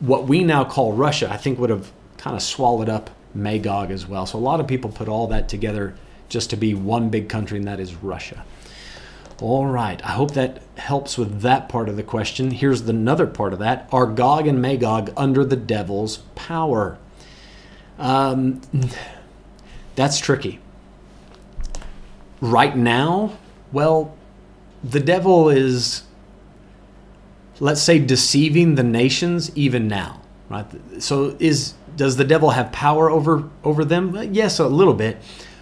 what 0.00 0.28
we 0.28 0.44
now 0.44 0.64
call 0.64 0.92
Russia, 0.92 1.30
I 1.30 1.36
think 1.36 1.58
would 1.58 1.70
have 1.70 1.92
kind 2.16 2.36
of 2.36 2.42
swallowed 2.42 2.88
up 2.88 3.10
Magog 3.34 3.90
as 3.90 4.06
well. 4.06 4.26
So 4.26 4.38
a 4.38 4.40
lot 4.40 4.60
of 4.60 4.66
people 4.66 4.90
put 4.90 5.08
all 5.08 5.26
that 5.28 5.48
together 5.48 5.94
just 6.28 6.50
to 6.50 6.56
be 6.56 6.74
one 6.74 7.08
big 7.10 7.28
country, 7.28 7.58
and 7.58 7.66
that 7.66 7.80
is 7.80 7.94
Russia. 7.94 8.44
All 9.40 9.66
right, 9.66 10.02
I 10.04 10.10
hope 10.10 10.32
that 10.34 10.62
helps 10.76 11.18
with 11.18 11.40
that 11.40 11.68
part 11.68 11.88
of 11.88 11.96
the 11.96 12.02
question. 12.02 12.52
Here's 12.52 12.82
the 12.82 12.90
another 12.90 13.26
part 13.26 13.52
of 13.52 13.58
that 13.58 13.88
Are 13.90 14.06
Gog 14.06 14.46
and 14.46 14.62
Magog 14.62 15.12
under 15.16 15.44
the 15.44 15.56
devil's 15.56 16.18
power? 16.34 16.98
Um, 17.98 18.60
that's 19.96 20.18
tricky. 20.18 20.60
Right 22.40 22.76
now, 22.76 23.36
well, 23.72 24.16
the 24.82 25.00
devil 25.00 25.48
is 25.48 26.02
let's 27.60 27.80
say 27.80 27.98
deceiving 27.98 28.74
the 28.74 28.82
nations 28.82 29.56
even 29.56 29.86
now 29.86 30.20
right 30.48 30.66
so 30.98 31.36
is 31.38 31.74
does 31.96 32.16
the 32.16 32.24
devil 32.24 32.50
have 32.50 32.72
power 32.72 33.10
over 33.10 33.48
over 33.64 33.84
them 33.84 34.16
yes 34.32 34.58
a 34.58 34.66
little 34.66 34.94
bit 34.94 35.16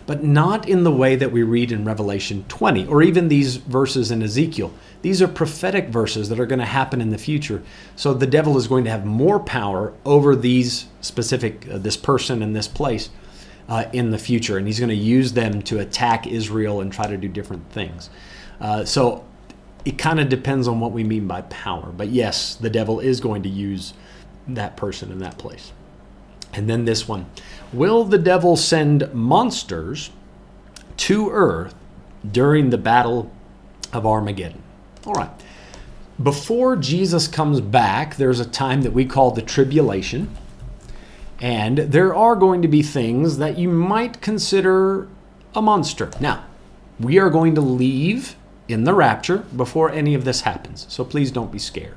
but 0.06 0.24
not 0.24 0.68
in 0.68 0.82
the 0.82 0.90
way 0.90 1.14
that 1.14 1.30
we 1.30 1.42
read 1.42 1.70
in 1.70 1.84
revelation 1.84 2.44
20 2.48 2.86
or 2.86 3.02
even 3.02 3.28
these 3.28 3.56
verses 3.56 4.10
in 4.10 4.22
ezekiel 4.22 4.72
these 5.02 5.22
are 5.22 5.28
prophetic 5.28 5.88
verses 5.88 6.28
that 6.28 6.38
are 6.38 6.46
going 6.46 6.58
to 6.58 6.64
happen 6.64 7.00
in 7.00 7.10
the 7.10 7.18
future 7.18 7.62
so 7.96 8.14
the 8.14 8.26
devil 8.26 8.56
is 8.56 8.66
going 8.66 8.84
to 8.84 8.90
have 8.90 9.04
more 9.04 9.38
power 9.40 9.92
over 10.04 10.34
these 10.34 10.86
specific 11.00 11.68
uh, 11.70 11.78
this 11.78 11.96
person 11.96 12.42
and 12.42 12.54
this 12.54 12.68
place 12.68 13.10
uh, 13.68 13.84
in 13.92 14.10
the 14.10 14.18
future 14.18 14.58
and 14.58 14.66
he's 14.66 14.80
going 14.80 14.88
to 14.88 14.94
use 14.94 15.32
them 15.32 15.62
to 15.62 15.78
attack 15.78 16.26
israel 16.26 16.80
and 16.80 16.92
try 16.92 17.06
to 17.06 17.16
do 17.16 17.28
different 17.28 17.70
things 17.70 18.10
uh, 18.60 18.84
so 18.84 19.24
it 19.84 19.98
kind 19.98 20.20
of 20.20 20.28
depends 20.28 20.68
on 20.68 20.80
what 20.80 20.92
we 20.92 21.04
mean 21.04 21.26
by 21.26 21.42
power. 21.42 21.90
But 21.90 22.08
yes, 22.08 22.54
the 22.54 22.70
devil 22.70 23.00
is 23.00 23.20
going 23.20 23.42
to 23.44 23.48
use 23.48 23.94
that 24.48 24.76
person 24.76 25.10
in 25.10 25.18
that 25.20 25.38
place. 25.38 25.72
And 26.52 26.68
then 26.68 26.84
this 26.84 27.06
one 27.06 27.26
Will 27.72 28.04
the 28.04 28.18
devil 28.18 28.56
send 28.56 29.12
monsters 29.14 30.10
to 30.98 31.30
earth 31.30 31.74
during 32.28 32.70
the 32.70 32.78
battle 32.78 33.30
of 33.92 34.06
Armageddon? 34.06 34.62
All 35.06 35.14
right. 35.14 35.30
Before 36.22 36.76
Jesus 36.76 37.26
comes 37.28 37.60
back, 37.60 38.16
there's 38.16 38.40
a 38.40 38.44
time 38.44 38.82
that 38.82 38.92
we 38.92 39.06
call 39.06 39.30
the 39.30 39.40
tribulation. 39.40 40.36
And 41.40 41.78
there 41.78 42.14
are 42.14 42.36
going 42.36 42.60
to 42.60 42.68
be 42.68 42.82
things 42.82 43.38
that 43.38 43.56
you 43.56 43.70
might 43.70 44.20
consider 44.20 45.08
a 45.54 45.62
monster. 45.62 46.10
Now, 46.20 46.44
we 46.98 47.18
are 47.18 47.30
going 47.30 47.54
to 47.54 47.62
leave 47.62 48.36
in 48.68 48.84
the 48.84 48.92
rapture 48.92 49.38
before 49.56 49.90
any 49.90 50.14
of 50.14 50.24
this 50.24 50.42
happens. 50.42 50.84
So 50.90 51.04
please 51.04 51.30
don't 51.30 51.50
be 51.50 51.58
scared. 51.58 51.96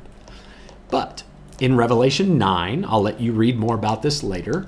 But 0.90 1.24
in 1.64 1.78
Revelation 1.78 2.38
9, 2.38 2.84
I'll 2.90 3.04
let 3.04 3.22
you 3.22 3.32
read 3.32 3.58
more 3.58 3.76
about 3.76 4.02
this 4.02 4.22
later. 4.22 4.68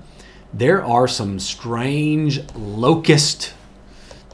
There 0.54 0.82
are 0.82 1.10
some 1.10 1.42
strange 1.42 2.40
locust 2.56 3.54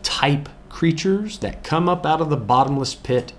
type 0.04 0.48
creatures 0.70 1.40
that 1.40 1.64
come 1.64 1.90
up 1.90 2.06
out 2.06 2.22
of 2.22 2.30
the 2.30 2.38
bottomless 2.38 2.94
pit, 2.94 3.34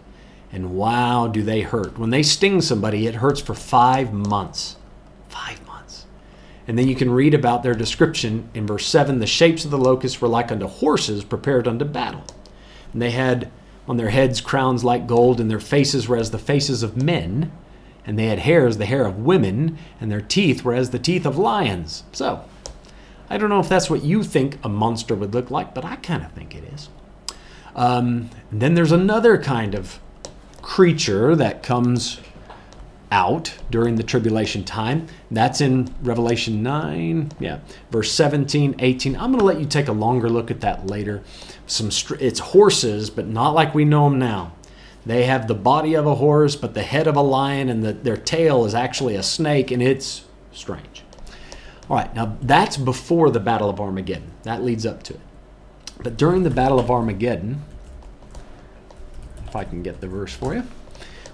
and 0.51 0.75
wow, 0.75 1.29
do 1.29 1.45
they 1.45 1.61
hurt. 1.61 2.01
When 2.01 2.11
they 2.11 2.25
sting 2.25 2.61
somebody, 2.61 3.07
it 3.07 3.15
hurts 3.15 3.41
for 3.41 3.55
five 3.55 4.13
months. 4.13 4.75
Five 5.29 5.65
months. 5.69 6.07
And 6.67 6.77
then 6.77 6.89
you 6.89 6.97
can 6.97 7.09
read 7.09 7.33
about 7.33 7.63
their 7.63 7.75
description 7.75 8.49
in 8.55 8.67
verse 8.67 8.87
7 8.87 9.21
the 9.21 9.27
shapes 9.29 9.65
of 9.65 9.71
the 9.71 9.79
locusts 9.79 10.21
were 10.21 10.27
like 10.27 10.51
unto 10.51 10.67
horses 10.67 11.23
prepared 11.23 11.69
unto 11.69 11.85
battle. 11.85 12.25
And 12.93 13.01
they 13.01 13.13
had 13.13 13.53
on 13.87 13.99
their 13.99 14.11
heads 14.11 14.41
crowns 14.41 14.83
like 14.83 15.07
gold, 15.07 15.39
and 15.41 15.49
their 15.49 15.61
faces 15.61 16.09
were 16.09 16.17
as 16.17 16.33
the 16.33 16.39
faces 16.39 16.83
of 16.83 17.01
men, 17.01 17.53
and 18.05 18.19
they 18.19 18.27
had 18.27 18.41
hair 18.41 18.67
as 18.67 18.79
the 18.79 18.87
hair 18.87 19.07
of 19.07 19.19
women, 19.19 19.79
and 20.01 20.11
their 20.11 20.21
teeth 20.21 20.65
were 20.65 20.75
as 20.75 20.91
the 20.91 20.99
teeth 20.99 21.25
of 21.25 21.39
lions. 21.39 22.05
So, 22.13 22.45
I 23.31 23.39
don't 23.39 23.49
know 23.49 23.61
if 23.61 23.69
that's 23.69 23.89
what 23.89 24.05
you 24.05 24.23
think 24.23 24.59
a 24.63 24.69
monster 24.69 25.15
would 25.15 25.35
look 25.35 25.51
like, 25.51 25.75
but 25.75 25.85
I 25.85 25.97
kind 25.97 26.23
of 26.25 26.33
think 26.33 26.55
it 26.55 26.65
is. 26.75 26.89
Um, 27.75 28.29
then 28.51 28.75
there's 28.75 28.93
another 28.93 29.39
kind 29.39 29.75
of 29.75 29.99
creature 30.61 31.35
that 31.37 31.63
comes 31.63 32.21
out 33.11 33.55
during 33.71 33.97
the 33.97 34.03
tribulation 34.03 34.65
time. 34.65 35.07
That's 35.31 35.61
in 35.61 35.95
Revelation 36.03 36.63
9, 36.63 37.33
yeah, 37.39 37.61
verse 37.91 38.11
17, 38.13 38.77
18. 38.79 39.17
I'm 39.17 39.31
going 39.31 39.39
to 39.39 39.45
let 39.45 39.61
you 39.61 39.67
take 39.67 39.89
a 39.89 39.93
longer 39.93 40.29
look 40.29 40.51
at 40.51 40.61
that 40.63 40.87
later. 40.87 41.23
Some 41.67 41.91
it's 42.19 42.39
horses, 42.41 43.11
but 43.11 43.27
not 43.27 43.51
like 43.51 43.75
we 43.75 43.85
know 43.85 44.09
them 44.09 44.19
now. 44.19 44.53
They 45.05 45.25
have 45.25 45.49
the 45.49 45.55
body 45.55 45.95
of 45.95 46.07
a 46.07 46.15
horse, 46.15 46.55
but 46.55 46.75
the 46.75 46.83
head 46.83 47.07
of 47.07 47.17
a 47.17 47.23
lion, 47.23 47.69
and 47.69 47.83
the, 47.83 47.93
their 47.93 48.17
tail 48.17 48.65
is 48.65 48.75
actually 48.75 49.17
a 49.17 49.23
snake, 49.23 49.71
and 49.71 49.83
it's 49.83 50.25
strange. 50.53 51.03
All 51.91 51.97
right, 51.97 52.15
now 52.15 52.37
that's 52.41 52.77
before 52.77 53.31
the 53.31 53.41
Battle 53.41 53.69
of 53.69 53.81
Armageddon. 53.81 54.33
That 54.45 54.63
leads 54.63 54.87
up 54.87 55.03
to 55.05 55.15
it. 55.15 55.21
But 56.03 56.17
during 56.17 56.45
the 56.45 56.51
Battle 56.51 56.79
of 56.79 56.91
Armageddon, 56.91 57.63
if 59.47 59.57
I 59.57 59.65
can 59.65 59.83
get 59.83 60.01
the 60.01 60.09
verse 60.09 60.33
for 60.33 60.55
you, 60.55 60.65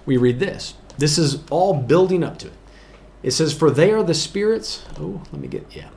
we 0.07 0.16
read 0.16 0.41
this. 0.41 0.75
This 0.97 1.19
is 1.19 1.45
all 1.51 1.75
building 1.75 2.25
up 2.25 2.39
to 2.39 2.49
it. 2.49 2.53
It 3.23 3.31
says, 3.33 3.53
For 3.53 3.71
they 3.71 3.93
are 3.93 4.03
the 4.03 4.14
spirits. 4.14 4.85
Oh, 4.99 5.23
let 5.33 5.41
me 5.41 5.49
get, 5.49 5.66
yeah. 5.75 5.89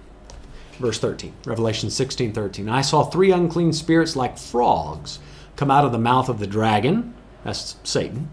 Verse 0.73 0.99
13, 0.99 1.33
Revelation 1.45 1.89
16 1.89 2.33
13. 2.33 2.67
I 2.67 2.81
saw 2.81 3.03
three 3.03 3.31
unclean 3.31 3.71
spirits 3.73 4.15
like 4.15 4.37
frogs 4.37 5.19
come 5.55 5.69
out 5.69 5.85
of 5.85 5.91
the 5.91 5.99
mouth 5.99 6.27
of 6.27 6.39
the 6.39 6.47
dragon, 6.47 7.13
that's 7.43 7.75
Satan, 7.83 8.31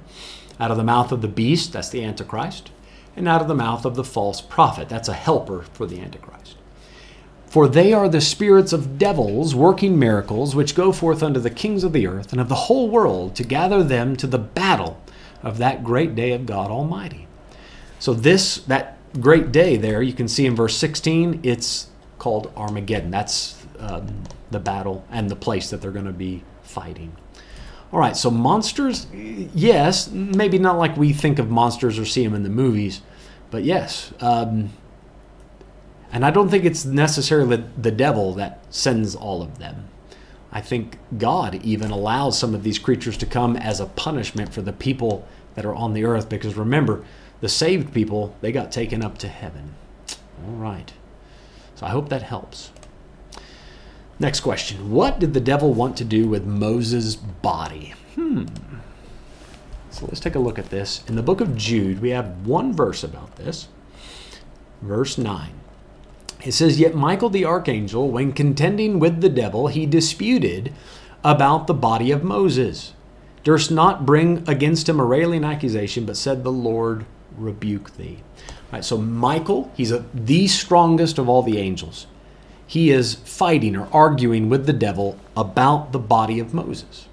out 0.60 0.70
of 0.70 0.76
the 0.76 0.84
mouth 0.84 1.12
of 1.12 1.22
the 1.22 1.28
beast, 1.28 1.72
that's 1.72 1.88
the 1.88 2.04
Antichrist, 2.04 2.70
and 3.16 3.28
out 3.28 3.40
of 3.40 3.48
the 3.48 3.54
mouth 3.54 3.84
of 3.84 3.94
the 3.94 4.04
false 4.04 4.40
prophet, 4.40 4.88
that's 4.88 5.08
a 5.08 5.14
helper 5.14 5.62
for 5.72 5.86
the 5.86 6.00
Antichrist. 6.00 6.56
For 7.46 7.66
they 7.66 7.92
are 7.92 8.08
the 8.08 8.20
spirits 8.20 8.72
of 8.72 8.98
devils 8.98 9.54
working 9.54 9.98
miracles, 9.98 10.54
which 10.54 10.74
go 10.74 10.92
forth 10.92 11.22
unto 11.22 11.40
the 11.40 11.50
kings 11.50 11.82
of 11.82 11.92
the 11.92 12.06
earth 12.06 12.30
and 12.32 12.40
of 12.40 12.48
the 12.48 12.54
whole 12.54 12.90
world 12.90 13.34
to 13.36 13.44
gather 13.44 13.82
them 13.82 14.16
to 14.16 14.26
the 14.26 14.38
battle 14.38 15.00
of 15.42 15.58
that 15.58 15.82
great 15.82 16.14
day 16.14 16.32
of 16.32 16.44
God 16.44 16.70
Almighty. 16.70 17.26
So 17.98 18.12
this 18.12 18.58
that 18.58 18.98
great 19.20 19.50
day 19.50 19.76
there, 19.76 20.02
you 20.02 20.12
can 20.12 20.28
see 20.28 20.44
in 20.44 20.54
verse 20.54 20.76
16, 20.76 21.40
it's 21.42 21.88
called 22.18 22.52
Armageddon. 22.54 23.10
That's 23.10 23.64
um, 23.78 24.24
the 24.50 24.60
battle 24.60 25.04
and 25.10 25.30
the 25.30 25.36
place 25.36 25.70
that 25.70 25.80
they're 25.80 25.90
going 25.90 26.04
to 26.04 26.12
be 26.12 26.42
fighting. 26.62 27.16
All 27.92 27.98
right, 27.98 28.16
so 28.16 28.30
monsters, 28.30 29.06
yes, 29.12 30.10
maybe 30.10 30.58
not 30.58 30.76
like 30.76 30.96
we 30.96 31.12
think 31.12 31.38
of 31.38 31.50
monsters 31.50 31.98
or 31.98 32.04
see 32.04 32.22
them 32.22 32.34
in 32.34 32.42
the 32.42 32.50
movies, 32.50 33.00
but 33.50 33.64
yes. 33.64 34.12
Um, 34.20 34.70
and 36.12 36.24
I 36.24 36.30
don't 36.30 36.50
think 36.50 36.64
it's 36.64 36.84
necessarily 36.84 37.64
the 37.80 37.90
devil 37.90 38.34
that 38.34 38.62
sends 38.68 39.14
all 39.14 39.42
of 39.42 39.58
them. 39.58 39.88
I 40.52 40.60
think 40.60 40.98
God 41.16 41.56
even 41.64 41.90
allows 41.90 42.38
some 42.38 42.54
of 42.54 42.62
these 42.62 42.78
creatures 42.78 43.16
to 43.18 43.26
come 43.26 43.56
as 43.56 43.80
a 43.80 43.86
punishment 43.86 44.52
for 44.52 44.62
the 44.62 44.72
people 44.72 45.26
that 45.54 45.64
are 45.64 45.74
on 45.74 45.92
the 45.92 46.04
earth 46.04 46.28
because 46.28 46.56
remember, 46.56 47.04
the 47.40 47.48
saved 47.48 47.92
people, 47.92 48.34
they 48.40 48.52
got 48.52 48.72
taken 48.72 49.02
up 49.02 49.18
to 49.18 49.28
heaven. 49.28 49.74
All 50.46 50.54
right. 50.54 50.92
So 51.74 51.86
I 51.86 51.90
hope 51.90 52.08
that 52.08 52.22
helps. 52.22 52.70
Next 54.20 54.40
question. 54.40 54.90
What 54.90 55.20
did 55.20 55.32
the 55.32 55.40
devil 55.40 55.72
want 55.72 55.96
to 55.98 56.04
do 56.04 56.28
with 56.28 56.44
Moses' 56.44 57.14
body? 57.14 57.94
Hmm. 58.16 58.46
So 59.90 60.06
let's 60.06 60.20
take 60.20 60.34
a 60.34 60.40
look 60.40 60.58
at 60.58 60.70
this. 60.70 61.04
In 61.08 61.14
the 61.16 61.22
book 61.22 61.40
of 61.40 61.56
Jude, 61.56 62.00
we 62.00 62.10
have 62.10 62.46
one 62.46 62.72
verse 62.72 63.04
about 63.04 63.36
this. 63.36 63.68
Verse 64.82 65.18
9. 65.18 65.50
It 66.44 66.52
says, 66.52 66.80
Yet 66.80 66.94
Michael 66.94 67.30
the 67.30 67.44
archangel, 67.44 68.10
when 68.10 68.32
contending 68.32 68.98
with 68.98 69.20
the 69.20 69.28
devil, 69.28 69.68
he 69.68 69.86
disputed 69.86 70.72
about 71.24 71.66
the 71.66 71.74
body 71.74 72.10
of 72.10 72.22
Moses, 72.22 72.94
durst 73.42 73.70
not 73.70 74.06
bring 74.06 74.48
against 74.48 74.88
him 74.88 75.00
a 75.00 75.04
railing 75.04 75.44
accusation, 75.44 76.04
but 76.04 76.16
said, 76.16 76.42
The 76.42 76.52
Lord 76.52 77.06
rebuke 77.36 77.96
thee. 77.96 78.22
All 78.48 78.54
right, 78.74 78.84
so 78.84 78.98
Michael, 78.98 79.70
he's 79.76 79.90
a, 79.90 80.04
the 80.14 80.46
strongest 80.48 81.18
of 81.18 81.28
all 81.28 81.42
the 81.42 81.58
angels. 81.58 82.06
He 82.68 82.90
is 82.90 83.14
fighting 83.14 83.74
or 83.74 83.88
arguing 83.92 84.50
with 84.50 84.66
the 84.66 84.74
devil 84.74 85.18
about 85.34 85.92
the 85.92 85.98
body 85.98 86.38
of 86.38 86.52
Moses. 86.52 87.08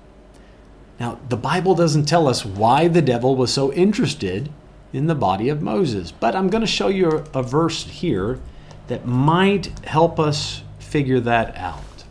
Now, 0.99 1.17
the 1.29 1.37
Bible 1.37 1.75
doesn't 1.75 2.05
tell 2.05 2.27
us 2.27 2.45
why 2.45 2.89
the 2.89 3.01
devil 3.01 3.37
was 3.37 3.53
so 3.53 3.71
interested 3.71 4.49
in 4.91 5.07
the 5.07 5.15
body 5.15 5.47
of 5.47 5.61
Moses, 5.61 6.11
but 6.11 6.35
I'm 6.35 6.49
going 6.49 6.61
to 6.61 6.67
show 6.67 6.89
you 6.89 7.23
a, 7.33 7.41
verse 7.41 7.85
here 7.85 8.39
that 8.87 9.05
might 9.05 9.67
help 9.85 10.19
us 10.19 10.61
figure 10.79 11.21
that 11.21 11.55
out. 11.55 12.03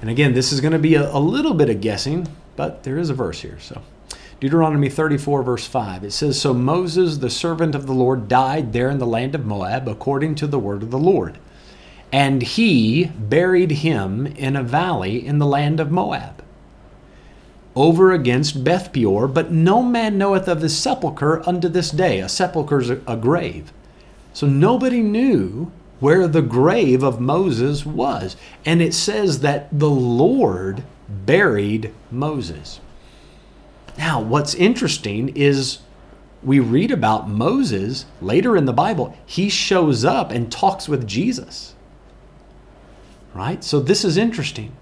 And 0.00 0.08
again, 0.08 0.32
this 0.32 0.52
is 0.52 0.60
going 0.60 0.72
to 0.72 0.78
be 0.78 0.94
a, 0.94 1.10
a 1.10 1.18
little 1.18 1.52
bit 1.52 1.68
of 1.68 1.80
guessing, 1.80 2.28
but 2.54 2.84
there 2.84 2.96
is 2.96 3.10
a 3.10 3.14
verse 3.14 3.40
here. 3.40 3.58
So, 3.58 3.82
Deuteronomy 4.38 4.88
34, 4.88 5.42
verse 5.42 5.66
5, 5.66 6.04
it 6.04 6.12
says, 6.12 6.40
So 6.40 6.54
Moses, 6.54 7.18
the 7.18 7.30
servant 7.30 7.74
of 7.74 7.86
the 7.86 7.92
Lord, 7.92 8.28
died 8.28 8.72
there 8.72 8.88
in 8.88 8.98
the 8.98 9.06
land 9.06 9.34
of 9.34 9.44
Moab, 9.44 9.88
according 9.88 10.36
to 10.36 10.46
the 10.46 10.60
word 10.60 10.84
of 10.84 10.92
the 10.92 10.98
Lord. 10.98 11.38
And 12.12 12.42
he 12.42 13.06
buried 13.06 13.70
him 13.70 14.26
in 14.26 14.56
a 14.56 14.62
valley 14.62 15.26
in 15.26 15.38
the 15.38 15.46
land 15.46 15.80
of 15.80 15.90
Moab, 15.90 16.42
over 17.74 18.12
against 18.12 18.64
Beth 18.64 18.92
Peor. 18.92 19.28
But 19.28 19.50
no 19.50 19.82
man 19.82 20.16
knoweth 20.16 20.48
of 20.48 20.62
his 20.62 20.76
sepulchre 20.78 21.46
unto 21.46 21.68
this 21.68 21.90
day. 21.90 22.20
A 22.20 22.28
sepulchre 22.28 22.80
is 22.80 22.90
a, 22.90 23.00
a 23.06 23.16
grave. 23.16 23.72
So 24.32 24.46
nobody 24.46 25.00
knew 25.00 25.72
where 26.00 26.28
the 26.28 26.42
grave 26.42 27.02
of 27.02 27.20
Moses 27.20 27.86
was. 27.86 28.36
And 28.64 28.82
it 28.82 28.94
says 28.94 29.40
that 29.40 29.68
the 29.72 29.90
Lord 29.90 30.84
buried 31.08 31.92
Moses. 32.10 32.80
Now, 33.96 34.20
what's 34.20 34.54
interesting 34.54 35.30
is 35.30 35.78
we 36.42 36.60
read 36.60 36.90
about 36.90 37.28
Moses 37.28 38.04
later 38.20 38.56
in 38.56 38.66
the 38.66 38.72
Bible. 38.72 39.16
He 39.24 39.48
shows 39.48 40.04
up 40.04 40.30
and 40.30 40.52
talks 40.52 40.88
with 40.88 41.06
Jesus. 41.06 41.74
Right? 43.36 43.62
So 43.62 43.80
this 43.80 44.02
is 44.02 44.16
interesting. 44.16 44.72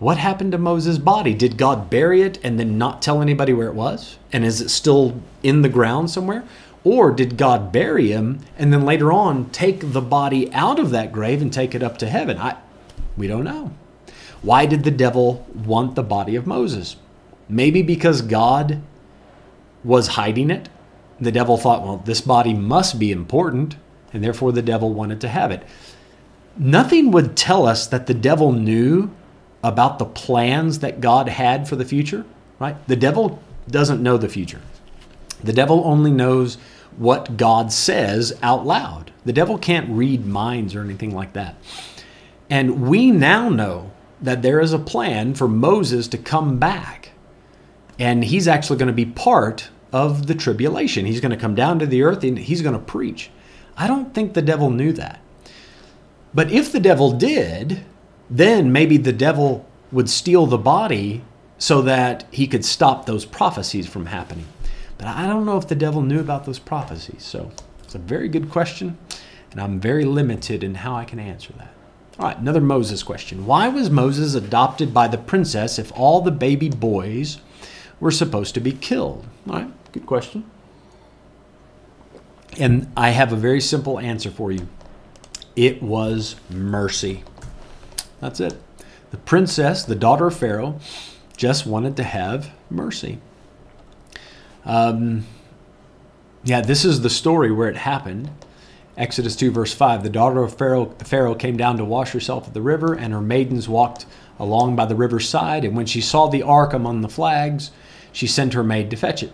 What 0.00 0.18
happened 0.18 0.50
to 0.52 0.58
Moses' 0.58 0.98
body? 0.98 1.32
Did 1.32 1.56
God 1.56 1.88
bury 1.88 2.22
it 2.22 2.40
and 2.42 2.58
then 2.58 2.78
not 2.78 3.00
tell 3.00 3.22
anybody 3.22 3.52
where 3.52 3.68
it 3.68 3.76
was? 3.76 4.18
And 4.32 4.44
is 4.44 4.60
it 4.60 4.70
still 4.70 5.22
in 5.44 5.62
the 5.62 5.68
ground 5.68 6.10
somewhere? 6.10 6.42
Or 6.82 7.12
did 7.12 7.38
God 7.38 7.70
bury 7.70 8.10
him 8.10 8.40
and 8.58 8.72
then 8.72 8.84
later 8.84 9.12
on 9.12 9.50
take 9.50 9.92
the 9.92 10.00
body 10.00 10.52
out 10.52 10.80
of 10.80 10.90
that 10.90 11.12
grave 11.12 11.40
and 11.40 11.52
take 11.52 11.76
it 11.76 11.82
up 11.82 11.96
to 11.98 12.08
heaven? 12.08 12.38
I, 12.38 12.56
we 13.16 13.28
don't 13.28 13.44
know. 13.44 13.70
Why 14.42 14.66
did 14.66 14.82
the 14.82 14.90
devil 14.90 15.46
want 15.54 15.94
the 15.94 16.02
body 16.02 16.34
of 16.34 16.44
Moses? 16.44 16.96
Maybe 17.48 17.82
because 17.82 18.20
God 18.20 18.82
was 19.84 20.08
hiding 20.08 20.50
it. 20.50 20.68
The 21.20 21.32
devil 21.32 21.56
thought, 21.56 21.84
well, 21.84 21.98
this 21.98 22.20
body 22.20 22.52
must 22.52 22.98
be 22.98 23.12
important, 23.12 23.76
and 24.12 24.24
therefore 24.24 24.50
the 24.50 24.60
devil 24.60 24.92
wanted 24.92 25.20
to 25.20 25.28
have 25.28 25.52
it. 25.52 25.62
Nothing 26.56 27.10
would 27.10 27.36
tell 27.36 27.66
us 27.66 27.86
that 27.88 28.06
the 28.06 28.14
devil 28.14 28.52
knew 28.52 29.10
about 29.62 29.98
the 29.98 30.04
plans 30.04 30.80
that 30.80 31.00
God 31.00 31.28
had 31.28 31.68
for 31.68 31.76
the 31.76 31.84
future, 31.84 32.24
right? 32.58 32.76
The 32.86 32.96
devil 32.96 33.42
doesn't 33.68 34.02
know 34.02 34.16
the 34.16 34.28
future. 34.28 34.60
The 35.42 35.52
devil 35.52 35.82
only 35.84 36.10
knows 36.10 36.56
what 36.96 37.36
God 37.36 37.72
says 37.72 38.38
out 38.42 38.66
loud. 38.66 39.10
The 39.24 39.32
devil 39.32 39.58
can't 39.58 39.90
read 39.90 40.26
minds 40.26 40.74
or 40.74 40.82
anything 40.82 41.14
like 41.14 41.32
that. 41.32 41.56
And 42.48 42.86
we 42.86 43.10
now 43.10 43.48
know 43.48 43.90
that 44.20 44.42
there 44.42 44.60
is 44.60 44.72
a 44.72 44.78
plan 44.78 45.34
for 45.34 45.48
Moses 45.48 46.08
to 46.08 46.18
come 46.18 46.58
back. 46.58 47.10
And 47.98 48.24
he's 48.24 48.46
actually 48.46 48.78
going 48.78 48.88
to 48.88 48.92
be 48.92 49.06
part 49.06 49.70
of 49.92 50.26
the 50.26 50.34
tribulation. 50.34 51.06
He's 51.06 51.20
going 51.20 51.30
to 51.30 51.36
come 51.36 51.54
down 51.54 51.78
to 51.78 51.86
the 51.86 52.02
earth 52.02 52.24
and 52.24 52.38
he's 52.38 52.62
going 52.62 52.74
to 52.74 52.80
preach. 52.80 53.30
I 53.76 53.86
don't 53.86 54.14
think 54.14 54.34
the 54.34 54.42
devil 54.42 54.70
knew 54.70 54.92
that. 54.92 55.20
But 56.34 56.50
if 56.50 56.72
the 56.72 56.80
devil 56.80 57.12
did, 57.12 57.84
then 58.28 58.72
maybe 58.72 58.96
the 58.96 59.12
devil 59.12 59.66
would 59.92 60.10
steal 60.10 60.46
the 60.46 60.58
body 60.58 61.22
so 61.58 61.80
that 61.82 62.26
he 62.32 62.46
could 62.46 62.64
stop 62.64 63.06
those 63.06 63.24
prophecies 63.24 63.86
from 63.86 64.06
happening. 64.06 64.46
But 64.98 65.06
I 65.06 65.26
don't 65.26 65.46
know 65.46 65.56
if 65.56 65.68
the 65.68 65.74
devil 65.74 66.02
knew 66.02 66.20
about 66.20 66.44
those 66.44 66.58
prophecies. 66.58 67.22
So 67.22 67.52
it's 67.82 67.94
a 67.94 67.98
very 67.98 68.28
good 68.28 68.50
question, 68.50 68.98
and 69.52 69.60
I'm 69.60 69.78
very 69.78 70.04
limited 70.04 70.64
in 70.64 70.74
how 70.76 70.96
I 70.96 71.04
can 71.04 71.20
answer 71.20 71.52
that. 71.54 71.72
All 72.18 72.26
right, 72.26 72.38
another 72.38 72.60
Moses 72.60 73.02
question. 73.02 73.46
Why 73.46 73.68
was 73.68 73.90
Moses 73.90 74.34
adopted 74.34 74.94
by 74.94 75.08
the 75.08 75.18
princess 75.18 75.78
if 75.78 75.92
all 75.96 76.20
the 76.20 76.30
baby 76.30 76.68
boys 76.68 77.38
were 78.00 78.10
supposed 78.10 78.54
to 78.54 78.60
be 78.60 78.72
killed? 78.72 79.26
All 79.48 79.54
right, 79.54 79.92
good 79.92 80.06
question. 80.06 80.48
And 82.58 82.92
I 82.96 83.10
have 83.10 83.32
a 83.32 83.36
very 83.36 83.60
simple 83.60 83.98
answer 83.98 84.30
for 84.30 84.52
you 84.52 84.68
it 85.56 85.82
was 85.82 86.36
mercy. 86.50 87.24
That's 88.20 88.40
it. 88.40 88.54
The 89.10 89.16
princess, 89.18 89.84
the 89.84 89.94
daughter 89.94 90.26
of 90.26 90.36
Pharaoh, 90.36 90.80
just 91.36 91.66
wanted 91.66 91.96
to 91.96 92.02
have 92.02 92.50
mercy. 92.70 93.18
Um, 94.64 95.26
yeah, 96.42 96.60
this 96.60 96.84
is 96.84 97.02
the 97.02 97.10
story 97.10 97.50
where 97.52 97.68
it 97.68 97.76
happened. 97.76 98.30
Exodus 98.96 99.34
2, 99.36 99.50
verse 99.50 99.72
5 99.72 100.02
The 100.02 100.10
daughter 100.10 100.42
of 100.42 100.56
Pharaoh, 100.56 100.86
Pharaoh 101.04 101.34
came 101.34 101.56
down 101.56 101.76
to 101.78 101.84
wash 101.84 102.12
herself 102.12 102.46
at 102.46 102.54
the 102.54 102.62
river, 102.62 102.94
and 102.94 103.12
her 103.12 103.20
maidens 103.20 103.68
walked 103.68 104.06
along 104.38 104.76
by 104.76 104.86
the 104.86 104.94
river's 104.94 105.28
side. 105.28 105.64
And 105.64 105.76
when 105.76 105.86
she 105.86 106.00
saw 106.00 106.28
the 106.28 106.42
ark 106.42 106.72
among 106.72 107.00
the 107.00 107.08
flags, 107.08 107.70
she 108.12 108.26
sent 108.26 108.54
her 108.54 108.64
maid 108.64 108.90
to 108.90 108.96
fetch 108.96 109.22
it. 109.22 109.32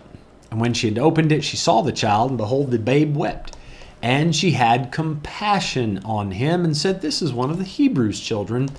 And 0.51 0.61
when 0.61 0.75
she 0.75 0.89
had 0.89 0.99
opened 0.99 1.33
it, 1.33 1.45
she 1.45 1.57
saw 1.57 1.83
the 1.83 1.93
child, 1.93 2.31
and 2.31 2.39
behold, 2.39 2.71
the 2.71 2.79
babe 2.79 3.17
wept. 3.17 3.57
And 4.03 4.35
she 4.35 4.53
had 4.53 4.93
compassion 4.93 6.01
on 6.05 6.33
him 6.33 6.65
and 6.65 6.77
said, 6.77 7.01
This 7.01 7.21
is 7.21 7.33
one 7.33 7.51
of 7.51 7.59
the 7.59 7.65
Hebrews' 7.65 8.21
children. 8.21 8.71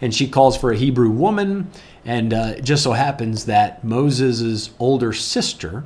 And 0.00 0.14
she 0.14 0.28
calls 0.28 0.56
for 0.56 0.72
a 0.72 0.76
Hebrew 0.76 1.10
woman. 1.10 1.70
And 2.04 2.34
uh, 2.34 2.54
it 2.56 2.64
just 2.64 2.82
so 2.82 2.92
happens 2.92 3.46
that 3.46 3.84
Moses' 3.84 4.70
older 4.78 5.12
sister, 5.12 5.84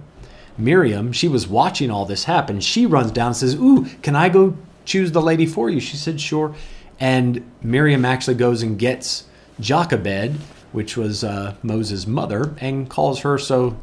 Miriam, 0.56 1.12
she 1.12 1.28
was 1.28 1.46
watching 1.46 1.90
all 1.90 2.06
this 2.06 2.24
happen. 2.24 2.60
She 2.60 2.86
runs 2.86 3.12
down 3.12 3.28
and 3.28 3.36
says, 3.36 3.54
Ooh, 3.54 3.84
can 4.02 4.16
I 4.16 4.28
go 4.28 4.56
choose 4.84 5.12
the 5.12 5.22
lady 5.22 5.46
for 5.46 5.68
you? 5.68 5.80
She 5.80 5.96
said, 5.96 6.20
Sure. 6.20 6.54
And 6.98 7.48
Miriam 7.62 8.04
actually 8.04 8.34
goes 8.34 8.62
and 8.62 8.78
gets 8.78 9.24
Jochebed, 9.60 10.36
which 10.72 10.96
was 10.96 11.22
uh, 11.22 11.54
Moses' 11.62 12.06
mother, 12.06 12.54
and 12.60 12.88
calls 12.88 13.20
her. 13.20 13.38
So 13.38 13.78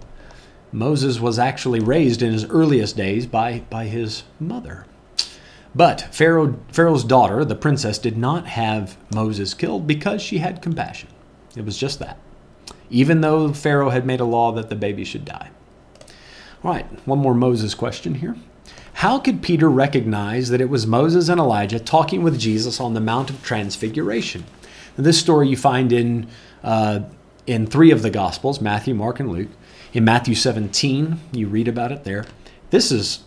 Moses 0.71 1.19
was 1.19 1.39
actually 1.39 1.79
raised 1.79 2.21
in 2.21 2.33
his 2.33 2.45
earliest 2.45 2.97
days 2.97 3.25
by, 3.25 3.59
by 3.69 3.85
his 3.85 4.23
mother. 4.39 4.85
But 5.75 6.13
Pharaoh, 6.13 6.57
Pharaoh's 6.69 7.03
daughter, 7.03 7.43
the 7.43 7.55
princess, 7.55 7.97
did 7.97 8.17
not 8.17 8.47
have 8.47 8.97
Moses 9.13 9.53
killed 9.53 9.85
because 9.85 10.21
she 10.21 10.37
had 10.37 10.61
compassion. 10.61 11.09
It 11.55 11.65
was 11.65 11.77
just 11.77 11.99
that. 11.99 12.17
Even 12.89 13.21
though 13.21 13.51
Pharaoh 13.51 13.89
had 13.89 14.05
made 14.05 14.21
a 14.21 14.25
law 14.25 14.51
that 14.53 14.69
the 14.69 14.75
baby 14.75 15.03
should 15.03 15.25
die. 15.25 15.49
All 16.63 16.71
right, 16.71 16.85
one 17.05 17.19
more 17.19 17.33
Moses 17.33 17.75
question 17.75 18.15
here. 18.15 18.35
How 18.99 19.19
could 19.19 19.41
Peter 19.41 19.69
recognize 19.69 20.49
that 20.49 20.61
it 20.61 20.69
was 20.69 20.87
Moses 20.87 21.27
and 21.27 21.39
Elijah 21.39 21.79
talking 21.79 22.23
with 22.23 22.39
Jesus 22.39 22.79
on 22.79 22.93
the 22.93 23.01
Mount 23.01 23.29
of 23.29 23.43
Transfiguration? 23.43 24.45
Now, 24.97 25.03
this 25.03 25.19
story 25.19 25.49
you 25.49 25.57
find 25.57 25.91
in, 25.91 26.27
uh, 26.63 27.01
in 27.45 27.67
three 27.67 27.91
of 27.91 28.01
the 28.01 28.09
Gospels 28.09 28.61
Matthew, 28.61 28.95
Mark, 28.95 29.19
and 29.19 29.29
Luke. 29.29 29.49
In 29.93 30.05
Matthew 30.05 30.35
17, 30.35 31.19
you 31.33 31.47
read 31.47 31.67
about 31.67 31.91
it 31.91 32.05
there. 32.05 32.25
This 32.69 32.91
is 32.91 33.23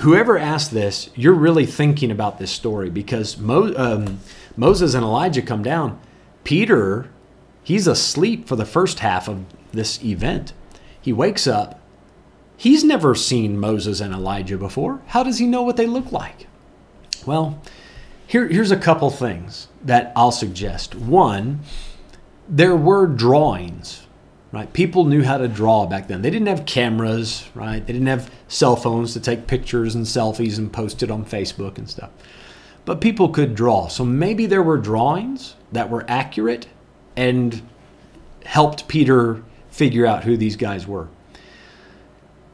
whoever 0.00 0.38
asked 0.38 0.70
this, 0.70 1.10
you're 1.14 1.34
really 1.34 1.66
thinking 1.66 2.10
about 2.10 2.38
this 2.38 2.50
story 2.50 2.90
because 2.90 3.38
Mo, 3.38 3.74
um, 3.76 4.20
Moses 4.56 4.94
and 4.94 5.04
Elijah 5.04 5.42
come 5.42 5.62
down. 5.62 6.00
Peter, 6.44 7.08
he's 7.62 7.86
asleep 7.86 8.48
for 8.48 8.56
the 8.56 8.64
first 8.64 9.00
half 9.00 9.28
of 9.28 9.44
this 9.72 10.02
event. 10.02 10.52
He 11.00 11.12
wakes 11.12 11.46
up. 11.46 11.80
He's 12.56 12.84
never 12.84 13.14
seen 13.14 13.58
Moses 13.58 14.00
and 14.00 14.14
Elijah 14.14 14.56
before. 14.56 15.02
How 15.08 15.22
does 15.22 15.38
he 15.38 15.46
know 15.46 15.62
what 15.62 15.76
they 15.76 15.86
look 15.86 16.12
like? 16.12 16.46
Well, 17.26 17.60
here, 18.26 18.48
here's 18.48 18.70
a 18.70 18.76
couple 18.76 19.10
things 19.10 19.68
that 19.84 20.12
I'll 20.16 20.32
suggest. 20.32 20.94
One, 20.94 21.60
there 22.48 22.76
were 22.76 23.06
drawings 23.06 24.01
right? 24.52 24.70
People 24.72 25.06
knew 25.06 25.22
how 25.24 25.38
to 25.38 25.48
draw 25.48 25.86
back 25.86 26.08
then. 26.08 26.22
They 26.22 26.30
didn't 26.30 26.48
have 26.48 26.66
cameras, 26.66 27.48
right? 27.54 27.84
They 27.84 27.92
didn't 27.92 28.08
have 28.08 28.30
cell 28.48 28.76
phones 28.76 29.14
to 29.14 29.20
take 29.20 29.46
pictures 29.46 29.94
and 29.94 30.04
selfies 30.04 30.58
and 30.58 30.70
post 30.70 31.02
it 31.02 31.10
on 31.10 31.24
Facebook 31.24 31.78
and 31.78 31.88
stuff. 31.88 32.10
But 32.84 33.00
people 33.00 33.30
could 33.30 33.54
draw. 33.54 33.88
So 33.88 34.04
maybe 34.04 34.46
there 34.46 34.62
were 34.62 34.76
drawings 34.76 35.54
that 35.72 35.88
were 35.88 36.04
accurate 36.06 36.66
and 37.16 37.62
helped 38.44 38.88
Peter 38.88 39.42
figure 39.70 40.04
out 40.04 40.24
who 40.24 40.36
these 40.36 40.56
guys 40.56 40.86
were. 40.86 41.08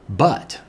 But 0.07 0.61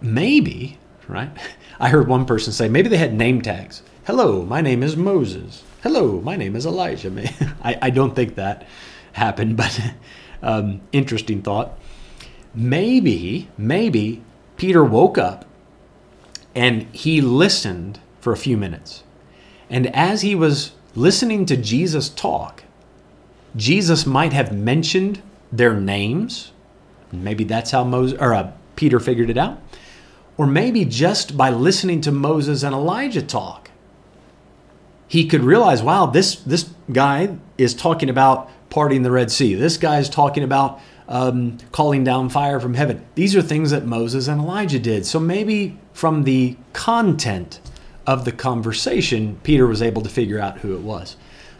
maybe, 0.00 0.78
right? 1.08 1.30
I 1.80 1.88
heard 1.88 2.06
one 2.06 2.26
person 2.26 2.52
say 2.52 2.68
maybe 2.68 2.88
they 2.88 2.98
had 2.98 3.14
name 3.14 3.40
tags. 3.40 3.82
Hello, 4.06 4.42
my 4.44 4.60
name 4.60 4.82
is 4.82 4.96
Moses. 4.96 5.62
Hello, 5.82 6.20
my 6.20 6.36
name 6.36 6.54
is 6.54 6.66
Elijah. 6.66 7.10
I, 7.62 7.78
I 7.80 7.90
don't 7.90 8.14
think 8.14 8.34
that 8.34 8.66
happened, 9.14 9.56
but 9.56 9.80
um, 10.42 10.80
interesting 10.92 11.42
thought. 11.42 11.78
Maybe, 12.54 13.48
maybe 13.58 14.22
Peter 14.56 14.84
woke 14.84 15.18
up 15.18 15.44
and 16.54 16.82
he 16.92 17.20
listened 17.20 17.98
for 18.20 18.32
a 18.32 18.36
few 18.36 18.56
minutes. 18.56 19.02
And 19.68 19.94
as 19.94 20.22
he 20.22 20.34
was 20.34 20.72
listening 20.94 21.46
to 21.46 21.56
Jesus 21.56 22.08
talk, 22.08 22.62
Jesus 23.56 24.06
might 24.06 24.32
have 24.32 24.52
mentioned 24.52 25.20
their 25.50 25.74
names. 25.74 26.52
Maybe 27.10 27.44
that's 27.44 27.70
how 27.70 27.84
Moses 27.84 28.18
or 28.20 28.34
uh, 28.34 28.52
Peter 28.76 29.00
figured 29.00 29.30
it 29.30 29.38
out. 29.38 29.60
Or 30.36 30.46
maybe 30.46 30.84
just 30.84 31.36
by 31.36 31.50
listening 31.50 32.00
to 32.02 32.12
Moses 32.12 32.62
and 32.62 32.74
Elijah 32.74 33.22
talk, 33.22 33.70
he 35.06 35.26
could 35.26 35.42
realize, 35.42 35.82
wow, 35.82 36.06
this 36.06 36.36
this 36.36 36.70
guy 36.92 37.36
is 37.56 37.74
talking 37.74 38.10
about 38.10 38.50
parting 38.74 39.02
the 39.02 39.10
Red 39.12 39.30
Sea. 39.30 39.54
This 39.54 39.76
guy 39.76 40.00
is 40.00 40.08
talking 40.08 40.42
about 40.42 40.80
um, 41.06 41.58
calling 41.70 42.02
down 42.02 42.28
fire 42.28 42.58
from 42.58 42.74
heaven. 42.74 43.06
These 43.14 43.36
are 43.36 43.40
things 43.40 43.70
that 43.70 43.86
Moses 43.86 44.26
and 44.26 44.40
Elijah 44.40 44.80
did. 44.80 45.06
So 45.06 45.20
maybe 45.20 45.78
from 45.92 46.24
the 46.24 46.56
content 46.72 47.60
of 48.04 48.24
the 48.24 48.32
conversation, 48.32 49.38
Peter 49.44 49.68
was 49.68 49.80
able 49.80 50.02
to 50.02 50.08
figure 50.08 50.40
out 50.40 50.58
who 50.58 50.74
it 50.74 50.80
was. 50.80 51.14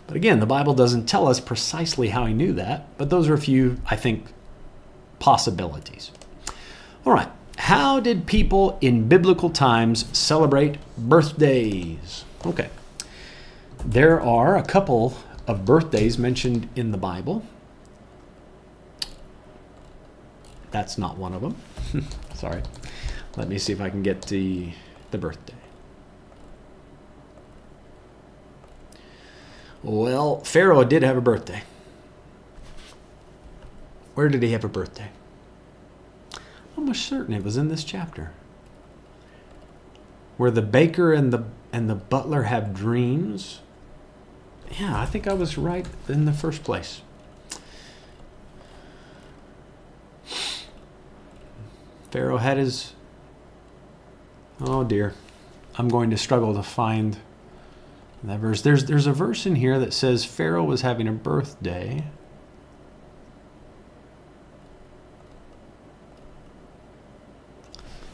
But 0.09 0.17
again, 0.17 0.41
the 0.41 0.47
Bible 0.47 0.75
doesn't 0.75 1.07
tell 1.07 1.29
us 1.29 1.39
precisely 1.39 2.09
how 2.09 2.27
he 2.27 2.35
knew 2.35 2.53
that, 2.55 2.89
but 2.99 3.11
those 3.11 3.29
are 3.29 3.35
a 3.35 3.39
few, 3.39 3.81
I 3.87 3.95
think, 3.95 4.27
possibilities. 5.21 6.11
All 7.07 7.13
right, 7.13 7.31
how 7.59 8.01
did 8.01 8.27
people 8.27 8.77
in 8.81 9.07
biblical 9.07 9.51
times 9.51 10.05
celebrate 10.19 10.79
birthdays? 10.99 12.25
Okay, 12.45 12.71
there 13.85 14.21
are 14.21 14.57
a 14.57 14.65
couple 14.65 15.17
of 15.47 15.65
birthdays 15.65 16.19
mentioned 16.19 16.69
in 16.75 16.91
the 16.91 16.99
Bible. 16.99 17.45
That's 20.71 20.99
not 20.99 21.17
one 21.17 21.35
of 21.35 21.43
them. 21.43 21.57
Sorry. 22.35 22.63
Let 23.37 23.49
me 23.49 23.59
see 23.59 23.73
if 23.73 23.81
I 23.81 23.91
can 23.91 24.03
get 24.03 24.23
the, 24.23 24.73
the 25.11 25.19
birthday. 25.19 25.55
Well, 29.83 30.41
Pharaoh 30.41 30.83
did 30.83 31.03
have 31.03 31.17
a 31.17 31.21
birthday. 31.21 31.63
Where 34.15 34.29
did 34.29 34.43
he 34.43 34.53
have 34.53 34.65
a 34.65 34.69
birthday? 34.69 35.11
I'm 36.33 36.41
almost 36.79 37.05
certain 37.07 37.35
it 37.35 37.45
was 37.45 37.57
in 37.57 37.69
this 37.69 37.85
chapter. 37.85 38.33
Where 40.37 40.51
the 40.51 40.63
baker 40.63 41.13
and 41.13 41.33
the 41.33 41.45
and 41.73 41.91
the 41.91 41.95
butler 41.95 42.45
have 42.45 42.73
dreams. 42.75 43.61
Yeah, 44.73 45.01
I 45.01 45.07
think 45.07 45.27
I 45.27 45.35
was 45.35 45.57
right 45.57 45.87
in 46.09 46.25
the 46.25 46.33
first 46.33 46.65
place. 46.65 47.03
Pharaoh 52.11 52.39
had 52.39 52.59
his 52.59 52.95
Oh 54.61 54.85
dear. 54.85 55.15
I'm 55.77 55.89
going 55.89 56.11
to 56.11 56.17
struggle 56.17 56.55
to 56.55 56.63
find 56.63 57.19
that 58.23 58.39
verse. 58.39 58.63
There's 58.63 58.85
there's 58.85 59.07
a 59.07 59.13
verse 59.13 59.47
in 59.47 59.57
here 59.57 59.79
that 59.79 59.93
says 59.93 60.25
Pharaoh 60.25 60.65
was 60.65 60.83
having 60.83 61.09
a 61.09 61.13
birthday. 61.13 62.05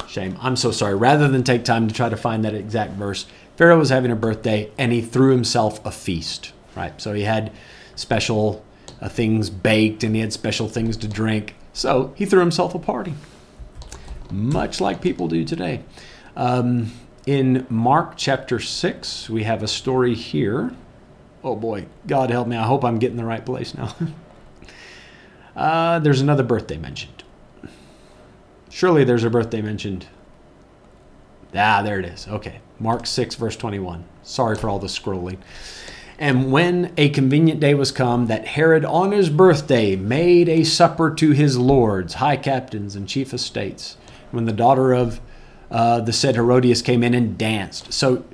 Shame. 0.09 0.37
I'm 0.41 0.57
so 0.57 0.73
sorry. 0.73 0.95
Rather 0.97 1.29
than 1.29 1.45
take 1.45 1.65
time 1.65 1.87
to 1.87 1.95
try 1.95 2.09
to 2.09 2.17
find 2.17 2.45
that 2.45 2.55
exact 2.55 2.95
verse, 2.95 3.27
Pharaoh 3.61 3.79
was 3.79 3.91
having 3.91 4.11
a 4.11 4.17
birthday 4.17 4.73
and 4.79 4.91
he 4.91 5.03
threw 5.03 5.33
himself 5.33 5.85
a 5.85 5.91
feast. 5.91 6.55
Right. 6.75 6.99
So 6.99 7.13
he 7.13 7.25
had 7.25 7.53
special 7.95 8.65
uh, 9.03 9.11
things 9.11 9.51
baked 9.51 10.03
and 10.03 10.15
he 10.15 10.23
had 10.23 10.33
special 10.33 10.67
things 10.67 10.97
to 10.97 11.07
drink. 11.07 11.57
So 11.75 12.15
he 12.17 12.25
threw 12.25 12.41
himself 12.41 12.75
a 12.75 12.79
party, 12.79 13.13
much 14.31 14.81
like 14.81 15.03
people 15.03 15.29
do 15.29 15.45
today. 15.45 15.83
Um, 16.37 16.91
in 17.27 17.67
Mark 17.69 18.15
chapter 18.17 18.61
6, 18.61 19.29
we 19.29 19.43
have 19.43 19.63
a 19.63 19.69
story 19.69 20.15
here. 20.15 20.73
Oh 21.45 21.55
boy, 21.55 21.85
God 22.07 22.31
help 22.31 22.49
me. 22.49 22.57
I 22.57 22.65
hope 22.65 22.83
I'm 22.83 22.99
getting 22.99 23.19
the 23.19 23.27
right 23.27 23.45
place 23.45 23.75
now. 23.75 23.95
uh, 25.55 25.99
there's 25.99 26.23
another 26.23 26.45
birthday 26.45 26.79
mentioned. 26.79 27.25
Surely 28.71 29.05
there's 29.05 29.25
a 29.25 29.29
birthday 29.29 29.61
mentioned. 29.61 30.07
Ah, 31.55 31.83
there 31.83 31.99
it 31.99 32.07
is. 32.07 32.29
Okay. 32.29 32.61
Mark 32.79 33.07
6, 33.07 33.35
verse 33.35 33.57
21. 33.57 34.05
Sorry 34.23 34.57
for 34.57 34.69
all 34.69 34.79
the 34.79 34.87
scrolling. 34.87 35.39
And 36.19 36.53
when 36.53 36.93
a 36.97 37.09
convenient 37.09 37.61
day 37.61 37.75
was 37.75 37.91
come, 37.91 38.27
that 38.27 38.47
Herod 38.47 38.85
on 38.85 39.13
his 39.13 39.31
birthday 39.31 39.97
made 39.97 40.49
a 40.49 40.65
supper 40.65 41.15
to 41.15 41.31
his 41.31 41.57
lords, 41.57 42.15
high 42.15 42.37
captains, 42.37 42.95
and 42.95 43.09
chief 43.09 43.33
estates, 43.33 43.97
when 44.31 44.45
the 44.45 44.53
daughter 44.53 44.93
of 44.93 45.21
uh, 45.71 46.01
the 46.01 46.13
said 46.13 46.35
Herodias 46.35 46.83
came 46.83 47.03
in 47.03 47.15
and 47.15 47.39
danced. 47.39 47.93
So 47.93 48.25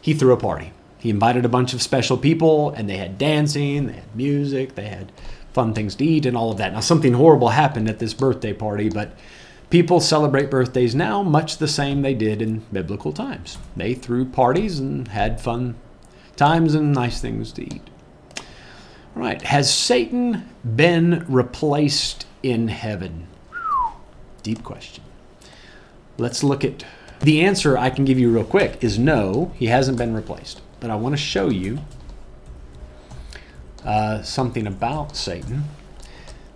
he 0.00 0.12
threw 0.12 0.32
a 0.32 0.36
party. 0.36 0.72
He 0.98 1.10
invited 1.10 1.44
a 1.44 1.48
bunch 1.48 1.72
of 1.72 1.82
special 1.82 2.16
people, 2.16 2.70
and 2.70 2.88
they 2.88 2.96
had 2.96 3.16
dancing, 3.16 3.86
they 3.86 3.92
had 3.94 4.16
music, 4.16 4.74
they 4.74 4.88
had 4.88 5.12
fun 5.52 5.72
things 5.72 5.94
to 5.96 6.04
eat, 6.04 6.26
and 6.26 6.36
all 6.36 6.50
of 6.50 6.58
that. 6.58 6.72
Now, 6.72 6.80
something 6.80 7.12
horrible 7.12 7.50
happened 7.50 7.88
at 7.88 8.00
this 8.00 8.12
birthday 8.12 8.52
party, 8.52 8.88
but 8.88 9.16
people 9.70 10.00
celebrate 10.00 10.50
birthdays 10.50 10.94
now 10.94 11.22
much 11.22 11.58
the 11.58 11.68
same 11.68 12.02
they 12.02 12.14
did 12.14 12.40
in 12.42 12.60
biblical 12.72 13.12
times. 13.12 13.58
They 13.76 13.94
threw 13.94 14.24
parties 14.24 14.78
and 14.78 15.08
had 15.08 15.40
fun 15.40 15.76
times 16.36 16.74
and 16.74 16.92
nice 16.92 17.20
things 17.20 17.52
to 17.52 17.62
eat. 17.62 17.82
All 19.14 19.22
right, 19.22 19.40
has 19.42 19.72
Satan 19.72 20.48
been 20.76 21.24
replaced 21.28 22.26
in 22.42 22.68
heaven? 22.68 23.26
Deep 24.42 24.62
question. 24.62 25.02
Let's 26.18 26.44
look 26.44 26.64
at 26.64 26.84
the 27.20 27.42
answer 27.42 27.78
I 27.78 27.90
can 27.90 28.04
give 28.04 28.18
you 28.18 28.30
real 28.30 28.44
quick 28.44 28.84
is 28.84 28.98
no, 28.98 29.52
he 29.56 29.66
hasn't 29.66 29.98
been 29.98 30.14
replaced. 30.14 30.60
But 30.80 30.90
I 30.90 30.96
want 30.96 31.14
to 31.14 31.20
show 31.20 31.48
you 31.48 31.78
uh, 33.84 34.22
something 34.22 34.66
about 34.66 35.16
Satan. 35.16 35.64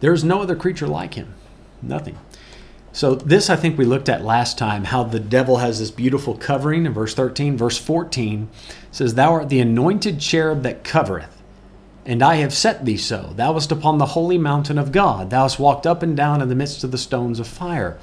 There's 0.00 0.22
no 0.22 0.42
other 0.42 0.56
creature 0.56 0.86
like 0.86 1.14
him. 1.14 1.34
Nothing. 1.82 2.18
So, 2.92 3.14
this 3.14 3.48
I 3.48 3.56
think 3.56 3.78
we 3.78 3.84
looked 3.84 4.08
at 4.08 4.24
last 4.24 4.58
time 4.58 4.84
how 4.84 5.04
the 5.04 5.20
devil 5.20 5.58
has 5.58 5.78
this 5.78 5.92
beautiful 5.92 6.36
covering 6.36 6.86
in 6.86 6.92
verse 6.92 7.14
13. 7.14 7.56
Verse 7.56 7.78
14 7.78 8.48
says, 8.90 9.14
Thou 9.14 9.32
art 9.32 9.48
the 9.48 9.60
anointed 9.60 10.18
cherub 10.18 10.62
that 10.64 10.82
covereth, 10.82 11.40
and 12.04 12.20
I 12.20 12.36
have 12.36 12.52
set 12.52 12.84
thee 12.84 12.96
so. 12.96 13.32
Thou 13.36 13.52
wast 13.52 13.70
upon 13.70 13.98
the 13.98 14.06
holy 14.06 14.38
mountain 14.38 14.76
of 14.76 14.90
God. 14.90 15.30
Thou 15.30 15.42
hast 15.42 15.60
walked 15.60 15.86
up 15.86 16.02
and 16.02 16.16
down 16.16 16.42
in 16.42 16.48
the 16.48 16.56
midst 16.56 16.82
of 16.82 16.90
the 16.90 16.98
stones 16.98 17.38
of 17.38 17.46
fire. 17.46 17.96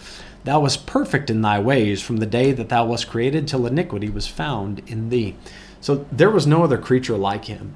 Thou 0.46 0.62
wast 0.62 0.86
perfect 0.86 1.30
in 1.30 1.42
thy 1.42 1.60
ways 1.60 2.02
from 2.02 2.18
the 2.18 2.26
day 2.26 2.54
that 2.54 2.70
thou 2.70 2.86
wast 2.86 3.10
created 3.10 3.46
till 3.46 3.68
iniquity 3.68 4.10
was 4.10 4.28
found 4.28 4.82
in 4.88 5.10
thee. 5.10 5.36
So 5.82 6.06
there 6.14 6.32
was 6.32 6.48
no 6.48 6.64
other 6.64 6.78
creature 6.78 7.18
like 7.18 7.46
him. 7.46 7.76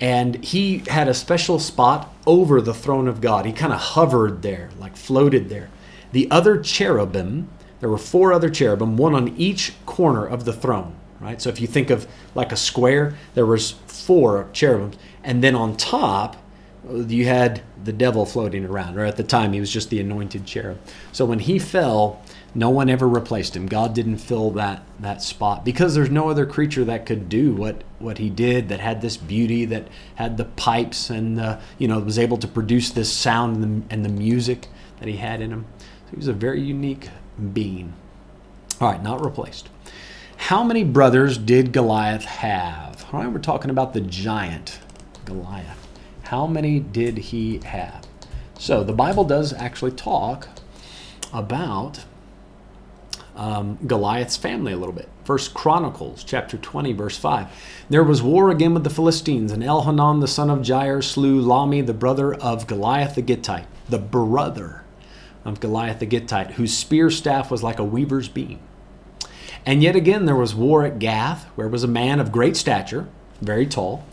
And 0.00 0.44
he 0.44 0.78
had 0.88 1.06
a 1.06 1.14
special 1.14 1.60
spot 1.60 2.12
over 2.26 2.60
the 2.60 2.74
throne 2.74 3.06
of 3.06 3.20
God. 3.20 3.46
He 3.46 3.52
kind 3.52 3.72
of 3.72 3.78
hovered 3.78 4.42
there, 4.42 4.70
like 4.80 4.96
floated 4.96 5.48
there. 5.48 5.70
The 6.14 6.30
other 6.30 6.60
cherubim, 6.60 7.48
there 7.80 7.88
were 7.88 7.98
four 7.98 8.32
other 8.32 8.48
cherubim, 8.48 8.96
one 8.96 9.16
on 9.16 9.36
each 9.36 9.72
corner 9.84 10.24
of 10.24 10.44
the 10.44 10.52
throne, 10.52 10.94
right? 11.18 11.42
So 11.42 11.50
if 11.50 11.60
you 11.60 11.66
think 11.66 11.90
of 11.90 12.06
like 12.36 12.52
a 12.52 12.56
square, 12.56 13.16
there 13.34 13.44
was 13.44 13.72
four 13.88 14.48
cherubims. 14.52 14.96
And 15.24 15.42
then 15.42 15.56
on 15.56 15.76
top, 15.76 16.36
you 16.88 17.26
had 17.26 17.62
the 17.82 17.92
devil 17.92 18.26
floating 18.26 18.64
around, 18.64 18.96
or 18.96 19.04
at 19.04 19.16
the 19.16 19.24
time 19.24 19.54
he 19.54 19.58
was 19.58 19.72
just 19.72 19.90
the 19.90 19.98
anointed 19.98 20.46
cherub. 20.46 20.78
So 21.10 21.24
when 21.24 21.40
he 21.40 21.58
fell, 21.58 22.22
no 22.54 22.70
one 22.70 22.88
ever 22.88 23.08
replaced 23.08 23.56
him. 23.56 23.66
God 23.66 23.92
didn't 23.92 24.18
fill 24.18 24.52
that 24.52 24.84
that 25.00 25.20
spot 25.20 25.64
because 25.64 25.96
there's 25.96 26.10
no 26.10 26.28
other 26.28 26.46
creature 26.46 26.84
that 26.84 27.06
could 27.06 27.28
do 27.28 27.52
what 27.52 27.82
what 27.98 28.18
he 28.18 28.30
did 28.30 28.68
that 28.68 28.78
had 28.78 29.00
this 29.00 29.16
beauty 29.16 29.64
that 29.64 29.88
had 30.14 30.36
the 30.36 30.44
pipes 30.44 31.10
and 31.10 31.58
you 31.76 31.88
know 31.88 31.98
was 31.98 32.20
able 32.20 32.36
to 32.36 32.46
produce 32.46 32.90
this 32.90 33.12
sound 33.12 33.56
and 33.56 33.82
the, 33.82 33.92
and 33.92 34.04
the 34.04 34.08
music 34.08 34.68
that 35.00 35.08
he 35.08 35.16
had 35.16 35.40
in 35.40 35.50
him. 35.50 35.66
He 36.14 36.16
was 36.16 36.28
a 36.28 36.32
very 36.32 36.60
unique 36.60 37.08
being. 37.52 37.92
All 38.80 38.92
right, 38.92 39.02
not 39.02 39.24
replaced. 39.24 39.68
How 40.36 40.62
many 40.62 40.84
brothers 40.84 41.36
did 41.36 41.72
Goliath 41.72 42.24
have? 42.24 43.04
All 43.12 43.18
right, 43.18 43.32
we're 43.32 43.40
talking 43.40 43.68
about 43.68 43.94
the 43.94 44.00
giant 44.00 44.78
Goliath. 45.24 45.88
How 46.22 46.46
many 46.46 46.78
did 46.78 47.18
he 47.18 47.58
have? 47.64 48.06
So 48.60 48.84
the 48.84 48.92
Bible 48.92 49.24
does 49.24 49.52
actually 49.54 49.90
talk 49.90 50.46
about 51.32 52.04
um, 53.34 53.80
Goliath's 53.84 54.36
family 54.36 54.72
a 54.72 54.76
little 54.76 54.94
bit. 54.94 55.08
First 55.24 55.52
Chronicles 55.52 56.22
chapter 56.22 56.56
20, 56.56 56.92
verse 56.92 57.18
5. 57.18 57.48
There 57.90 58.04
was 58.04 58.22
war 58.22 58.50
again 58.50 58.72
with 58.72 58.84
the 58.84 58.90
Philistines, 58.90 59.50
and 59.50 59.64
Elhanan 59.64 60.20
the 60.20 60.28
son 60.28 60.48
of 60.48 60.60
Jair 60.60 61.02
slew 61.02 61.44
Lahmi, 61.44 61.84
the 61.84 61.92
brother 61.92 62.32
of 62.32 62.68
Goliath 62.68 63.16
the 63.16 63.22
Gittite, 63.22 63.66
the 63.88 63.98
brother 63.98 64.83
of 65.44 65.60
Goliath 65.60 65.98
the 65.98 66.06
Gittite, 66.06 66.52
whose 66.52 66.76
spear 66.76 67.10
staff 67.10 67.50
was 67.50 67.62
like 67.62 67.78
a 67.78 67.84
weaver's 67.84 68.28
beam. 68.28 68.60
And 69.66 69.82
yet 69.82 69.96
again 69.96 70.26
there 70.26 70.36
was 70.36 70.54
war 70.54 70.84
at 70.84 70.98
Gath, 70.98 71.44
where 71.54 71.68
was 71.68 71.84
a 71.84 71.88
man 71.88 72.20
of 72.20 72.32
great 72.32 72.56
stature, 72.56 73.08
very 73.40 73.66
tall, 73.66 74.04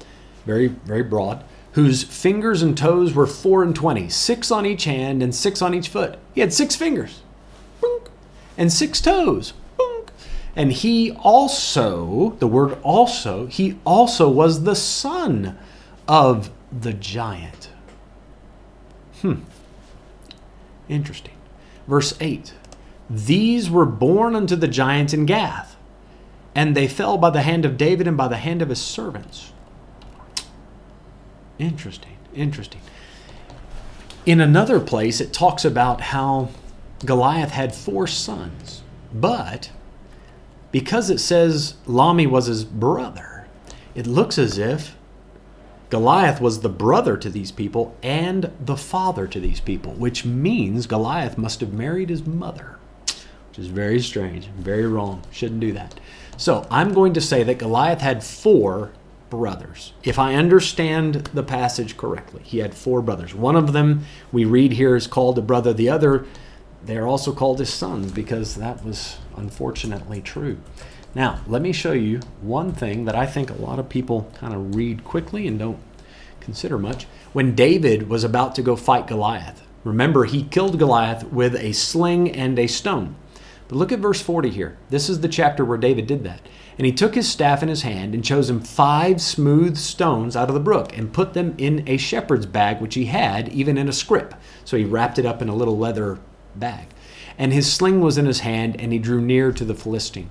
very, 0.46 0.68
very 0.68 1.04
broad, 1.04 1.44
whose 1.74 2.04
fingers 2.04 2.62
and 2.62 2.78
toes 2.78 3.14
were 3.14 3.28
four 3.28 3.64
and 3.64 3.76
twenty, 3.76 4.10
six 4.10 4.52
on 4.52 4.66
each 4.66 4.84
hand 4.84 5.24
and 5.24 5.34
six 5.34 5.62
on 5.62 5.74
each 5.74 5.88
foot. 5.88 6.18
He 6.34 6.42
had 6.42 6.54
six 6.54 6.76
fingers 6.76 7.22
and 8.58 8.72
six 8.72 9.00
toes. 9.00 9.54
And 10.54 10.74
he 10.74 11.12
also, 11.12 12.36
the 12.40 12.48
word 12.48 12.78
also, 12.84 13.46
he 13.46 13.80
also 13.86 14.30
was 14.30 14.64
the 14.64 14.76
son 14.76 15.58
of 16.10 16.52
the 16.78 16.92
giant. 16.92 17.70
Hmm. 19.22 19.36
Interesting. 20.90 21.36
Verse 21.88 22.16
8 22.20 22.54
These 23.10 23.70
were 23.70 23.86
born 23.86 24.36
unto 24.36 24.56
the 24.56 24.68
giants 24.68 25.14
in 25.14 25.26
Gath, 25.26 25.76
and 26.56 26.76
they 26.76 26.88
fell 26.88 27.18
by 27.18 27.30
the 27.30 27.42
hand 27.42 27.66
of 27.66 27.78
David 27.78 28.08
and 28.08 28.18
by 28.18 28.28
the 28.28 28.38
hand 28.38 28.62
of 28.62 28.70
his 28.70 28.82
servants. 28.82 29.54
Interesting. 31.60 32.18
Interesting. 32.34 32.82
In 34.26 34.40
another 34.40 34.80
place, 34.80 35.20
it 35.20 35.34
talks 35.34 35.66
about 35.66 36.02
how 36.02 36.50
Goliath 37.06 37.52
had 37.52 37.74
four 37.74 38.08
sons, 38.08 38.84
but 39.14 39.72
because 40.72 41.10
it 41.10 41.20
says 41.20 41.76
Lahmi 41.86 42.28
was 42.28 42.46
his 42.46 42.64
brother, 42.64 43.48
it 43.96 44.08
looks 44.08 44.38
as 44.38 44.58
if 44.58 44.96
Goliath 45.92 46.40
was 46.40 46.62
the 46.62 46.70
brother 46.70 47.18
to 47.18 47.30
these 47.30 47.52
people 47.52 47.98
and 48.02 48.50
the 48.62 48.78
father 48.78 49.28
to 49.28 49.42
these 49.42 49.60
people, 49.60 49.92
which 49.92 50.24
means 50.24 50.88
Goliath 50.88 51.38
must 51.38 51.60
have 51.60 51.74
married 51.74 52.10
his 52.10 52.26
mother, 52.26 52.80
which 53.06 53.60
is 53.60 53.68
very 53.68 54.00
strange, 54.00 54.46
very 54.48 54.88
wrong. 54.88 55.22
Shouldn't 55.32 55.60
do 55.60 55.74
that. 55.74 56.00
So 56.38 56.66
I'm 56.72 56.94
going 56.94 57.12
to 57.16 57.22
say 57.22 57.44
that 57.44 57.58
Goliath 57.58 58.00
had 58.00 58.24
four 58.24 58.94
brothers. 59.30 59.92
If 60.02 60.18
I 60.18 60.36
understand 60.36 61.16
the 61.34 61.44
passage 61.44 61.98
correctly, 61.98 62.42
he 62.46 62.60
had 62.60 62.74
four 62.74 63.02
brothers. 63.02 63.36
One 63.36 63.58
of 63.58 63.74
them 63.74 64.06
we 64.32 64.46
read 64.46 64.72
here 64.72 64.96
is 64.96 65.08
called 65.08 65.38
a 65.38 65.42
brother, 65.42 65.74
the 65.74 65.90
other, 65.90 66.26
they're 66.86 67.08
also 67.08 67.34
called 67.34 67.60
his 67.60 67.72
sons 67.72 68.14
because 68.14 68.56
that 68.56 68.86
was 68.86 69.18
unfortunately 69.36 70.22
true. 70.22 70.58
Now, 71.14 71.42
let 71.46 71.62
me 71.62 71.74
show 71.74 71.92
you 71.92 72.22
one 72.42 72.72
thing 72.72 73.04
that 73.04 73.16
I 73.16 73.26
think 73.26 73.50
a 73.50 73.62
lot 73.62 73.80
of 73.80 73.90
people 73.90 74.32
kind 74.36 74.54
of 74.54 74.76
read 74.76 75.04
quickly 75.04 75.46
and 75.46 75.60
don't 75.60 75.80
consider 76.40 76.78
much. 76.78 77.06
When 77.34 77.54
David 77.54 78.08
was 78.08 78.24
about 78.24 78.56
to 78.56 78.62
go 78.62 78.78
fight 78.78 79.08
Goliath, 79.08 79.62
remember 79.84 80.24
he 80.24 80.44
killed 80.44 80.80
Goliath 80.80 81.26
with 81.26 81.56
a 81.56 81.74
sling 81.74 82.32
and 82.32 82.58
a 82.58 82.68
stone. 82.68 83.16
But 83.68 83.76
look 83.76 83.92
at 83.92 84.00
verse 84.00 84.22
40 84.22 84.50
here. 84.50 84.78
This 84.90 85.10
is 85.10 85.20
the 85.20 85.28
chapter 85.28 85.66
where 85.66 85.78
David 85.78 86.08
did 86.08 86.24
that. 86.24 86.42
And 86.78 86.86
he 86.86 86.94
took 86.94 87.16
his 87.16 87.30
staff 87.30 87.62
in 87.62 87.68
his 87.68 87.82
hand 87.82 88.14
and 88.14 88.24
chose 88.24 88.50
him 88.50 88.62
five 88.62 89.22
smooth 89.22 89.78
stones 89.78 90.36
out 90.38 90.48
of 90.48 90.54
the 90.54 90.62
brook 90.62 90.98
and 90.98 91.14
put 91.14 91.34
them 91.34 91.56
in 91.58 91.84
a 91.88 91.98
shepherd's 91.98 92.46
bag 92.46 92.80
which 92.80 92.96
he 92.96 93.06
had, 93.06 93.50
even 93.50 93.78
in 93.78 93.90
a 93.90 93.94
scrip. 93.94 94.34
So 94.64 94.78
he 94.78 94.86
wrapped 94.86 95.20
it 95.20 95.26
up 95.26 95.42
in 95.42 95.50
a 95.50 95.56
little 95.56 95.78
leather 95.78 96.20
bag. 96.56 96.88
And 97.38 97.52
his 97.52 97.72
sling 97.72 98.00
was 98.00 98.18
in 98.18 98.26
his 98.26 98.42
hand, 98.42 98.80
and 98.80 98.94
he 98.94 99.00
drew 99.00 99.22
near 99.22 99.52
to 99.52 99.66
the 99.66 99.76
Philistine. 99.76 100.30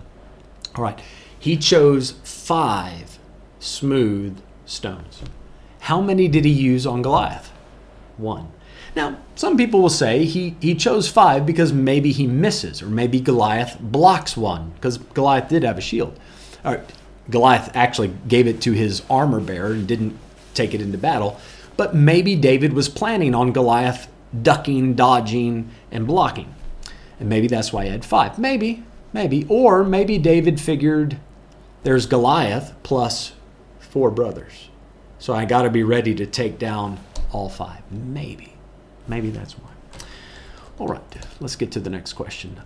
All 0.75 0.85
right. 0.85 1.01
He 1.39 1.57
chose 1.57 2.13
five 2.23 3.19
smooth 3.59 4.41
stones. 4.67 5.23
How 5.81 6.01
many 6.01 6.29
did 6.29 6.45
he 6.45 6.51
use 6.51 6.87
on 6.87 7.03
Goliath? 7.03 7.51
One. 8.17 8.53
Now, 8.95 9.19
some 9.35 9.57
people 9.57 9.81
will 9.81 9.89
say 9.89 10.25
he, 10.25 10.57
he 10.61 10.75
chose 10.75 11.09
five 11.09 11.47
because 11.47 11.73
maybe 11.73 12.13
he 12.13 12.27
misses, 12.27 12.83
or 12.83 12.87
maybe 12.87 13.21
Goliath 13.21 13.79
blocks 13.81 14.37
one, 14.37 14.73
because 14.75 14.99
Goliath 14.99 15.49
did 15.49 15.63
have 15.63 15.79
a 15.79 15.81
shield. 15.81 16.19
All 16.65 16.75
right, 16.75 16.93
Goliath 17.31 17.71
actually 17.75 18.13
gave 18.29 18.47
it 18.47 18.61
to 18.63 18.73
his 18.73 19.03
armor 19.09 19.41
bearer 19.41 19.73
and 19.73 19.87
didn't 19.87 20.19
take 20.55 20.75
it 20.75 20.81
into 20.81 20.99
battle, 20.99 21.39
but 21.77 21.95
maybe 21.95 22.35
David 22.35 22.73
was 22.73 22.89
planning 22.89 23.35
on 23.35 23.53
Goliath 23.53 24.09
ducking, 24.43 24.95
dodging, 24.95 25.71
and 25.91 26.07
blocking. 26.07 26.55
And 27.19 27.29
maybe 27.29 27.47
that's 27.47 27.73
why 27.73 27.85
he 27.85 27.91
had 27.91 28.05
five. 28.05 28.39
Maybe, 28.39 28.83
maybe. 29.13 29.47
Or 29.49 29.85
maybe 29.85 30.19
David 30.19 30.61
figured 30.61 31.19
there's 31.83 32.07
Goliath 32.07 32.75
plus 32.83 33.33
four 33.79 34.11
brothers. 34.11 34.69
So 35.19 35.35
I 35.35 35.45
got 35.45 35.63
to 35.63 35.71
be 35.71 35.83
ready 35.83 36.15
to 36.15 36.27
take 36.27 36.59
down 36.59 36.99
all 37.33 37.49
five. 37.49 37.83
Maybe. 37.91 38.55
Maybe 39.07 39.31
that's 39.31 39.55
why. 39.59 39.71
All 40.79 40.89
right, 40.89 41.27
let's 41.41 41.57
get 41.57 41.73
to 41.73 41.81
the 41.81 41.91
next 41.91 42.15
question. 42.15 42.59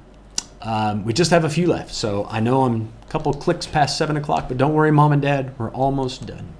Um, 0.62 1.04
we 1.04 1.12
just 1.12 1.30
have 1.30 1.44
a 1.44 1.50
few 1.50 1.66
left, 1.66 1.92
so 1.92 2.26
I 2.30 2.40
know 2.40 2.62
I'm 2.62 2.92
a 3.02 3.10
couple 3.10 3.32
clicks 3.34 3.66
past 3.66 3.98
7 3.98 4.16
o'clock, 4.16 4.46
but 4.48 4.56
don't 4.56 4.72
worry, 4.72 4.90
Mom 4.90 5.12
and 5.12 5.20
Dad, 5.20 5.58
we're 5.58 5.70
almost 5.72 6.26
done. 6.26 6.54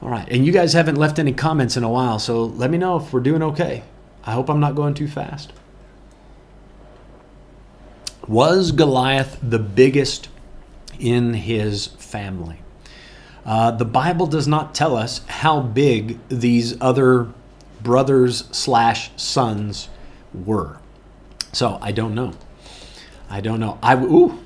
All 0.00 0.08
right, 0.08 0.28
and 0.30 0.46
you 0.46 0.52
guys 0.52 0.72
haven't 0.72 0.96
left 0.96 1.18
any 1.18 1.32
comments 1.32 1.76
in 1.76 1.84
a 1.84 1.90
while, 1.90 2.18
so 2.18 2.44
let 2.44 2.70
me 2.70 2.78
know 2.78 2.96
if 2.96 3.12
we're 3.12 3.20
doing 3.20 3.42
okay. 3.42 3.82
I 4.24 4.32
hope 4.32 4.48
I'm 4.48 4.58
not 4.58 4.74
going 4.74 4.94
too 4.94 5.06
fast. 5.06 5.52
Was 8.28 8.72
Goliath 8.72 9.38
the 9.42 9.58
biggest 9.58 10.28
in 10.98 11.32
his 11.32 11.86
family? 11.86 12.60
Uh, 13.46 13.70
the 13.70 13.86
Bible 13.86 14.26
does 14.26 14.46
not 14.46 14.74
tell 14.74 14.94
us 14.94 15.24
how 15.26 15.60
big 15.60 16.18
these 16.28 16.78
other 16.78 17.28
brothers 17.80 18.44
slash 18.52 19.10
sons 19.16 19.88
were. 20.34 20.78
So 21.54 21.78
I 21.80 21.92
don't 21.92 22.14
know. 22.14 22.34
I 23.30 23.40
don't 23.40 23.60
know. 23.60 23.78
I 23.82 23.94
ooh, 23.96 24.38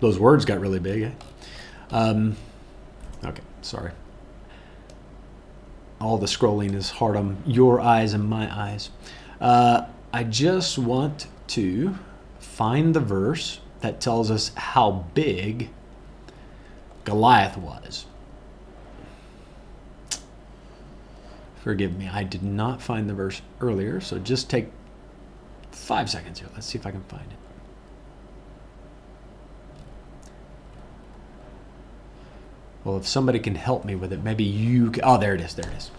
those 0.00 0.18
words 0.18 0.44
got 0.44 0.58
really 0.58 0.80
big. 0.80 1.02
Eh? 1.02 1.10
Um, 1.92 2.36
okay, 3.24 3.42
sorry. 3.62 3.92
All 6.00 6.18
the 6.18 6.26
scrolling 6.26 6.74
is 6.74 6.90
hard 6.90 7.16
on 7.16 7.40
your 7.46 7.80
eyes 7.80 8.12
and 8.12 8.24
my 8.24 8.52
eyes. 8.52 8.90
Uh, 9.40 9.86
I 10.12 10.24
just 10.24 10.78
want 10.78 11.28
to 11.48 11.96
find 12.58 12.92
the 12.92 13.00
verse 13.00 13.60
that 13.82 14.00
tells 14.00 14.32
us 14.32 14.50
how 14.56 15.04
big 15.14 15.70
Goliath 17.04 17.56
was. 17.56 18.04
Forgive 21.62 21.96
me, 21.96 22.08
I 22.12 22.24
did 22.24 22.42
not 22.42 22.82
find 22.82 23.08
the 23.08 23.14
verse 23.14 23.42
earlier, 23.60 24.00
so 24.00 24.18
just 24.18 24.50
take 24.50 24.70
five 25.70 26.10
seconds 26.10 26.40
here. 26.40 26.48
Let's 26.52 26.66
see 26.66 26.76
if 26.76 26.84
I 26.84 26.90
can 26.90 27.04
find 27.04 27.22
it. 27.30 27.38
Well, 32.82 32.96
if 32.96 33.06
somebody 33.06 33.38
can 33.38 33.54
help 33.54 33.84
me 33.84 33.94
with 33.94 34.12
it, 34.12 34.24
maybe 34.24 34.42
you. 34.42 34.90
Can, 34.90 35.04
oh, 35.04 35.18
there 35.18 35.34
it 35.34 35.40
is. 35.40 35.54
There 35.54 35.70
it 35.70 35.76
is. 35.76 35.90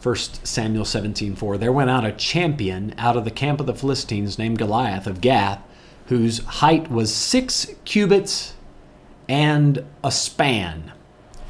First 0.00 0.46
Samuel 0.46 0.84
17:4. 0.84 1.56
There 1.56 1.72
went 1.72 1.88
out 1.88 2.04
a 2.04 2.12
champion 2.12 2.94
out 2.98 3.16
of 3.16 3.24
the 3.24 3.30
camp 3.30 3.60
of 3.60 3.66
the 3.66 3.74
Philistines 3.74 4.38
named 4.38 4.58
Goliath 4.58 5.06
of 5.06 5.20
Gath, 5.20 5.62
whose 6.06 6.38
height 6.44 6.90
was 6.90 7.14
six 7.14 7.66
cubits 7.84 8.54
and 9.28 9.84
a 10.04 10.10
span. 10.10 10.92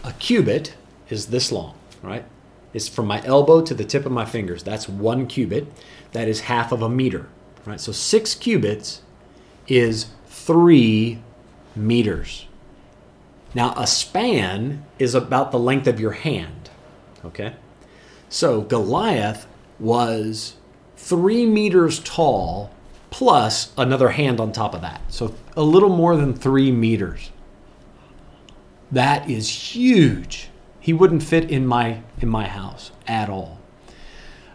A 0.05 0.13
cubit 0.15 0.75
is 1.11 1.27
this 1.27 1.53
long, 1.53 1.77
right? 2.03 2.25
It's 2.73 2.89
from 2.89 3.07
my 3.07 3.25
elbow 3.25 3.63
to 3.63 3.75
the 3.75 3.85
tip 3.85 4.07
of 4.07 4.13
my 4.13 4.25
fingers. 4.25 4.63
That's 4.63 4.89
one 4.89 5.27
cubit. 5.27 5.67
That 6.13 6.29
is 6.29 6.41
half 6.41 6.73
of 6.73 6.83
a 6.83 6.89
meter, 6.89 7.29
right? 7.65 7.81
So 7.81 7.93
six 7.93 8.35
cubits 8.35 9.03
is 9.69 10.07
three 10.27 11.23
meters. 11.75 12.47
Now, 13.55 13.75
a 13.77 13.87
span 13.87 14.85
is 14.99 15.15
about 15.15 15.51
the 15.51 15.59
length 15.59 15.87
of 15.87 15.99
your 15.99 16.13
hand, 16.13 16.71
okay? 17.25 17.55
So 18.29 18.61
Goliath 18.61 19.47
was 19.79 20.57
three 20.97 21.47
meters 21.47 22.01
tall 22.01 22.71
plus 23.17 23.73
another 23.79 24.11
hand 24.11 24.39
on 24.39 24.53
top 24.53 24.75
of 24.75 24.83
that. 24.83 25.01
So 25.09 25.35
a 25.57 25.63
little 25.63 25.89
more 25.89 26.19
than 26.19 26.35
three 26.35 26.71
meters. 26.71 27.31
That 28.93 29.31
is 29.31 29.49
huge. 29.75 30.51
He 30.81 30.93
wouldn't 30.93 31.23
fit 31.23 31.51
in 31.51 31.67
my 31.67 32.03
in 32.21 32.29
my 32.29 32.47
house 32.47 32.91
at 33.07 33.31
all. 33.31 33.59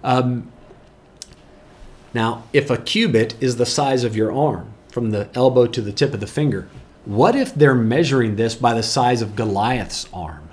Um, 0.04 0.52
now, 2.14 2.44
if 2.54 2.70
a 2.70 2.78
cubit 2.78 3.34
is 3.42 3.56
the 3.56 3.66
size 3.66 4.04
of 4.04 4.16
your 4.16 4.32
arm, 4.32 4.72
from 4.92 5.10
the 5.10 5.30
elbow 5.34 5.66
to 5.66 5.82
the 5.82 5.92
tip 5.92 6.14
of 6.14 6.20
the 6.20 6.28
finger, 6.28 6.70
what 7.04 7.36
if 7.36 7.56
they're 7.56 7.74
measuring 7.74 8.36
this 8.36 8.54
by 8.54 8.76
the 8.76 8.84
size 8.84 9.24
of 9.24 9.36
Goliath's 9.36 10.08
arm? 10.14 10.50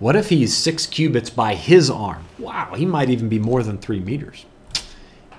What 0.00 0.16
if 0.16 0.30
he's 0.30 0.56
six 0.56 0.84
cubits 0.84 1.30
by 1.30 1.54
his 1.54 1.88
arm? 1.88 2.24
Wow, 2.40 2.74
he 2.74 2.84
might 2.84 3.08
even 3.08 3.28
be 3.28 3.38
more 3.38 3.62
than 3.62 3.78
three 3.78 4.00
meters. 4.00 4.46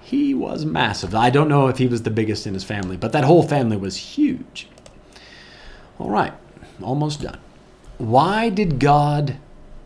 He 0.06 0.36
was 0.36 0.66
massive. 0.66 1.16
I 1.16 1.32
don't 1.32 1.49
know 1.49 1.66
if 1.66 1.80
he 1.80 1.88
was 1.88 2.03
the 2.03 2.12
biggest 2.12 2.45
in 2.45 2.53
his 2.53 2.64
family, 2.64 2.95
but 2.95 3.12
that 3.14 3.24
whole 3.24 3.41
family 3.41 3.76
was 3.76 3.95
huge. 3.95 4.68
All 5.97 6.12
right, 6.12 6.32
almost 6.80 7.24
done. 7.24 7.39
Why 7.97 8.49
did 8.49 8.80
God 8.80 9.38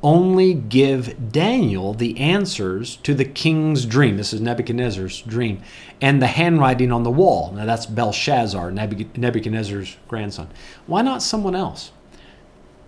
only 0.03 0.53
give 0.53 1.32
Daniel 1.32 1.93
the 1.93 2.20
answers 2.20 2.97
to 2.97 3.13
the 3.13 3.24
king's 3.24 3.86
dream? 3.86 4.17
This 4.17 4.34
is 4.34 4.41
Nebuchadnezzar's 4.41 5.22
dream, 5.22 5.61
and 6.01 6.22
the 6.22 6.28
handwriting 6.28 6.91
on 6.91 7.03
the 7.03 7.09
wall. 7.09 7.53
Now 7.53 7.63
that's 7.63 7.86
Belshazzar, 7.86 8.72
Nebuchadnezzar's 8.72 9.95
grandson. 10.09 10.49
Why 10.86 11.01
not 11.01 11.24
someone 11.24 11.55
else? 11.55 11.93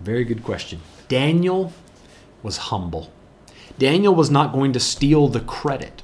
Very 0.00 0.24
good 0.24 0.44
question. 0.44 0.82
Daniel 1.08 1.72
was 2.42 2.58
humble. 2.58 3.10
Daniel 3.78 4.14
was 4.14 4.30
not 4.30 4.52
going 4.52 4.74
to 4.74 4.80
steal 4.80 5.28
the 5.28 5.40
credit. 5.40 6.02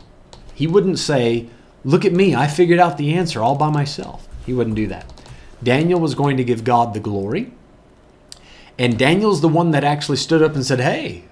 He 0.59 0.67
wouldn't 0.67 0.99
say, 0.99 1.49
Look 1.85 2.05
at 2.05 2.13
me, 2.13 2.35
I 2.35 2.49
figured 2.49 2.81
out 2.81 2.99
the 2.99 3.15
answer 3.15 3.41
all 3.41 3.55
by 3.55 3.71
myself. 3.71 4.27
He 4.45 4.53
wouldn't 4.53 4.75
do 4.75 4.89
that. 4.89 5.07
Daniel 5.63 6.01
was 6.01 6.17
going 6.17 6.37
to 6.37 6.43
give 6.43 6.65
God 6.65 6.95
the 6.95 7.01
glory. 7.01 7.53
And 8.77 8.99
Daniel's 8.99 9.41
the 9.41 9.49
one 9.49 9.71
that 9.71 9.85
actually 9.85 10.17
stood 10.17 10.43
up 10.43 10.57
and 10.57 10.67
said, 10.67 10.81
Hey, 10.81 11.27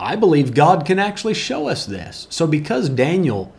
I 0.00 0.16
believe 0.16 0.54
God 0.54 0.86
can 0.86 0.98
actually 0.98 1.34
show 1.34 1.68
us 1.68 1.84
this. 1.84 2.26
So 2.30 2.46
because 2.46 2.88
Daniel 2.88 3.52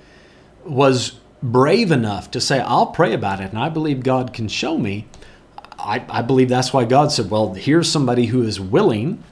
was 0.65 1.19
brave 1.43 1.91
enough 1.91 2.31
to 2.31 2.41
say, 2.41 2.59
I'll 2.59 2.87
pray 2.87 3.13
about 3.13 3.41
it 3.41 3.51
and 3.51 3.59
I 3.59 3.69
believe 3.69 4.01
God 4.01 4.33
can 4.33 4.47
show 4.47 4.75
me, 4.75 5.05
I, 5.77 6.03
I 6.09 6.23
believe 6.23 6.49
that's 6.49 6.73
why 6.73 6.85
God 6.85 7.11
said, 7.11 7.29
Well, 7.29 7.53
here's 7.53 7.91
somebody 7.91 8.25
who 8.25 8.41
is 8.41 8.59
willing 8.59 9.23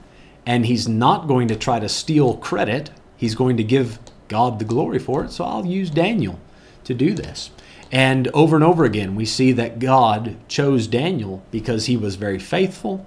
and 0.46 0.68
he's 0.68 0.88
not 0.88 1.28
going 1.28 1.48
to 1.48 1.56
try 1.56 1.80
to 1.80 1.90
steal 1.90 2.38
credit. 2.38 2.92
He's 3.16 3.34
going 3.34 3.58
to 3.58 3.64
give 3.64 3.98
God 4.28 4.60
the 4.60 4.66
glory 4.66 5.00
for 5.00 5.24
it. 5.24 5.32
So 5.32 5.44
I'll 5.44 5.66
use 5.66 5.90
Daniel 5.90 6.40
to 6.84 6.94
do 6.94 7.14
this. 7.14 7.52
And 7.92 8.28
over 8.30 8.56
and 8.56 8.64
over 8.64 8.84
again, 8.84 9.16
we 9.16 9.26
see 9.26 9.52
that 9.54 9.80
God 9.80 10.36
chose 10.48 10.88
Daniel 10.88 11.44
because 11.52 11.86
he 11.86 11.96
was 11.96 12.16
very 12.16 12.40
faithful, 12.40 13.06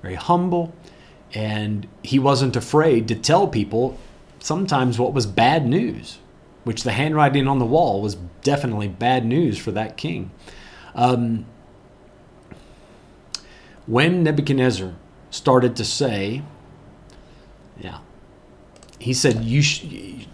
very 0.00 0.14
humble, 0.14 0.74
and 1.34 1.86
he 2.02 2.18
wasn't 2.18 2.56
afraid 2.56 3.08
to 3.08 3.14
tell 3.14 3.46
people 3.46 3.98
sometimes 4.38 4.98
what 4.98 5.12
was 5.12 5.26
bad 5.26 5.66
news, 5.66 6.18
which 6.64 6.82
the 6.82 6.92
handwriting 6.92 7.46
on 7.46 7.58
the 7.58 7.66
wall 7.66 8.00
was 8.00 8.16
definitely 8.42 8.88
bad 8.88 9.24
news 9.24 9.58
for 9.58 9.70
that 9.72 9.96
king. 9.96 10.30
Um, 10.94 11.46
when 13.86 14.22
Nebuchadnezzar 14.22 14.94
started 15.30 15.76
to 15.76 15.84
say, 15.84 16.42
yeah, 17.80 17.98
he 18.98 19.12
said, 19.12 19.44
"You 19.44 19.62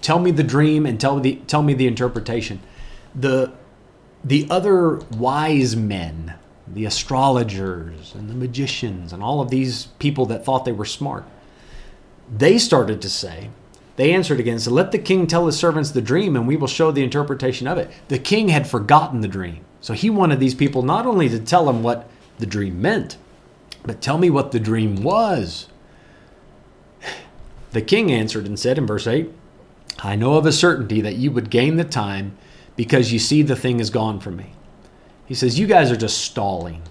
tell 0.02 0.18
me 0.18 0.30
the 0.30 0.42
dream 0.42 0.86
and 0.86 1.00
tell 1.00 1.18
the 1.20 1.36
tell 1.46 1.62
me 1.62 1.74
the 1.74 1.86
interpretation." 1.86 2.60
The 3.14 3.52
the 4.24 4.46
other 4.50 4.96
wise 5.16 5.76
men, 5.76 6.34
the 6.66 6.84
astrologers 6.84 8.14
and 8.14 8.28
the 8.28 8.34
magicians 8.34 9.12
and 9.12 9.22
all 9.22 9.40
of 9.40 9.50
these 9.50 9.86
people 9.98 10.26
that 10.26 10.44
thought 10.44 10.64
they 10.64 10.72
were 10.72 10.84
smart, 10.84 11.24
they 12.30 12.58
started 12.58 13.00
to 13.02 13.08
say, 13.08 13.50
they 13.96 14.12
answered 14.12 14.38
again, 14.38 14.58
so 14.58 14.70
let 14.70 14.92
the 14.92 14.98
king 14.98 15.26
tell 15.26 15.46
his 15.46 15.58
servants 15.58 15.90
the 15.90 16.00
dream 16.00 16.36
and 16.36 16.46
we 16.46 16.56
will 16.56 16.68
show 16.68 16.92
the 16.92 17.02
interpretation 17.02 17.66
of 17.66 17.78
it. 17.78 17.90
The 18.08 18.18
king 18.18 18.48
had 18.48 18.68
forgotten 18.68 19.22
the 19.22 19.28
dream. 19.28 19.64
So 19.80 19.94
he 19.94 20.10
wanted 20.10 20.40
these 20.40 20.54
people 20.54 20.82
not 20.82 21.06
only 21.06 21.28
to 21.28 21.40
tell 21.40 21.68
him 21.68 21.82
what 21.82 22.08
the 22.38 22.46
dream 22.46 22.80
meant, 22.80 23.16
but 23.84 24.00
tell 24.00 24.18
me 24.18 24.30
what 24.30 24.52
the 24.52 24.60
dream 24.60 25.02
was. 25.02 25.68
The 27.70 27.82
king 27.82 28.10
answered 28.10 28.46
and 28.46 28.58
said 28.58 28.78
in 28.78 28.86
verse 28.86 29.06
8, 29.06 29.30
I 29.98 30.16
know 30.16 30.34
of 30.34 30.46
a 30.46 30.52
certainty 30.52 31.00
that 31.00 31.16
you 31.16 31.30
would 31.32 31.50
gain 31.50 31.76
the 31.76 31.84
time 31.84 32.36
because 32.76 33.12
you 33.12 33.18
see 33.18 33.42
the 33.42 33.56
thing 33.56 33.80
is 33.80 33.90
gone 33.90 34.20
from 34.20 34.36
me. 34.36 34.52
He 35.26 35.34
says, 35.34 35.58
You 35.58 35.66
guys 35.66 35.90
are 35.90 35.96
just 35.96 36.18
stalling. 36.18 36.82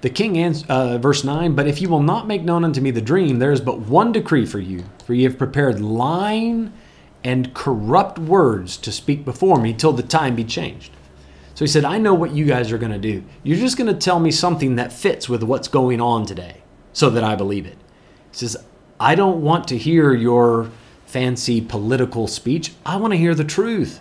The 0.00 0.10
king 0.10 0.36
answers, 0.36 0.68
uh, 0.68 0.98
verse 0.98 1.22
9, 1.22 1.54
But 1.54 1.68
if 1.68 1.80
you 1.80 1.88
will 1.88 2.02
not 2.02 2.26
make 2.26 2.42
known 2.42 2.64
unto 2.64 2.80
me 2.80 2.90
the 2.90 3.00
dream, 3.00 3.38
there 3.38 3.52
is 3.52 3.60
but 3.60 3.80
one 3.80 4.10
decree 4.10 4.46
for 4.46 4.58
you, 4.58 4.84
for 5.04 5.14
ye 5.14 5.24
have 5.24 5.38
prepared 5.38 5.80
lying 5.80 6.72
and 7.22 7.54
corrupt 7.54 8.18
words 8.18 8.76
to 8.78 8.90
speak 8.90 9.24
before 9.24 9.60
me 9.60 9.72
till 9.72 9.92
the 9.92 10.02
time 10.02 10.34
be 10.34 10.44
changed. 10.44 10.92
So 11.54 11.64
he 11.64 11.70
said, 11.70 11.84
I 11.84 11.98
know 11.98 12.14
what 12.14 12.32
you 12.32 12.44
guys 12.46 12.72
are 12.72 12.78
going 12.78 12.92
to 12.92 12.98
do. 12.98 13.22
You're 13.44 13.58
just 13.58 13.76
going 13.76 13.92
to 13.92 13.98
tell 13.98 14.18
me 14.18 14.30
something 14.30 14.76
that 14.76 14.92
fits 14.92 15.28
with 15.28 15.42
what's 15.42 15.68
going 15.68 16.00
on 16.00 16.26
today 16.26 16.62
so 16.92 17.10
that 17.10 17.22
I 17.22 17.36
believe 17.36 17.66
it. 17.66 17.76
He 18.30 18.38
says, 18.38 18.56
I 18.98 19.14
don't 19.14 19.42
want 19.42 19.68
to 19.68 19.78
hear 19.78 20.14
your 20.14 20.70
fancy 21.12 21.60
political 21.60 22.26
speech. 22.26 22.72
I 22.86 22.96
want 22.96 23.12
to 23.12 23.18
hear 23.18 23.34
the 23.34 23.44
truth. 23.44 24.00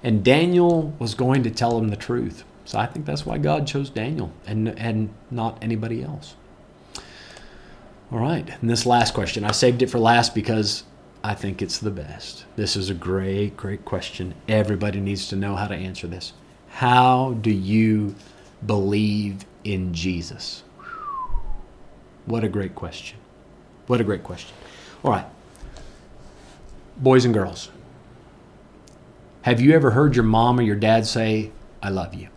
And 0.00 0.24
Daniel 0.24 0.94
was 1.00 1.14
going 1.14 1.42
to 1.42 1.50
tell 1.50 1.76
him 1.76 1.88
the 1.88 1.96
truth. 1.96 2.44
So 2.64 2.78
I 2.78 2.86
think 2.86 3.04
that's 3.04 3.26
why 3.26 3.38
God 3.38 3.66
chose 3.66 3.90
Daniel 3.90 4.32
and, 4.46 4.68
and 4.78 5.12
not 5.28 5.58
anybody 5.60 6.04
else. 6.04 6.36
All 8.12 8.20
right. 8.20 8.48
And 8.60 8.70
this 8.70 8.86
last 8.86 9.12
question, 9.12 9.44
I 9.44 9.50
saved 9.50 9.82
it 9.82 9.90
for 9.90 9.98
last 9.98 10.36
because 10.36 10.84
I 11.24 11.34
think 11.34 11.60
it's 11.60 11.78
the 11.78 11.90
best. 11.90 12.44
This 12.54 12.76
is 12.76 12.90
a 12.90 12.94
great, 12.94 13.56
great 13.56 13.84
question. 13.84 14.34
Everybody 14.46 15.00
needs 15.00 15.26
to 15.28 15.36
know 15.36 15.56
how 15.56 15.66
to 15.66 15.74
answer 15.74 16.06
this. 16.06 16.32
How 16.68 17.32
do 17.40 17.50
you 17.50 18.14
believe 18.64 19.44
in 19.64 19.92
Jesus? 19.92 20.62
What 22.26 22.44
a 22.44 22.48
great 22.48 22.76
question. 22.76 23.18
What 23.88 24.00
a 24.00 24.04
great 24.04 24.22
question. 24.22 24.54
All 25.02 25.10
right. 25.10 25.26
Boys 26.96 27.24
and 27.24 27.34
girls, 27.34 27.70
have 29.42 29.60
you 29.60 29.72
ever 29.72 29.90
heard 29.90 30.14
your 30.14 30.24
mom 30.24 30.58
or 30.58 30.62
your 30.62 30.76
dad 30.76 31.06
say, 31.06 31.50
I 31.82 31.90
love 31.90 32.14
you? 32.14 32.28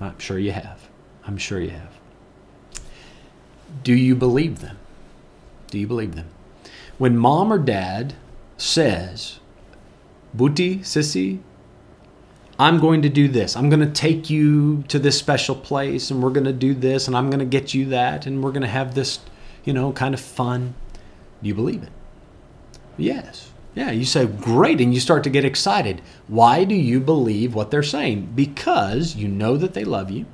I'm 0.00 0.18
sure 0.18 0.38
you 0.38 0.52
have. 0.52 0.88
I'm 1.26 1.36
sure 1.36 1.60
you 1.60 1.70
have. 1.70 1.92
Do 3.82 3.94
you 3.94 4.14
believe 4.14 4.60
them? 4.60 4.78
Do 5.70 5.78
you 5.78 5.86
believe 5.86 6.14
them? 6.14 6.28
When 6.98 7.16
mom 7.16 7.52
or 7.52 7.58
dad 7.58 8.14
says, 8.56 9.40
Buti, 10.32 10.78
sissy, 10.78 11.40
I'm 12.58 12.78
going 12.78 13.02
to 13.02 13.08
do 13.08 13.28
this. 13.28 13.56
I'm 13.56 13.68
going 13.68 13.80
to 13.80 13.90
take 13.90 14.30
you 14.30 14.84
to 14.88 14.98
this 14.98 15.18
special 15.18 15.56
place 15.56 16.10
and 16.10 16.22
we're 16.22 16.30
going 16.30 16.44
to 16.44 16.52
do 16.52 16.74
this 16.74 17.08
and 17.08 17.16
I'm 17.16 17.30
going 17.30 17.40
to 17.40 17.44
get 17.44 17.74
you 17.74 17.86
that 17.86 18.26
and 18.26 18.42
we're 18.42 18.52
going 18.52 18.62
to 18.62 18.68
have 18.68 18.94
this 18.94 19.20
you 19.64 19.72
know, 19.72 19.92
kind 19.92 20.14
of 20.14 20.20
fun. 20.20 20.74
Do 21.42 21.48
you 21.48 21.54
believe 21.54 21.82
it? 21.82 21.92
Yes. 22.96 23.50
Yeah, 23.74 23.90
you 23.90 24.04
say, 24.04 24.26
great, 24.26 24.80
and 24.80 24.94
you 24.94 25.00
start 25.00 25.24
to 25.24 25.30
get 25.30 25.44
excited. 25.44 26.00
Why 26.28 26.62
do 26.64 26.74
you 26.74 27.00
believe 27.00 27.54
what 27.54 27.70
they're 27.70 27.82
saying? 27.82 28.32
Because 28.34 29.16
you 29.16 29.26
know 29.26 29.56
that 29.56 29.74
they 29.74 29.84
love 29.84 30.10
you, 30.10 30.26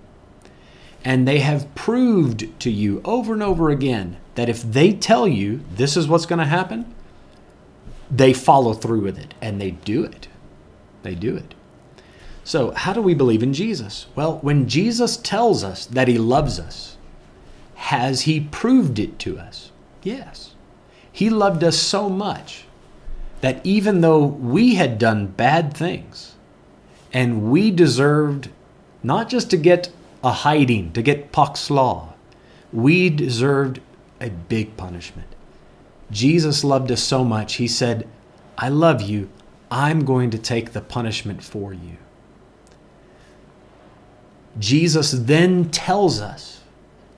and 1.05 1.27
they 1.27 1.39
have 1.39 1.75
proved 1.75 2.61
to 2.61 2.71
you 2.71 3.01
over 3.05 3.33
and 3.33 3.43
over 3.43 3.71
again 3.71 4.19
that 4.35 4.51
if 4.51 4.63
they 4.63 4.93
tell 4.93 5.27
you 5.27 5.61
this 5.75 5.97
is 5.97 6.07
what's 6.07 6.27
going 6.27 6.39
to 6.39 6.45
happen, 6.45 6.95
they 8.11 8.35
follow 8.35 8.75
through 8.75 9.01
with 9.01 9.19
it, 9.19 9.33
and 9.41 9.59
they 9.59 9.71
do 9.71 10.05
it. 10.05 10.29
They 11.03 11.15
do 11.15 11.35
it. 11.35 11.55
So, 12.45 12.73
how 12.73 12.93
do 12.93 13.01
we 13.01 13.15
believe 13.15 13.43
in 13.43 13.55
Jesus? 13.55 14.07
Well, 14.15 14.39
when 14.39 14.69
Jesus 14.69 15.17
tells 15.17 15.65
us 15.65 15.87
that 15.87 16.09
he 16.09 16.19
loves 16.19 16.59
us, 16.59 16.97
has 17.75 18.23
he 18.23 18.41
proved 18.41 18.99
it 18.99 19.19
to 19.21 19.39
us? 19.39 19.71
Yes. 20.03 20.55
He 21.11 21.31
loved 21.31 21.65
us 21.65 21.79
so 21.79 22.09
much 22.09 22.65
that 23.41 23.61
even 23.65 24.01
though 24.01 24.25
we 24.25 24.75
had 24.75 24.99
done 24.99 25.27
bad 25.27 25.75
things 25.75 26.35
and 27.13 27.51
we 27.51 27.71
deserved 27.71 28.51
not 29.03 29.29
just 29.29 29.51
to 29.51 29.57
get 29.57 29.91
a 30.23 30.31
hiding, 30.31 30.93
to 30.93 31.03
get 31.03 31.33
pak 31.33 31.55
slae, 31.55 32.13
we 32.73 33.09
deserved 33.11 33.81
a 34.21 34.31
big 34.31 34.77
punishment. 34.77 35.29
Jesus 36.11 36.65
loved 36.65 36.91
us 36.93 37.03
so 37.03 37.25
much, 37.25 37.55
he 37.55 37.69
said, 37.69 38.07
I 38.59 38.69
love 38.69 39.01
you. 39.01 39.31
I'm 39.71 40.05
going 40.05 40.31
to 40.31 40.39
take 40.39 40.73
the 40.73 40.81
punishment 40.81 41.43
for 41.43 41.73
you. 41.73 41.97
Jesus 44.59 45.13
then 45.13 45.71
tells 45.71 46.21
us 46.21 46.61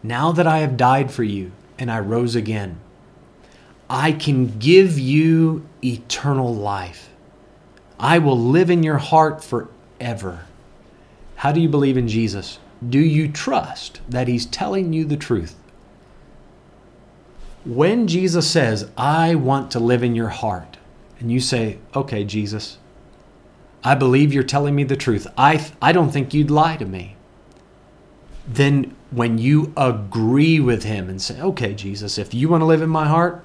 now 0.02 0.32
that 0.32 0.46
I 0.46 0.58
have 0.58 0.76
died 0.76 1.10
for 1.10 1.24
you 1.24 1.52
and 1.78 1.90
I 1.90 1.98
rose 2.00 2.36
again, 2.36 2.78
I 3.92 4.12
can 4.12 4.58
give 4.58 4.98
you 4.98 5.68
eternal 5.84 6.54
life. 6.54 7.10
I 8.00 8.20
will 8.20 8.38
live 8.38 8.70
in 8.70 8.82
your 8.82 8.96
heart 8.96 9.44
forever. 9.44 10.46
How 11.36 11.52
do 11.52 11.60
you 11.60 11.68
believe 11.68 11.98
in 11.98 12.08
Jesus? 12.08 12.58
Do 12.88 12.98
you 12.98 13.30
trust 13.30 14.00
that 14.08 14.28
He's 14.28 14.46
telling 14.46 14.94
you 14.94 15.04
the 15.04 15.18
truth? 15.18 15.56
When 17.66 18.08
Jesus 18.08 18.50
says, 18.50 18.90
I 18.96 19.34
want 19.34 19.70
to 19.72 19.78
live 19.78 20.02
in 20.02 20.14
your 20.14 20.30
heart, 20.30 20.78
and 21.20 21.30
you 21.30 21.38
say, 21.38 21.78
Okay, 21.94 22.24
Jesus, 22.24 22.78
I 23.84 23.94
believe 23.94 24.32
you're 24.32 24.42
telling 24.42 24.74
me 24.74 24.84
the 24.84 24.96
truth. 24.96 25.26
I, 25.36 25.70
I 25.82 25.92
don't 25.92 26.10
think 26.10 26.32
you'd 26.32 26.50
lie 26.50 26.78
to 26.78 26.86
me. 26.86 27.16
Then 28.48 28.96
when 29.10 29.36
you 29.36 29.74
agree 29.76 30.60
with 30.60 30.84
him 30.84 31.10
and 31.10 31.20
say, 31.20 31.40
okay, 31.40 31.74
Jesus, 31.74 32.18
if 32.18 32.32
you 32.32 32.48
want 32.48 32.62
to 32.62 32.66
live 32.66 32.82
in 32.82 32.90
my 32.90 33.06
heart, 33.06 33.44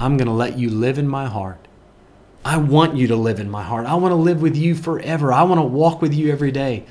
I'm 0.00 0.16
going 0.16 0.28
to 0.28 0.32
let 0.32 0.58
you 0.58 0.70
live 0.70 0.98
in 0.98 1.06
my 1.06 1.26
heart. 1.26 1.68
I 2.42 2.56
want 2.56 2.96
you 2.96 3.06
to 3.08 3.16
live 3.16 3.38
in 3.38 3.50
my 3.50 3.62
heart. 3.62 3.86
I 3.86 3.94
want 3.94 4.12
to 4.12 4.16
live 4.16 4.40
with 4.40 4.56
you 4.56 4.74
forever. 4.74 5.30
I 5.30 5.42
want 5.42 5.58
to 5.58 5.66
walk 5.66 6.00
with 6.00 6.14
you 6.14 6.32
every 6.32 6.50
day. 6.50 6.86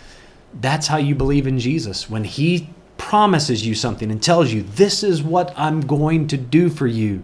That's 0.53 0.87
how 0.87 0.97
you 0.97 1.15
believe 1.15 1.47
in 1.47 1.57
Jesus. 1.57 2.07
When 2.07 2.23
He 2.23 2.69
promises 2.97 3.65
you 3.65 3.73
something 3.73 4.11
and 4.11 4.21
tells 4.21 4.53
you, 4.53 4.61
This 4.61 5.01
is 5.03 5.23
what 5.23 5.51
I'm 5.57 5.81
going 5.81 6.27
to 6.27 6.37
do 6.37 6.69
for 6.69 6.85
you, 6.85 7.23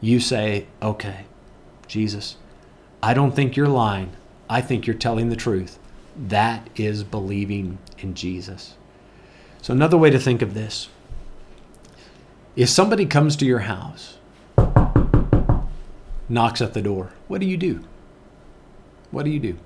you 0.00 0.18
say, 0.18 0.66
Okay, 0.82 1.26
Jesus, 1.86 2.36
I 3.00 3.14
don't 3.14 3.36
think 3.36 3.56
you're 3.56 3.68
lying. 3.68 4.12
I 4.50 4.60
think 4.60 4.86
you're 4.86 4.96
telling 4.96 5.30
the 5.30 5.36
truth. 5.36 5.78
That 6.16 6.68
is 6.74 7.04
believing 7.04 7.78
in 7.98 8.14
Jesus. 8.14 8.74
So, 9.62 9.72
another 9.72 9.96
way 9.96 10.10
to 10.10 10.18
think 10.18 10.42
of 10.42 10.54
this 10.54 10.88
if 12.56 12.68
somebody 12.68 13.06
comes 13.06 13.36
to 13.36 13.46
your 13.46 13.60
house, 13.60 14.18
knocks 16.34 16.60
at 16.60 16.74
the 16.74 16.82
door, 16.82 17.12
what 17.28 17.40
do 17.40 17.46
you 17.46 17.56
do? 17.56 17.84
What 19.10 19.24
do 19.24 19.30
you 19.30 19.40
do? 19.40 19.56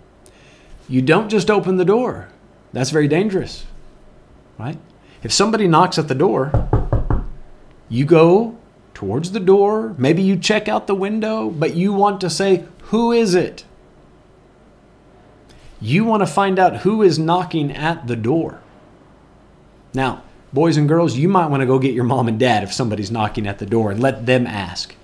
You 0.89 1.03
don't 1.03 1.29
just 1.29 1.51
open 1.51 1.77
the 1.77 1.85
door. 1.85 2.29
That's 2.73 2.91
very 2.91 3.09
dangerous, 3.09 3.67
right? 4.59 4.79
If 5.23 5.33
somebody 5.33 5.67
knocks 5.67 5.99
at 5.99 6.09
the 6.09 6.15
door, 6.15 6.53
you 7.89 8.05
go 8.05 8.57
towards 8.95 9.33
the 9.33 9.41
door. 9.41 9.95
Maybe 9.99 10.23
you 10.23 10.37
check 10.37 10.69
out 10.69 10.87
the 10.87 10.95
window, 10.95 11.51
but 11.51 11.75
you 11.75 11.93
want 11.93 12.21
to 12.21 12.31
say, 12.31 12.65
Who 12.85 13.13
is 13.13 13.35
it? 13.35 13.65
You 15.81 16.05
want 16.05 16.23
to 16.23 16.27
find 16.27 16.59
out 16.59 16.79
who 16.79 17.03
is 17.03 17.19
knocking 17.19 17.71
at 17.73 18.07
the 18.07 18.17
door. 18.17 18.61
Now, 19.95 20.23
boys 20.53 20.77
and 20.77 20.89
girls, 20.89 21.17
you 21.17 21.29
might 21.29 21.47
want 21.47 21.61
to 21.61 21.67
go 21.67 21.79
get 21.79 21.95
your 21.95 22.05
mom 22.05 22.29
and 22.29 22.39
dad 22.39 22.63
if 22.63 22.73
somebody's 22.73 23.11
knocking 23.11 23.47
at 23.47 23.59
the 23.59 23.67
door 23.67 23.91
and 23.91 24.01
let 24.01 24.27
them 24.27 24.47
ask. 24.47 24.95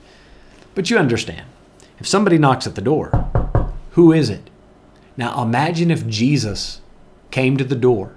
But 0.75 0.91
you 0.91 0.99
understand, 0.99 1.47
if 1.99 2.07
somebody 2.07 2.39
knocks 2.39 2.67
at 2.67 2.75
the 2.75 2.81
door, 2.81 3.11
who 3.93 4.13
is 4.13 4.31
it? 4.31 4.51
Now 5.17 5.43
imagine 5.43 5.91
if 5.91 6.07
Jesus 6.07 6.81
came 7.31 7.57
to 7.57 7.65
the 7.65 7.77
door 7.77 8.15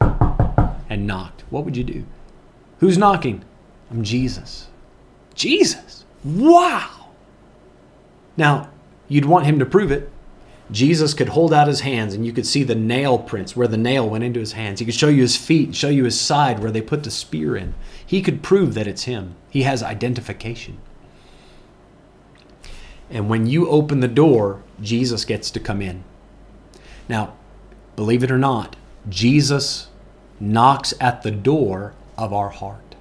and 0.00 1.06
knocked. 1.06 1.44
What 1.50 1.64
would 1.64 1.76
you 1.76 1.84
do? 1.84 2.04
Who's 2.78 2.98
knocking? 2.98 3.44
I'm 3.90 4.02
Jesus. 4.02 4.68
Jesus. 5.34 6.04
Wow. 6.24 7.10
Now, 8.36 8.70
you'd 9.08 9.24
want 9.24 9.46
him 9.46 9.58
to 9.58 9.66
prove 9.66 9.90
it. 9.90 10.10
Jesus 10.70 11.14
could 11.14 11.28
hold 11.28 11.52
out 11.52 11.68
his 11.68 11.80
hands 11.80 12.14
and 12.14 12.26
you 12.26 12.32
could 12.32 12.46
see 12.46 12.64
the 12.64 12.74
nail 12.74 13.18
prints 13.18 13.54
where 13.54 13.68
the 13.68 13.76
nail 13.76 14.08
went 14.08 14.24
into 14.24 14.40
his 14.40 14.52
hands. 14.52 14.80
He 14.80 14.84
could 14.84 14.94
show 14.94 15.08
you 15.08 15.22
his 15.22 15.36
feet, 15.36 15.76
show 15.76 15.88
you 15.88 16.04
his 16.04 16.20
side 16.20 16.58
where 16.58 16.72
they 16.72 16.80
put 16.80 17.04
the 17.04 17.10
spear 17.10 17.56
in. 17.56 17.74
He 18.04 18.20
could 18.20 18.42
prove 18.42 18.74
that 18.74 18.88
it's 18.88 19.04
him. 19.04 19.36
He 19.48 19.62
has 19.62 19.82
identification. 19.82 20.78
And 23.10 23.28
when 23.28 23.46
you 23.46 23.68
open 23.68 24.00
the 24.00 24.08
door, 24.08 24.62
Jesus 24.80 25.24
gets 25.24 25.50
to 25.52 25.60
come 25.60 25.80
in. 25.80 26.04
Now, 27.08 27.34
believe 27.94 28.24
it 28.24 28.30
or 28.30 28.38
not, 28.38 28.76
Jesus 29.08 29.88
knocks 30.40 30.92
at 31.00 31.22
the 31.22 31.30
door 31.30 31.94
of 32.18 32.32
our 32.32 32.50
heart. 32.50 32.96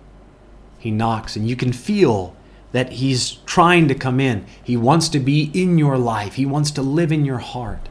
He 0.77 0.91
knocks, 0.91 1.36
and 1.36 1.49
you 1.49 1.56
can 1.56 1.73
feel 1.73 2.36
that 2.72 2.94
He's 2.94 3.38
trying 3.45 3.88
to 3.88 3.95
come 3.95 4.19
in. 4.19 4.45
He 4.64 4.77
wants 4.77 5.10
to 5.10 5.19
be 5.19 5.49
in 5.53 5.77
your 5.77 5.98
life, 5.98 6.36
He 6.36 6.45
wants 6.45 6.72
to 6.72 6.82
live 6.82 7.11
in 7.11 7.26
your 7.26 7.40
heart. 7.40 7.90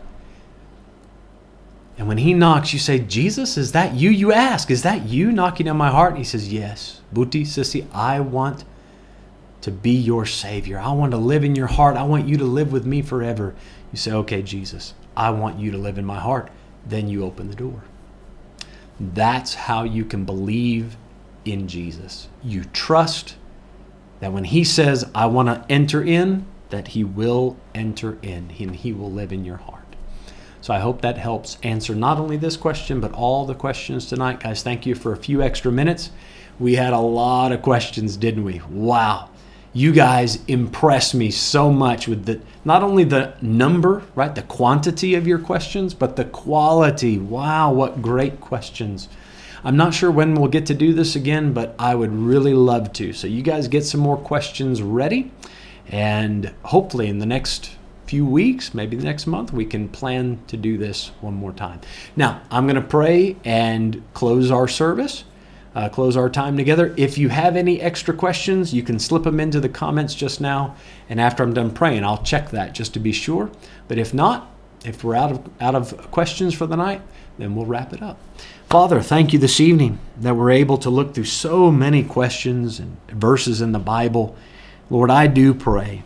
And 1.97 2.09
when 2.09 2.19
He 2.19 2.35
knocks, 2.35 2.73
you 2.73 2.79
say, 2.79 2.99
Jesus, 2.99 3.57
is 3.57 3.73
that 3.73 3.95
you? 3.95 4.11
You 4.11 4.33
ask, 4.33 4.71
is 4.71 4.83
that 4.83 5.07
you 5.07 5.33
knocking 5.33 5.69
on 5.69 5.77
my 5.77 5.91
heart? 5.91 6.11
And 6.11 6.19
He 6.19 6.25
says, 6.25 6.53
Yes. 6.53 7.01
Buti, 7.13 7.45
Sissy, 7.45 7.87
I 7.93 8.21
want 8.21 8.65
to 9.65 9.71
be 9.71 9.93
your 9.93 10.27
Savior. 10.27 10.79
I 10.79 10.93
want 10.93 11.13
to 11.13 11.17
live 11.17 11.43
in 11.43 11.55
your 11.55 11.69
heart. 11.69 11.97
I 11.97 12.03
want 12.03 12.29
you 12.29 12.37
to 12.37 12.45
live 12.45 12.71
with 12.71 12.85
me 12.85 13.01
forever. 13.01 13.55
You 13.93 13.97
say, 13.97 14.13
Okay, 14.13 14.43
Jesus, 14.43 14.93
I 15.17 15.31
want 15.31 15.59
you 15.59 15.71
to 15.71 15.79
live 15.79 15.97
in 15.97 16.05
my 16.05 16.21
heart. 16.21 16.51
Then 16.85 17.09
you 17.09 17.25
open 17.25 17.49
the 17.49 17.57
door. 17.57 17.83
That's 19.01 19.55
how 19.55 19.85
you 19.85 20.05
can 20.05 20.27
believe 20.27 20.99
in 21.47 21.67
Jesus. 21.67 22.29
You 22.43 22.65
trust 22.75 23.37
that 24.21 24.35
when 24.35 24.45
He 24.45 24.65
says, 24.65 25.11
I 25.15 25.25
want 25.27 25.49
to 25.49 25.65
enter 25.73 26.05
in, 26.05 26.45
that 26.69 26.89
He 26.89 27.03
will 27.03 27.57
enter 27.75 28.19
in 28.21 28.53
and 28.59 28.77
He 28.77 28.93
will 28.93 29.11
live 29.11 29.33
in 29.33 29.47
your 29.47 29.57
heart. 29.57 29.97
So 30.61 30.75
I 30.75 30.81
hope 30.81 31.01
that 31.01 31.17
helps 31.17 31.57
answer 31.63 31.95
not 31.95 32.19
only 32.19 32.37
this 32.37 32.59
question, 32.59 33.01
but 33.01 33.13
all 33.13 33.47
the 33.47 33.55
questions 33.55 34.11
tonight. 34.11 34.41
Guys, 34.41 34.63
thank 34.63 34.85
you 34.85 34.95
for 34.95 35.13
a 35.13 35.17
few 35.17 35.41
extra 35.41 35.73
minutes. 35.73 36.11
We 36.61 36.75
had 36.75 36.93
a 36.93 37.01
lot 37.01 37.51
of 37.51 37.63
questions, 37.63 38.19
didn't 38.19 38.45
we? 38.45 38.61
Wow. 38.69 39.31
You 39.77 39.91
guys 39.91 40.39
impress 40.47 41.15
me 41.15 41.33
so 41.33 41.73
much 41.73 42.07
with 42.07 42.27
the 42.27 42.41
not 42.65 42.85
only 42.85 43.03
the 43.03 43.35
number, 43.43 44.05
right, 44.15 44.33
the 44.33 44.43
quantity 44.43 45.17
of 45.17 45.27
your 45.27 45.41
questions, 45.41 45.95
but 45.95 46.15
the 46.15 46.25
quality. 46.25 47.19
Wow, 47.19 47.73
what 47.73 48.01
great 48.01 48.41
questions. 48.41 49.09
I'm 49.65 49.77
not 49.77 49.93
sure 49.93 50.13
when 50.13 50.37
we'll 50.37 50.49
get 50.49 50.67
to 50.67 50.75
do 50.75 50.93
this 50.93 51.17
again, 51.17 51.53
but 51.53 51.75
I 51.77 51.97
would 51.97 52.13
really 52.13 52.55
love 52.55 52.93
to. 52.95 53.13
So 53.13 53.27
you 53.27 53.43
guys 53.43 53.67
get 53.67 53.85
some 53.85 54.01
more 54.01 54.17
questions 54.17 54.81
ready 54.81 55.33
and 55.89 56.55
hopefully 56.63 57.09
in 57.09 57.19
the 57.19 57.27
next 57.27 57.73
few 58.07 58.25
weeks, 58.25 58.75
maybe 58.75 58.97
the 58.97 59.05
next 59.05 59.27
month, 59.27 59.53
we 59.53 59.65
can 59.65 59.89
plan 59.89 60.39
to 60.47 60.57
do 60.57 60.79
this 60.79 61.11
one 61.21 61.35
more 61.35 61.53
time. 61.53 61.81
Now, 62.15 62.43
I'm 62.51 62.67
going 62.67 62.77
to 62.77 62.81
pray 62.81 63.37
and 63.45 64.03
close 64.13 64.51
our 64.51 64.69
service, 64.69 65.25
uh, 65.75 65.89
close 65.89 66.17
our 66.17 66.31
time 66.31 66.57
together. 66.57 66.95
If 66.97 67.19
you 67.19 67.29
have 67.29 67.57
any 67.57 67.81
extra 67.81 68.15
questions, 68.15 68.73
you 68.73 68.83
can 68.83 68.99
slip 68.99 69.25
them 69.25 69.41
into 69.41 69.61
the 69.61 69.69
comments 69.69 70.15
just 70.15 70.41
now. 70.41 70.77
And 71.09 71.21
after 71.21 71.43
I'm 71.43 71.55
done 71.55 71.73
praying, 71.73 72.05
I'll 72.05 72.23
check 72.23 72.51
that 72.51 72.75
just 72.75 72.95
to 72.95 73.01
be 73.01 73.13
sure. 73.13 73.51
But 73.89 73.99
if 73.99 74.15
not, 74.15 74.51
if 74.85 75.03
we're 75.03 75.17
out 75.17 75.33
of, 75.33 75.51
out 75.61 75.75
of 75.75 76.11
questions 76.11 76.55
for 76.55 76.67
the 76.67 76.77
night, 76.77 77.03
then 77.39 77.55
we'll 77.55 77.67
wrap 77.67 77.93
it 77.93 78.03
up. 78.03 78.19
Father, 78.71 79.01
thank 79.01 79.33
you 79.33 79.39
this 79.39 79.61
evening 79.61 79.99
that 80.17 80.37
we're 80.37 80.51
able 80.51 80.79
to 80.79 80.91
look 80.91 81.15
through 81.15 81.25
so 81.25 81.71
many 81.71 82.03
questions 82.03 82.79
and 82.79 82.97
verses 83.09 83.61
in 83.61 83.73
the 83.73 83.79
Bible. 83.79 84.37
Lord, 84.91 85.11
I 85.11 85.27
do 85.27 85.55
pray 85.55 86.03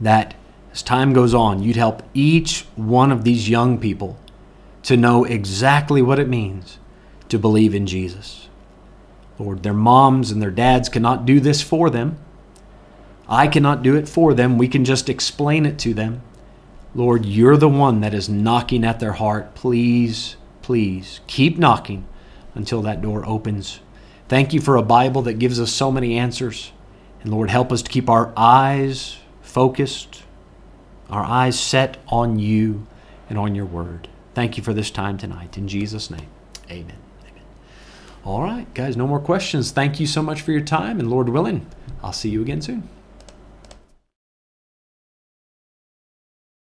that 0.00 0.34
as 0.72 0.82
time 0.82 1.12
goes 1.12 1.34
on, 1.34 1.62
you'd 1.62 1.76
help 1.76 2.02
each 2.14 2.66
one 2.74 3.12
of 3.12 3.24
these 3.24 3.48
young 3.48 3.78
people 3.78 4.18
to 4.82 4.96
know 4.96 5.24
exactly 5.24 6.02
what 6.02 6.18
it 6.18 6.28
means 6.28 6.78
to 7.28 7.38
believe 7.38 7.74
in 7.74 7.86
Jesus. 7.86 8.43
Lord, 9.38 9.62
their 9.62 9.74
moms 9.74 10.30
and 10.30 10.40
their 10.40 10.50
dads 10.50 10.88
cannot 10.88 11.26
do 11.26 11.40
this 11.40 11.60
for 11.62 11.90
them. 11.90 12.18
I 13.28 13.48
cannot 13.48 13.82
do 13.82 13.96
it 13.96 14.08
for 14.08 14.34
them. 14.34 14.58
We 14.58 14.68
can 14.68 14.84
just 14.84 15.08
explain 15.08 15.66
it 15.66 15.78
to 15.80 15.94
them. 15.94 16.22
Lord, 16.94 17.24
you're 17.24 17.56
the 17.56 17.68
one 17.68 18.00
that 18.00 18.14
is 18.14 18.28
knocking 18.28 18.84
at 18.84 19.00
their 19.00 19.12
heart. 19.12 19.54
Please, 19.54 20.36
please 20.62 21.20
keep 21.26 21.58
knocking 21.58 22.06
until 22.54 22.82
that 22.82 23.02
door 23.02 23.26
opens. 23.26 23.80
Thank 24.28 24.52
you 24.52 24.60
for 24.60 24.76
a 24.76 24.82
Bible 24.82 25.22
that 25.22 25.38
gives 25.38 25.58
us 25.58 25.72
so 25.72 25.90
many 25.90 26.16
answers. 26.16 26.72
And 27.22 27.32
Lord, 27.32 27.50
help 27.50 27.72
us 27.72 27.82
to 27.82 27.90
keep 27.90 28.08
our 28.08 28.32
eyes 28.36 29.18
focused, 29.42 30.22
our 31.10 31.24
eyes 31.24 31.58
set 31.58 31.96
on 32.08 32.38
you 32.38 32.86
and 33.28 33.38
on 33.38 33.54
your 33.54 33.66
word. 33.66 34.08
Thank 34.34 34.56
you 34.56 34.62
for 34.62 34.74
this 34.74 34.90
time 34.90 35.18
tonight. 35.18 35.56
In 35.56 35.66
Jesus' 35.68 36.10
name, 36.10 36.28
amen. 36.70 37.03
All 38.24 38.42
right, 38.42 38.72
guys, 38.72 38.96
no 38.96 39.06
more 39.06 39.20
questions. 39.20 39.70
Thank 39.70 40.00
you 40.00 40.06
so 40.06 40.22
much 40.22 40.40
for 40.40 40.50
your 40.50 40.62
time. 40.62 40.98
And 40.98 41.10
Lord 41.10 41.28
willing, 41.28 41.66
I'll 42.02 42.14
see 42.14 42.30
you 42.30 42.40
again 42.40 42.62
soon. 42.62 42.88